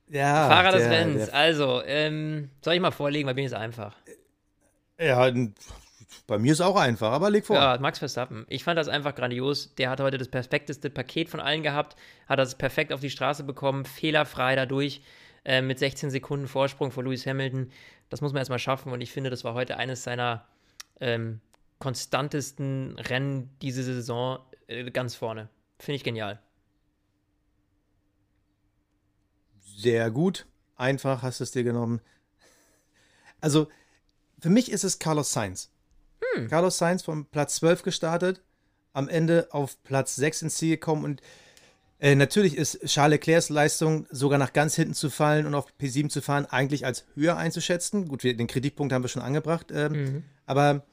Ja, 0.07 0.47
Fahrer 0.47 0.71
des 0.71 0.83
der- 0.83 0.91
Rennens. 0.91 1.25
der- 1.25 1.35
Also, 1.35 1.83
ähm, 1.85 2.49
soll 2.63 2.75
ich 2.75 2.79
mal 2.79 2.91
vorlegen, 2.91 3.27
weil 3.27 3.37
ich 3.37 3.43
jetzt 3.43 3.53
einfach. 3.53 3.95
Ja, 4.97 5.29
bei 6.25 6.37
mir 6.39 6.53
ist 6.53 6.61
auch 6.61 6.77
einfach, 6.77 7.11
aber 7.11 7.29
leg 7.29 7.45
vor. 7.45 7.57
Ja, 7.57 7.77
Max 7.79 7.99
Verstappen. 7.99 8.45
Ich 8.47 8.63
fand 8.63 8.79
das 8.79 8.87
einfach 8.87 9.13
grandios. 9.13 9.75
Der 9.75 9.89
hat 9.89 9.99
heute 9.99 10.17
das 10.17 10.29
perfekteste 10.29 10.89
Paket 10.89 11.29
von 11.29 11.41
allen 11.41 11.63
gehabt, 11.63 11.97
hat 12.27 12.39
das 12.39 12.55
perfekt 12.57 12.93
auf 12.93 13.01
die 13.01 13.09
Straße 13.09 13.43
bekommen, 13.43 13.83
fehlerfrei 13.83 14.55
dadurch, 14.55 15.01
äh, 15.43 15.61
mit 15.61 15.79
16 15.79 16.09
Sekunden 16.11 16.47
Vorsprung 16.47 16.91
vor 16.91 17.03
Lewis 17.03 17.27
Hamilton. 17.27 17.71
Das 18.09 18.21
muss 18.21 18.31
man 18.31 18.39
erstmal 18.39 18.57
schaffen 18.59 18.93
und 18.93 19.01
ich 19.01 19.11
finde, 19.11 19.29
das 19.29 19.43
war 19.43 19.53
heute 19.53 19.75
eines 19.77 20.03
seiner 20.03 20.45
ähm, 20.99 21.41
konstantesten 21.79 22.97
Rennen 22.99 23.55
diese 23.61 23.83
Saison 23.83 24.39
äh, 24.67 24.89
ganz 24.91 25.15
vorne. 25.15 25.49
Finde 25.79 25.97
ich 25.97 26.03
genial. 26.03 26.41
Sehr 29.77 30.09
gut. 30.11 30.47
Einfach 30.75 31.21
hast 31.21 31.39
du 31.39 31.43
es 31.43 31.51
dir 31.51 31.63
genommen. 31.63 32.01
Also, 33.41 33.67
für 34.39 34.49
mich 34.49 34.71
ist 34.71 34.83
es 34.83 34.99
Carlos 34.99 35.31
Sainz. 35.31 35.71
Carlos 36.49 36.77
Sainz 36.77 37.03
vom 37.03 37.25
Platz 37.25 37.55
12 37.55 37.83
gestartet, 37.83 38.41
am 38.93 39.09
Ende 39.09 39.47
auf 39.51 39.81
Platz 39.83 40.15
6 40.15 40.43
ins 40.43 40.55
Ziel 40.55 40.71
gekommen 40.71 41.03
und 41.03 41.21
äh, 41.99 42.15
natürlich 42.15 42.55
ist 42.55 42.79
Charles 42.85 43.15
Leclercs 43.15 43.49
Leistung, 43.49 44.05
sogar 44.11 44.37
nach 44.37 44.53
ganz 44.53 44.75
hinten 44.75 44.93
zu 44.93 45.09
fallen 45.09 45.45
und 45.45 45.55
auf 45.55 45.67
P7 45.79 46.09
zu 46.09 46.21
fahren, 46.21 46.45
eigentlich 46.45 46.85
als 46.85 47.05
höher 47.15 47.37
einzuschätzen. 47.37 48.07
Gut, 48.07 48.23
wir, 48.23 48.35
den 48.35 48.47
Kritikpunkt 48.47 48.93
haben 48.93 49.03
wir 49.03 49.09
schon 49.09 49.21
angebracht, 49.21 49.71
ähm, 49.73 50.23
aber 50.45 50.85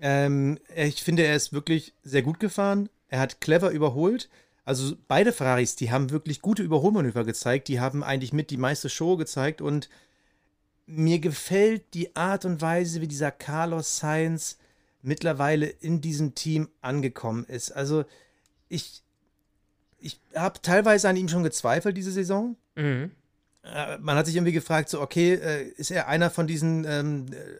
ähm, 0.00 0.58
ich 0.74 1.02
finde, 1.02 1.24
er 1.24 1.36
ist 1.36 1.52
wirklich 1.52 1.94
sehr 2.02 2.22
gut 2.22 2.40
gefahren. 2.40 2.88
Er 3.08 3.20
hat 3.20 3.40
clever 3.40 3.70
überholt. 3.70 4.28
Also 4.64 4.94
beide 5.08 5.32
Ferraris, 5.32 5.76
die 5.76 5.90
haben 5.90 6.10
wirklich 6.10 6.42
gute 6.42 6.62
Überholmanöver 6.62 7.24
gezeigt. 7.24 7.68
Die 7.68 7.80
haben 7.80 8.02
eigentlich 8.02 8.32
mit 8.32 8.50
die 8.50 8.56
meiste 8.56 8.88
Show 8.88 9.16
gezeigt. 9.16 9.60
Und 9.60 9.88
mir 10.86 11.18
gefällt 11.18 11.94
die 11.94 12.14
Art 12.16 12.44
und 12.44 12.60
Weise, 12.60 13.00
wie 13.00 13.08
dieser 13.08 13.30
Carlos 13.30 13.98
Sainz 13.98 14.58
mittlerweile 15.02 15.66
in 15.66 16.00
diesem 16.00 16.34
Team 16.34 16.68
angekommen 16.82 17.44
ist. 17.44 17.72
Also 17.72 18.04
ich, 18.68 19.02
ich 20.00 20.20
habe 20.34 20.60
teilweise 20.62 21.08
an 21.08 21.16
ihm 21.16 21.28
schon 21.28 21.42
gezweifelt 21.42 21.96
diese 21.96 22.12
Saison. 22.12 22.56
Mhm. 22.76 23.10
Äh, 23.62 23.98
man 23.98 24.16
hat 24.16 24.26
sich 24.26 24.36
irgendwie 24.36 24.52
gefragt, 24.52 24.88
so, 24.88 25.00
okay, 25.00 25.34
äh, 25.34 25.62
ist 25.76 25.90
er 25.90 26.08
einer 26.08 26.30
von 26.30 26.46
diesen 26.46 26.84
ähm, 26.84 27.26
äh, 27.32 27.58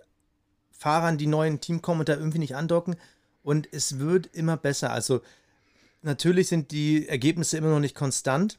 Fahrern, 0.73 1.19
die 1.19 1.27
neu 1.27 1.47
in 1.47 1.55
ein 1.55 1.61
Team 1.61 1.83
kommen 1.83 2.01
und 2.01 2.09
da 2.09 2.15
irgendwie 2.15 2.39
nicht 2.39 2.57
andocken? 2.57 2.97
Und 3.43 3.69
es 3.73 3.99
wird 3.99 4.29
immer 4.35 4.57
besser. 4.57 4.93
Also 4.93 5.21
natürlich 6.03 6.49
sind 6.49 6.71
die 6.71 7.09
Ergebnisse 7.09 7.57
immer 7.57 7.71
noch 7.71 7.81
nicht 7.81 7.95
konstant, 7.95 8.59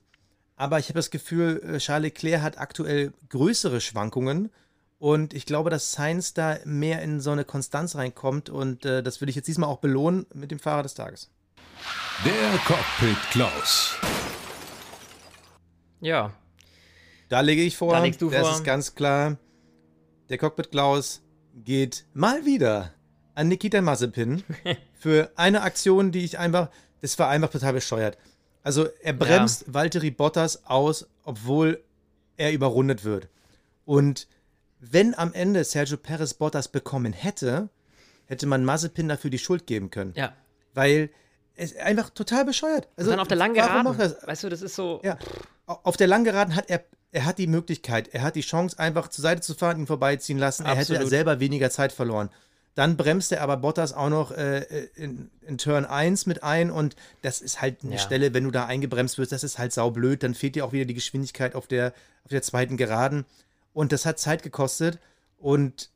aber 0.55 0.79
ich 0.79 0.89
habe 0.89 0.99
das 0.99 1.09
Gefühl, 1.09 1.77
Charles 1.79 2.13
Leclerc 2.13 2.41
hat 2.41 2.59
aktuell 2.59 3.13
größere 3.29 3.81
Schwankungen 3.81 4.51
und 4.99 5.33
ich 5.33 5.47
glaube, 5.47 5.71
dass 5.71 5.91
Sainz 5.91 6.35
da 6.35 6.59
mehr 6.63 7.01
in 7.01 7.19
so 7.19 7.31
eine 7.31 7.43
Konstanz 7.43 7.95
reinkommt 7.95 8.51
und 8.51 8.85
äh, 8.85 9.01
das 9.01 9.19
will 9.19 9.29
ich 9.29 9.35
jetzt 9.35 9.47
diesmal 9.47 9.69
auch 9.69 9.79
belohnen 9.79 10.27
mit 10.33 10.51
dem 10.51 10.59
Fahrer 10.59 10.83
des 10.83 10.93
Tages. 10.93 11.31
Der 12.25 12.59
Cockpit 12.65 13.17
Klaus. 13.31 13.95
Ja, 15.99 16.33
Da 17.29 17.41
lege 17.41 17.61
ich 17.61 17.77
vor, 17.77 17.93
Da 17.93 18.03
legst 18.03 18.21
du 18.21 18.29
das 18.29 18.41
vor. 18.41 18.51
ist 18.57 18.63
ganz 18.63 18.95
klar, 18.95 19.37
der 20.29 20.37
Cockpit 20.37 20.71
Klaus 20.71 21.21
geht 21.53 22.05
mal 22.13 22.45
wieder 22.45 22.93
an 23.35 23.47
Nikita 23.47 23.81
Mazepin 23.81 24.43
für 24.93 25.31
eine 25.35 25.61
Aktion, 25.61 26.11
die 26.11 26.23
ich 26.25 26.37
einfach, 26.37 26.69
das 27.01 27.17
war 27.19 27.29
einfach 27.29 27.49
total 27.51 27.73
bescheuert. 27.73 28.17
Also 28.63 28.87
er 29.01 29.13
bremst 29.13 29.73
Valtteri 29.73 30.11
Bottas 30.11 30.65
aus, 30.65 31.07
obwohl 31.23 31.83
er 32.37 32.51
überrundet 32.51 33.03
wird. 33.03 33.27
Und 33.85 34.27
wenn 34.79 35.15
am 35.17 35.33
Ende 35.33 35.63
Sergio 35.63 35.97
Perez 35.97 36.33
Bottas 36.33 36.67
bekommen 36.67 37.13
hätte, 37.13 37.69
hätte 38.25 38.45
man 38.47 38.65
Mazepin 38.65 39.07
dafür 39.07 39.29
die 39.31 39.39
Schuld 39.39 39.65
geben 39.67 39.89
können. 39.89 40.13
ja. 40.15 40.33
Weil 40.73 41.09
es 41.61 41.75
einfach 41.77 42.09
total 42.09 42.45
bescheuert. 42.45 42.87
Also, 42.95 43.09
Und 43.09 43.17
dann 43.17 43.19
auf 43.21 43.27
der 43.27 43.37
langen 43.37 43.53
Geraden. 43.53 43.99
er? 43.99 44.27
Weißt 44.27 44.43
du, 44.43 44.49
das 44.49 44.61
ist 44.61 44.75
so. 44.75 44.99
Ja, 45.03 45.17
auf 45.65 45.95
der 45.95 46.07
Langgeraden 46.07 46.55
hat 46.55 46.69
er, 46.69 46.83
er 47.11 47.25
hat 47.25 47.37
die 47.37 47.47
Möglichkeit, 47.47 48.09
er 48.13 48.23
hat 48.23 48.35
die 48.35 48.41
Chance, 48.41 48.79
einfach 48.79 49.07
zur 49.09 49.21
Seite 49.21 49.41
zu 49.41 49.53
fahren, 49.53 49.79
ihn 49.79 49.87
vorbeiziehen 49.87 50.37
lassen. 50.39 50.65
Er 50.65 50.71
hätte 50.75 50.93
Absolut. 50.93 51.09
selber 51.09 51.39
weniger 51.39 51.69
Zeit 51.69 51.91
verloren. 51.91 52.29
Dann 52.73 52.95
bremst 52.97 53.31
er 53.33 53.41
aber 53.41 53.57
Bottas 53.57 53.93
auch 53.93 54.09
noch 54.09 54.31
äh, 54.31 54.61
in, 54.95 55.29
in 55.41 55.57
Turn 55.57 55.85
1 55.85 56.25
mit 56.25 56.41
ein 56.41 56.71
und 56.71 56.95
das 57.21 57.41
ist 57.41 57.61
halt 57.61 57.83
eine 57.83 57.93
Ja. 57.93 57.99
Stelle, 57.99 58.33
wenn 58.33 58.45
du 58.45 58.51
da 58.51 58.65
eingebremst 58.65 59.17
wirst, 59.17 59.33
das 59.33 59.43
ist 59.43 59.59
halt 59.59 59.73
saublöd. 59.73 60.23
Dann 60.23 60.33
fehlt 60.33 60.55
dir 60.55 60.65
auch 60.65 60.71
wieder 60.71 60.85
die 60.85 60.93
Geschwindigkeit 60.93 61.53
auf 61.53 61.67
der, 61.67 61.93
auf 62.23 62.31
der 62.31 62.41
zweiten 62.41 62.77
Geraden. 62.77 63.25
Und 63.73 63.91
das 63.91 64.05
hat 64.05 64.19
Zeit 64.19 64.41
gekostet. 64.41 64.99
Und 65.37 65.89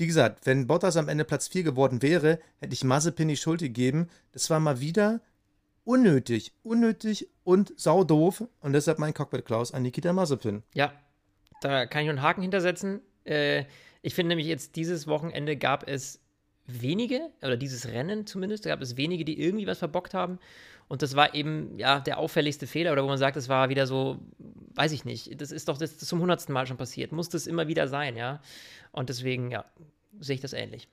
wie 0.00 0.06
gesagt, 0.06 0.46
wenn 0.46 0.66
Bottas 0.66 0.96
am 0.96 1.10
Ende 1.10 1.24
Platz 1.24 1.48
4 1.48 1.62
geworden 1.62 2.00
wäre, 2.00 2.40
hätte 2.58 2.72
ich 2.72 2.84
Mazepin 2.84 3.28
die 3.28 3.36
Schuld 3.36 3.60
gegeben. 3.60 4.08
Das 4.32 4.48
war 4.48 4.58
mal 4.58 4.80
wieder 4.80 5.20
unnötig, 5.84 6.54
unnötig 6.62 7.28
und 7.44 7.78
saudoof. 7.78 8.44
Und 8.60 8.72
deshalb 8.72 8.98
mein 8.98 9.12
Cockpit 9.12 9.44
Klaus 9.44 9.74
an 9.74 9.82
Nikita 9.82 10.14
Mazepin. 10.14 10.62
Ja, 10.72 10.94
da 11.60 11.84
kann 11.84 12.00
ich 12.00 12.06
nur 12.06 12.14
einen 12.14 12.22
Haken 12.22 12.40
hintersetzen. 12.40 13.02
Äh, 13.24 13.64
ich 14.00 14.14
finde 14.14 14.30
nämlich 14.30 14.46
jetzt 14.46 14.76
dieses 14.76 15.06
Wochenende 15.06 15.58
gab 15.58 15.86
es 15.86 16.19
wenige, 16.80 17.30
oder 17.42 17.56
dieses 17.56 17.88
Rennen 17.88 18.26
zumindest, 18.26 18.64
gab 18.64 18.80
es 18.80 18.96
wenige, 18.96 19.24
die 19.24 19.40
irgendwie 19.40 19.66
was 19.66 19.78
verbockt 19.78 20.14
haben. 20.14 20.38
Und 20.88 21.02
das 21.02 21.14
war 21.14 21.34
eben, 21.34 21.78
ja, 21.78 22.00
der 22.00 22.18
auffälligste 22.18 22.66
Fehler, 22.66 22.92
oder 22.92 23.04
wo 23.04 23.08
man 23.08 23.18
sagt, 23.18 23.36
es 23.36 23.48
war 23.48 23.68
wieder 23.68 23.86
so, 23.86 24.18
weiß 24.74 24.92
ich 24.92 25.04
nicht, 25.04 25.40
das 25.40 25.52
ist 25.52 25.68
doch 25.68 25.78
das, 25.78 25.98
das 25.98 26.08
zum 26.08 26.20
hundertsten 26.20 26.52
Mal 26.52 26.66
schon 26.66 26.76
passiert. 26.76 27.12
Muss 27.12 27.28
das 27.28 27.46
immer 27.46 27.68
wieder 27.68 27.86
sein, 27.86 28.16
ja. 28.16 28.40
Und 28.92 29.08
deswegen, 29.08 29.50
ja, 29.50 29.64
sehe 30.18 30.34
ich 30.34 30.40
das 30.40 30.52
ähnlich. 30.52 30.88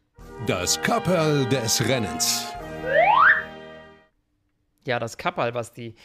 Das 0.45 0.81
Kapperl 0.81 1.47
des 1.49 1.87
Rennens. 1.87 2.47
Ja, 4.85 4.99
das 4.99 5.17
Kappal, 5.17 5.51
Basti. 5.51 5.95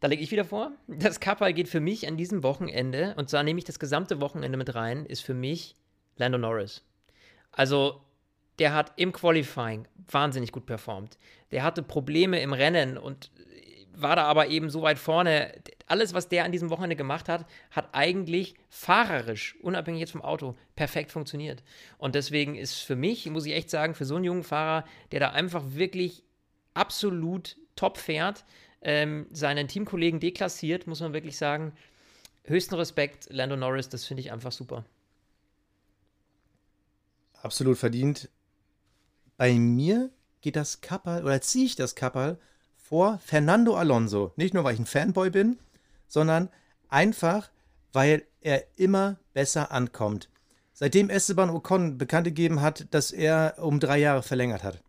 Da 0.00 0.08
lege 0.08 0.22
ich 0.22 0.30
wieder 0.30 0.44
vor. 0.44 0.72
Das 0.88 1.20
Kappal 1.20 1.54
geht 1.54 1.68
für 1.68 1.80
mich 1.80 2.06
an 2.06 2.16
diesem 2.16 2.42
Wochenende, 2.42 3.14
und 3.16 3.30
zwar 3.30 3.42
nehme 3.42 3.58
ich 3.58 3.64
das 3.64 3.78
gesamte 3.78 4.20
Wochenende 4.20 4.58
mit 4.58 4.74
rein, 4.74 5.06
ist 5.06 5.22
für 5.22 5.34
mich 5.34 5.74
Lando 6.16 6.36
Norris. 6.36 6.82
Also, 7.50 8.02
der 8.58 8.74
hat 8.74 8.92
im 8.96 9.12
Qualifying 9.12 9.86
wahnsinnig 10.10 10.52
gut 10.52 10.66
performt. 10.66 11.18
Der 11.50 11.62
hatte 11.62 11.82
Probleme 11.82 12.40
im 12.40 12.52
Rennen 12.52 12.96
und 12.98 13.30
war 13.96 14.16
da 14.16 14.24
aber 14.24 14.48
eben 14.48 14.70
so 14.70 14.82
weit 14.82 14.98
vorne. 14.98 15.52
Alles, 15.86 16.14
was 16.14 16.28
der 16.28 16.44
an 16.44 16.52
diesem 16.52 16.70
Wochenende 16.70 16.96
gemacht 16.96 17.28
hat, 17.28 17.46
hat 17.70 17.88
eigentlich 17.92 18.54
fahrerisch, 18.68 19.56
unabhängig 19.62 20.00
jetzt 20.00 20.12
vom 20.12 20.22
Auto, 20.22 20.54
perfekt 20.74 21.12
funktioniert. 21.12 21.62
Und 21.98 22.14
deswegen 22.14 22.56
ist 22.56 22.74
für 22.74 22.96
mich, 22.96 23.28
muss 23.30 23.46
ich 23.46 23.54
echt 23.54 23.70
sagen, 23.70 23.94
für 23.94 24.04
so 24.04 24.16
einen 24.16 24.24
jungen 24.24 24.44
Fahrer, 24.44 24.84
der 25.12 25.20
da 25.20 25.30
einfach 25.30 25.62
wirklich 25.68 26.24
absolut 26.74 27.56
top 27.74 27.96
fährt, 27.98 28.44
ähm, 28.82 29.26
seinen 29.32 29.68
Teamkollegen 29.68 30.20
deklassiert, 30.20 30.86
muss 30.86 31.00
man 31.00 31.12
wirklich 31.12 31.36
sagen. 31.36 31.72
Höchsten 32.44 32.74
Respekt, 32.74 33.28
Lando 33.30 33.56
Norris, 33.56 33.88
das 33.88 34.04
finde 34.04 34.20
ich 34.20 34.30
einfach 34.30 34.52
super. 34.52 34.84
Absolut 37.42 37.78
verdient. 37.78 38.28
Bei 39.36 39.54
mir 39.54 40.10
geht 40.40 40.56
das 40.56 40.80
Kapperl 40.80 41.24
oder 41.24 41.40
ziehe 41.40 41.66
ich 41.66 41.76
das 41.76 41.94
Kapperl 41.94 42.38
vor 42.76 43.18
Fernando 43.24 43.76
Alonso. 43.76 44.32
Nicht 44.36 44.54
nur, 44.54 44.64
weil 44.64 44.74
ich 44.74 44.80
ein 44.80 44.86
Fanboy 44.86 45.30
bin, 45.30 45.58
sondern 46.06 46.48
einfach, 46.88 47.50
weil 47.92 48.24
er 48.40 48.64
immer 48.76 49.18
besser 49.34 49.72
ankommt. 49.72 50.28
Seitdem 50.72 51.10
Esteban 51.10 51.50
Ocon 51.50 51.98
bekannt 51.98 52.26
gegeben 52.26 52.60
hat, 52.60 52.86
dass 52.92 53.10
er 53.10 53.56
um 53.58 53.80
drei 53.80 53.98
Jahre 53.98 54.22
verlängert 54.22 54.62
hat, 54.62 54.82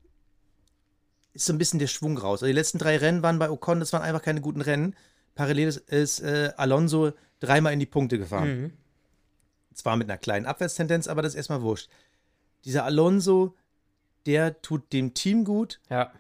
ist 1.34 1.46
so 1.46 1.54
ein 1.54 1.58
bisschen 1.58 1.80
der 1.80 1.88
Schwung 1.88 2.18
raus. 2.18 2.44
Also 2.44 2.48
die 2.48 2.52
letzten 2.52 2.78
drei 2.78 2.98
Rennen 2.98 3.24
waren 3.24 3.40
bei 3.40 3.50
Ocon, 3.50 3.80
das 3.80 3.94
waren 3.94 4.02
einfach 4.02 4.22
keine 4.22 4.42
guten 4.42 4.62
Rennen. 4.62 4.96
Parallel 5.34 5.70
ist, 5.88 6.20
äh, 6.20 6.52
Alonso 6.58 7.14
dreimal 7.40 7.74
in 7.74 7.80
die 7.80 7.86
Punkte 7.86 8.18
gefahren. 8.18 8.62
Mhm. 8.62 8.74
Zwar 9.74 9.96
mit 9.96 10.10
einer 10.10 10.18
kleinen 10.18 10.46
Abwärtstendenz, 10.46 11.08
aber 11.08 11.22
das 11.22 11.34
ist 11.34 11.38
erstmal 11.38 11.62
wurscht. 11.62 11.90
Dieser 12.66 12.84
Alonso, 12.84 13.56
der 14.26 14.62
tut 14.62 14.92
dem 14.94 15.14
Team 15.14 15.46
gut. 15.46 15.80
Ja. 15.90 16.12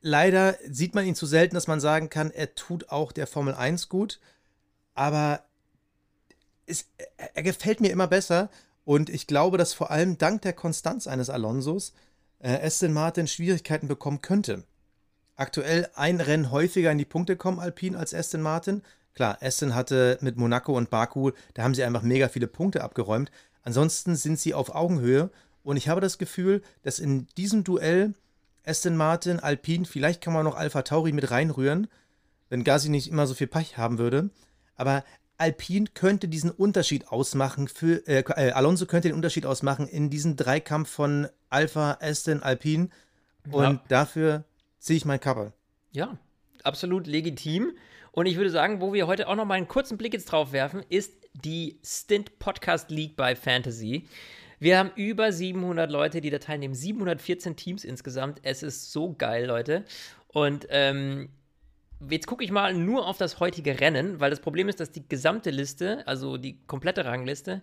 Leider 0.00 0.56
sieht 0.68 0.94
man 0.94 1.06
ihn 1.06 1.14
zu 1.14 1.26
selten, 1.26 1.54
dass 1.54 1.66
man 1.66 1.80
sagen 1.80 2.10
kann, 2.10 2.30
er 2.30 2.54
tut 2.54 2.90
auch 2.90 3.12
der 3.12 3.26
Formel 3.26 3.54
1 3.54 3.88
gut. 3.88 4.20
Aber 4.94 5.44
es, 6.66 6.88
er, 7.16 7.42
gefällt 7.42 7.80
mir 7.80 7.90
immer 7.90 8.06
besser. 8.06 8.50
Und 8.84 9.08
ich 9.08 9.26
glaube, 9.26 9.56
dass 9.56 9.72
vor 9.72 9.90
allem 9.90 10.18
dank 10.18 10.42
der 10.42 10.52
Konstanz 10.52 11.06
eines 11.06 11.30
Alonsos 11.30 11.94
äh, 12.40 12.66
Aston 12.66 12.92
Martin 12.92 13.26
Schwierigkeiten 13.26 13.88
bekommen 13.88 14.20
könnte. 14.20 14.64
Aktuell 15.36 15.88
ein 15.94 16.20
Rennen 16.20 16.50
häufiger 16.50 16.92
in 16.92 16.98
die 16.98 17.04
Punkte 17.04 17.36
kommen 17.36 17.58
Alpine 17.58 17.98
als 17.98 18.14
Aston 18.14 18.42
Martin. 18.42 18.82
Klar, 19.14 19.38
Aston 19.40 19.74
hatte 19.74 20.18
mit 20.20 20.36
Monaco 20.36 20.76
und 20.76 20.90
Baku, 20.90 21.30
da 21.54 21.62
haben 21.62 21.74
sie 21.74 21.84
einfach 21.84 22.02
mega 22.02 22.28
viele 22.28 22.46
Punkte 22.46 22.84
abgeräumt. 22.84 23.30
Ansonsten 23.62 24.16
sind 24.16 24.38
sie 24.38 24.54
auf 24.54 24.74
Augenhöhe 24.74 25.30
und 25.64 25.76
ich 25.76 25.88
habe 25.88 26.00
das 26.00 26.18
Gefühl, 26.18 26.62
dass 26.82 26.98
in 26.98 27.26
diesem 27.36 27.64
Duell 27.64 28.14
Aston 28.66 28.96
Martin, 28.96 29.40
Alpine, 29.40 29.84
vielleicht 29.84 30.20
kann 30.22 30.32
man 30.32 30.44
noch 30.44 30.56
Alpha 30.56 30.82
Tauri 30.82 31.12
mit 31.12 31.30
reinrühren, 31.30 31.88
wenn 32.48 32.64
Gassi 32.64 32.88
nicht 32.88 33.08
immer 33.08 33.26
so 33.26 33.34
viel 33.34 33.46
Pech 33.46 33.76
haben 33.76 33.98
würde. 33.98 34.30
Aber 34.76 35.04
Alpine 35.36 35.86
könnte 35.92 36.28
diesen 36.28 36.50
Unterschied 36.50 37.08
ausmachen 37.08 37.68
für 37.68 38.06
äh, 38.06 38.20
äh, 38.20 38.52
Alonso 38.52 38.86
könnte 38.86 39.08
den 39.08 39.16
Unterschied 39.16 39.46
ausmachen 39.46 39.88
in 39.88 40.08
diesem 40.08 40.36
Dreikampf 40.36 40.88
von 40.88 41.28
Alpha, 41.50 41.98
Aston, 42.00 42.42
Alpine. 42.42 42.88
Und 43.50 43.62
Ja. 43.62 43.82
dafür 43.88 44.44
ziehe 44.78 44.96
ich 44.96 45.04
mein 45.04 45.20
Cover. 45.20 45.52
Ja, 45.92 46.16
absolut 46.62 47.06
legitim. 47.06 47.72
Und 48.12 48.26
ich 48.26 48.36
würde 48.36 48.50
sagen, 48.50 48.80
wo 48.80 48.92
wir 48.92 49.06
heute 49.06 49.28
auch 49.28 49.34
noch 49.34 49.44
mal 49.44 49.54
einen 49.54 49.68
kurzen 49.68 49.98
Blick 49.98 50.12
jetzt 50.14 50.26
drauf 50.26 50.52
werfen, 50.52 50.84
ist 50.88 51.12
die 51.34 51.78
Stint 51.84 52.38
Podcast 52.38 52.90
League 52.90 53.16
bei 53.16 53.34
Fantasy. 53.34 54.06
Wir 54.58 54.78
haben 54.78 54.90
über 54.96 55.32
700 55.32 55.90
Leute, 55.90 56.20
die 56.20 56.30
da 56.30 56.38
teilnehmen, 56.38 56.74
714 56.74 57.56
Teams 57.56 57.84
insgesamt. 57.84 58.40
Es 58.42 58.62
ist 58.62 58.92
so 58.92 59.14
geil, 59.14 59.46
Leute. 59.46 59.84
Und 60.28 60.66
ähm, 60.70 61.28
jetzt 62.10 62.26
gucke 62.26 62.44
ich 62.44 62.50
mal 62.50 62.74
nur 62.74 63.06
auf 63.06 63.18
das 63.18 63.40
heutige 63.40 63.80
Rennen, 63.80 64.20
weil 64.20 64.30
das 64.30 64.40
Problem 64.40 64.68
ist, 64.68 64.80
dass 64.80 64.90
die 64.90 65.08
gesamte 65.08 65.50
Liste, 65.50 66.06
also 66.06 66.36
die 66.36 66.58
komplette 66.66 67.04
Rangliste, 67.04 67.62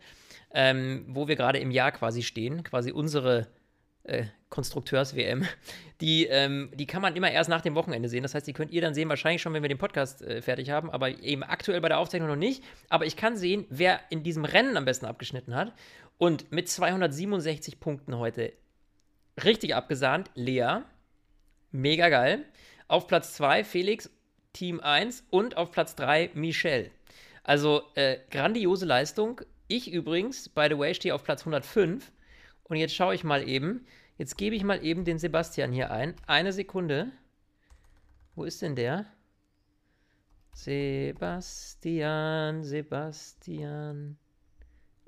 ähm, 0.53 1.05
wo 1.07 1.27
wir 1.27 1.35
gerade 1.35 1.59
im 1.59 1.71
Jahr 1.71 1.91
quasi 1.91 2.23
stehen, 2.23 2.63
quasi 2.63 2.91
unsere 2.91 3.47
äh, 4.03 4.25
Konstrukteurs-WM, 4.49 5.45
die, 6.01 6.25
ähm, 6.25 6.71
die 6.73 6.87
kann 6.87 7.01
man 7.01 7.15
immer 7.15 7.31
erst 7.31 7.49
nach 7.49 7.61
dem 7.61 7.75
Wochenende 7.75 8.09
sehen. 8.09 8.23
Das 8.23 8.33
heißt, 8.33 8.47
die 8.47 8.53
könnt 8.53 8.71
ihr 8.71 8.81
dann 8.81 8.93
sehen, 8.93 9.09
wahrscheinlich 9.09 9.41
schon, 9.41 9.53
wenn 9.53 9.61
wir 9.61 9.69
den 9.69 9.77
Podcast 9.77 10.21
äh, 10.21 10.41
fertig 10.41 10.69
haben, 10.69 10.89
aber 10.89 11.09
eben 11.09 11.43
aktuell 11.43 11.81
bei 11.81 11.89
der 11.89 11.99
Aufzeichnung 11.99 12.29
noch 12.29 12.35
nicht. 12.35 12.63
Aber 12.89 13.05
ich 13.05 13.15
kann 13.15 13.37
sehen, 13.37 13.65
wer 13.69 13.99
in 14.09 14.23
diesem 14.23 14.45
Rennen 14.45 14.77
am 14.77 14.85
besten 14.85 15.05
abgeschnitten 15.05 15.55
hat. 15.55 15.73
Und 16.21 16.51
mit 16.51 16.69
267 16.69 17.79
Punkten 17.79 18.19
heute 18.19 18.53
richtig 19.43 19.73
abgesahnt, 19.73 20.29
Lea. 20.35 20.81
Mega 21.71 22.09
geil. 22.09 22.45
Auf 22.87 23.07
Platz 23.07 23.33
2 23.33 23.63
Felix, 23.63 24.07
Team 24.53 24.81
1 24.81 25.25
und 25.31 25.57
auf 25.57 25.71
Platz 25.71 25.95
3 25.95 26.29
Michelle. 26.35 26.91
Also 27.41 27.81
äh, 27.95 28.19
grandiose 28.29 28.85
Leistung. 28.85 29.41
Ich 29.67 29.91
übrigens, 29.91 30.47
by 30.47 30.67
the 30.69 30.77
way, 30.77 30.93
stehe 30.93 31.15
auf 31.15 31.23
Platz 31.23 31.41
105. 31.41 32.11
Und 32.65 32.77
jetzt 32.77 32.93
schaue 32.93 33.15
ich 33.15 33.23
mal 33.23 33.49
eben. 33.49 33.87
Jetzt 34.19 34.37
gebe 34.37 34.55
ich 34.55 34.63
mal 34.63 34.85
eben 34.85 35.05
den 35.05 35.17
Sebastian 35.17 35.71
hier 35.71 35.89
ein. 35.89 36.13
Eine 36.27 36.53
Sekunde. 36.53 37.11
Wo 38.35 38.43
ist 38.43 38.61
denn 38.61 38.75
der? 38.75 39.07
Sebastian, 40.53 42.63
Sebastian. 42.63 44.19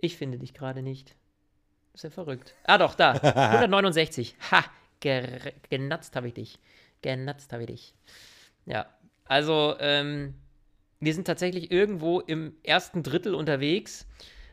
Ich 0.03 0.17
finde 0.17 0.37
dich 0.37 0.53
gerade 0.53 0.81
nicht. 0.81 1.15
Ist 1.93 2.03
ja 2.03 2.09
verrückt. 2.09 2.53
Ah, 2.65 2.77
doch, 2.77 2.93
da. 2.93 3.11
169. 3.61 4.35
Ha, 4.51 4.65
genatzt 4.99 6.17
habe 6.17 6.27
ich 6.27 6.33
dich. 6.33 6.59
Genatzt 7.01 7.53
habe 7.53 7.63
ich 7.63 7.67
dich. 7.67 7.93
Ja, 8.65 8.85
also, 9.23 9.77
ähm, 9.79 10.33
wir 10.99 11.13
sind 11.13 11.25
tatsächlich 11.25 11.71
irgendwo 11.71 12.19
im 12.19 12.53
ersten 12.63 13.01
Drittel 13.01 13.33
unterwegs. 13.33 14.05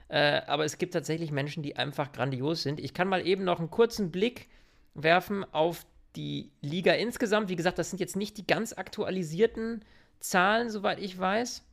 Äh, 0.07 0.43
aber 0.47 0.65
es 0.65 0.79
gibt 0.79 0.93
tatsächlich 0.93 1.33
Menschen, 1.33 1.65
die 1.65 1.75
einfach 1.75 2.13
grandios 2.13 2.63
sind. 2.63 2.79
Ich 2.79 2.95
kann 2.95 3.09
mal 3.09 3.27
eben 3.27 3.43
noch 3.43 3.59
einen 3.59 3.71
kurzen 3.71 4.13
Blick 4.13 4.49
werfen 4.95 5.45
auf 5.53 5.85
die 6.15 6.53
Liga 6.61 6.93
insgesamt. 6.93 7.49
Wie 7.49 7.57
gesagt, 7.57 7.81
das 7.81 7.91
sind 7.91 7.99
jetzt 7.99 8.15
nicht 8.15 8.39
die 8.39 8.47
ganz 8.47 8.73
aktualisierten 8.73 9.85
Zahlen, 10.21 10.71
soweit 10.71 11.01
ich 11.01 11.19
weiß. 11.19 11.65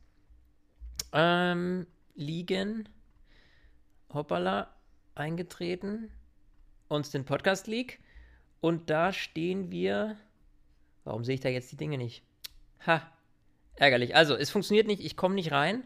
Ähm, 1.12 1.86
Ligen, 2.16 2.88
hoppala, 4.12 4.68
eingetreten. 5.14 6.10
Uns 6.88 7.10
den 7.10 7.24
Podcast 7.24 7.66
League. 7.66 7.98
Und 8.60 8.90
da 8.90 9.12
stehen 9.12 9.70
wir. 9.70 10.16
Warum 11.04 11.24
sehe 11.24 11.34
ich 11.34 11.40
da 11.40 11.48
jetzt 11.48 11.70
die 11.72 11.76
Dinge 11.76 11.98
nicht? 11.98 12.22
Ha, 12.86 13.02
ärgerlich. 13.76 14.16
Also, 14.16 14.34
es 14.36 14.50
funktioniert 14.50 14.86
nicht, 14.86 15.04
ich 15.04 15.16
komme 15.16 15.34
nicht 15.34 15.52
rein. 15.52 15.84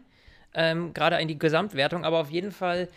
Ähm, 0.53 0.93
Gerade 0.93 1.17
in 1.17 1.27
die 1.27 1.37
Gesamtwertung, 1.39 2.05
aber 2.05 2.19
auf 2.19 2.29
jeden 2.29 2.51
Fall. 2.51 2.87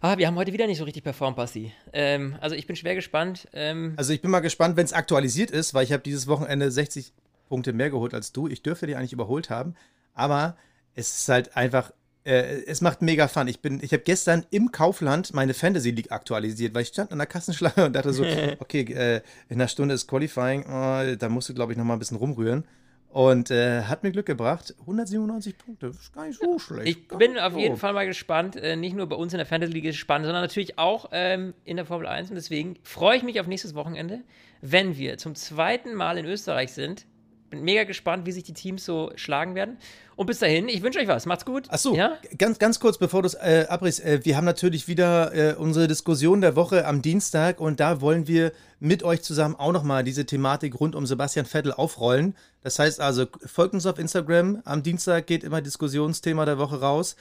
Ah, 0.00 0.18
wir 0.18 0.26
haben 0.26 0.36
heute 0.36 0.52
wieder 0.52 0.66
nicht 0.66 0.78
so 0.78 0.84
richtig 0.84 1.04
performt, 1.04 1.36
Basti. 1.36 1.72
Ähm, 1.92 2.36
also 2.40 2.56
ich 2.56 2.66
bin 2.66 2.74
schwer 2.74 2.96
gespannt. 2.96 3.46
Ähm, 3.52 3.94
Also 3.96 4.12
ich 4.12 4.20
bin 4.20 4.32
mal 4.32 4.40
gespannt, 4.40 4.76
wenn 4.76 4.84
es 4.84 4.92
aktualisiert 4.92 5.50
ist, 5.52 5.74
weil 5.74 5.84
ich 5.84 5.92
habe 5.92 6.02
dieses 6.02 6.26
Wochenende 6.26 6.70
60 6.72 7.12
Punkte 7.48 7.72
mehr 7.72 7.90
geholt 7.90 8.12
als 8.12 8.32
du. 8.32 8.48
Ich 8.48 8.62
dürfte 8.62 8.86
die 8.86 8.96
eigentlich 8.96 9.12
überholt 9.12 9.48
haben, 9.50 9.76
aber 10.14 10.56
es 10.94 11.18
ist 11.18 11.28
halt 11.28 11.56
einfach, 11.56 11.92
äh, 12.24 12.62
es 12.66 12.80
macht 12.80 13.02
mega 13.02 13.28
Fun. 13.28 13.48
Ich 13.48 13.60
bin, 13.60 13.80
ich 13.82 13.92
habe 13.92 14.02
gestern 14.02 14.46
im 14.50 14.70
Kaufland 14.70 15.34
meine 15.34 15.54
Fantasy 15.54 15.90
League 15.90 16.12
aktualisiert, 16.12 16.74
weil 16.74 16.82
ich 16.82 16.88
stand 16.88 17.12
an 17.12 17.18
der 17.18 17.26
Kassenschlange 17.26 17.86
und 17.86 17.94
dachte 17.94 18.12
so, 18.12 18.24
okay, 18.58 18.82
äh, 18.82 19.22
in 19.48 19.56
einer 19.56 19.68
Stunde 19.68 19.94
ist 19.94 20.06
Qualifying, 20.06 20.64
oh, 20.66 21.16
da 21.16 21.28
musst 21.28 21.48
du 21.48 21.54
glaube 21.54 21.72
ich 21.72 21.78
noch 21.78 21.84
mal 21.84 21.94
ein 21.94 21.98
bisschen 21.98 22.16
rumrühren. 22.16 22.64
Und 23.12 23.50
äh, 23.50 23.82
hat 23.82 24.02
mir 24.02 24.10
Glück 24.10 24.24
gebracht. 24.24 24.74
197 24.80 25.58
Punkte, 25.58 25.88
ist 25.88 26.14
gar 26.14 26.26
nicht 26.26 26.40
so 26.40 26.58
schlecht. 26.58 26.88
Ich 26.88 27.08
bin 27.08 27.38
auf 27.38 27.52
so. 27.52 27.58
jeden 27.58 27.76
Fall 27.76 27.92
mal 27.92 28.06
gespannt. 28.06 28.56
Äh, 28.56 28.76
nicht 28.76 28.96
nur 28.96 29.06
bei 29.06 29.16
uns 29.16 29.34
in 29.34 29.36
der 29.36 29.44
Fantasy 29.44 29.72
League 29.74 29.84
ist 29.84 29.96
es 29.96 30.00
spannend, 30.00 30.24
sondern 30.24 30.42
natürlich 30.42 30.78
auch 30.78 31.10
ähm, 31.12 31.52
in 31.64 31.76
der 31.76 31.84
Formel 31.84 32.06
1. 32.06 32.30
Und 32.30 32.36
deswegen 32.36 32.76
freue 32.84 33.18
ich 33.18 33.22
mich 33.22 33.38
auf 33.38 33.46
nächstes 33.46 33.74
Wochenende, 33.74 34.22
wenn 34.62 34.96
wir 34.96 35.18
zum 35.18 35.34
zweiten 35.34 35.94
Mal 35.94 36.16
in 36.16 36.24
Österreich 36.24 36.72
sind. 36.72 37.04
Bin 37.50 37.62
mega 37.64 37.84
gespannt, 37.84 38.24
wie 38.24 38.32
sich 38.32 38.44
die 38.44 38.54
Teams 38.54 38.82
so 38.82 39.12
schlagen 39.16 39.54
werden. 39.54 39.76
Und 40.16 40.26
bis 40.26 40.38
dahin, 40.40 40.68
ich 40.68 40.82
wünsche 40.82 40.98
euch 40.98 41.08
was. 41.08 41.26
Macht's 41.26 41.44
gut. 41.44 41.64
Ach 41.68 41.78
so, 41.78 41.94
Ja? 41.94 42.18
ganz, 42.38 42.58
ganz 42.58 42.78
kurz, 42.80 42.98
bevor 42.98 43.22
du 43.22 43.26
es 43.26 43.34
äh, 43.34 43.66
abrichst. 43.68 44.04
Äh, 44.04 44.24
wir 44.24 44.36
haben 44.36 44.44
natürlich 44.44 44.86
wieder 44.88 45.34
äh, 45.34 45.54
unsere 45.54 45.88
Diskussion 45.88 46.40
der 46.40 46.54
Woche 46.56 46.86
am 46.86 47.00
Dienstag 47.02 47.60
und 47.60 47.80
da 47.80 48.00
wollen 48.00 48.26
wir 48.26 48.52
mit 48.78 49.02
euch 49.02 49.22
zusammen 49.22 49.54
auch 49.56 49.72
nochmal 49.72 50.04
diese 50.04 50.26
Thematik 50.26 50.78
rund 50.80 50.94
um 50.94 51.06
Sebastian 51.06 51.46
Vettel 51.46 51.72
aufrollen. 51.72 52.36
Das 52.62 52.78
heißt 52.78 53.00
also, 53.00 53.26
folgt 53.46 53.74
uns 53.74 53.86
auf 53.86 53.98
Instagram. 53.98 54.60
Am 54.64 54.82
Dienstag 54.82 55.26
geht 55.26 55.44
immer 55.44 55.60
Diskussionsthema 55.62 56.44
der 56.44 56.58
Woche 56.58 56.80
raus 56.80 57.16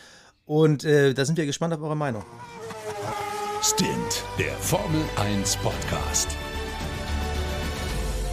und 0.45 0.83
äh, 0.83 1.13
da 1.13 1.23
sind 1.25 1.37
wir 1.37 1.45
gespannt 1.45 1.73
auf 1.73 1.81
eure 1.81 1.95
Meinung. 1.95 2.23
Stint, 3.61 4.23
der 4.39 4.53
Formel 4.53 5.01
1 5.17 5.55
Podcast. 5.57 6.27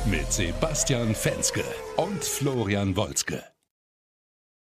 Mit 0.07 0.33
Sebastian 0.33 1.15
Fenske 1.15 1.63
und 1.97 2.25
Florian 2.25 2.97
Wolzke. 2.97 3.43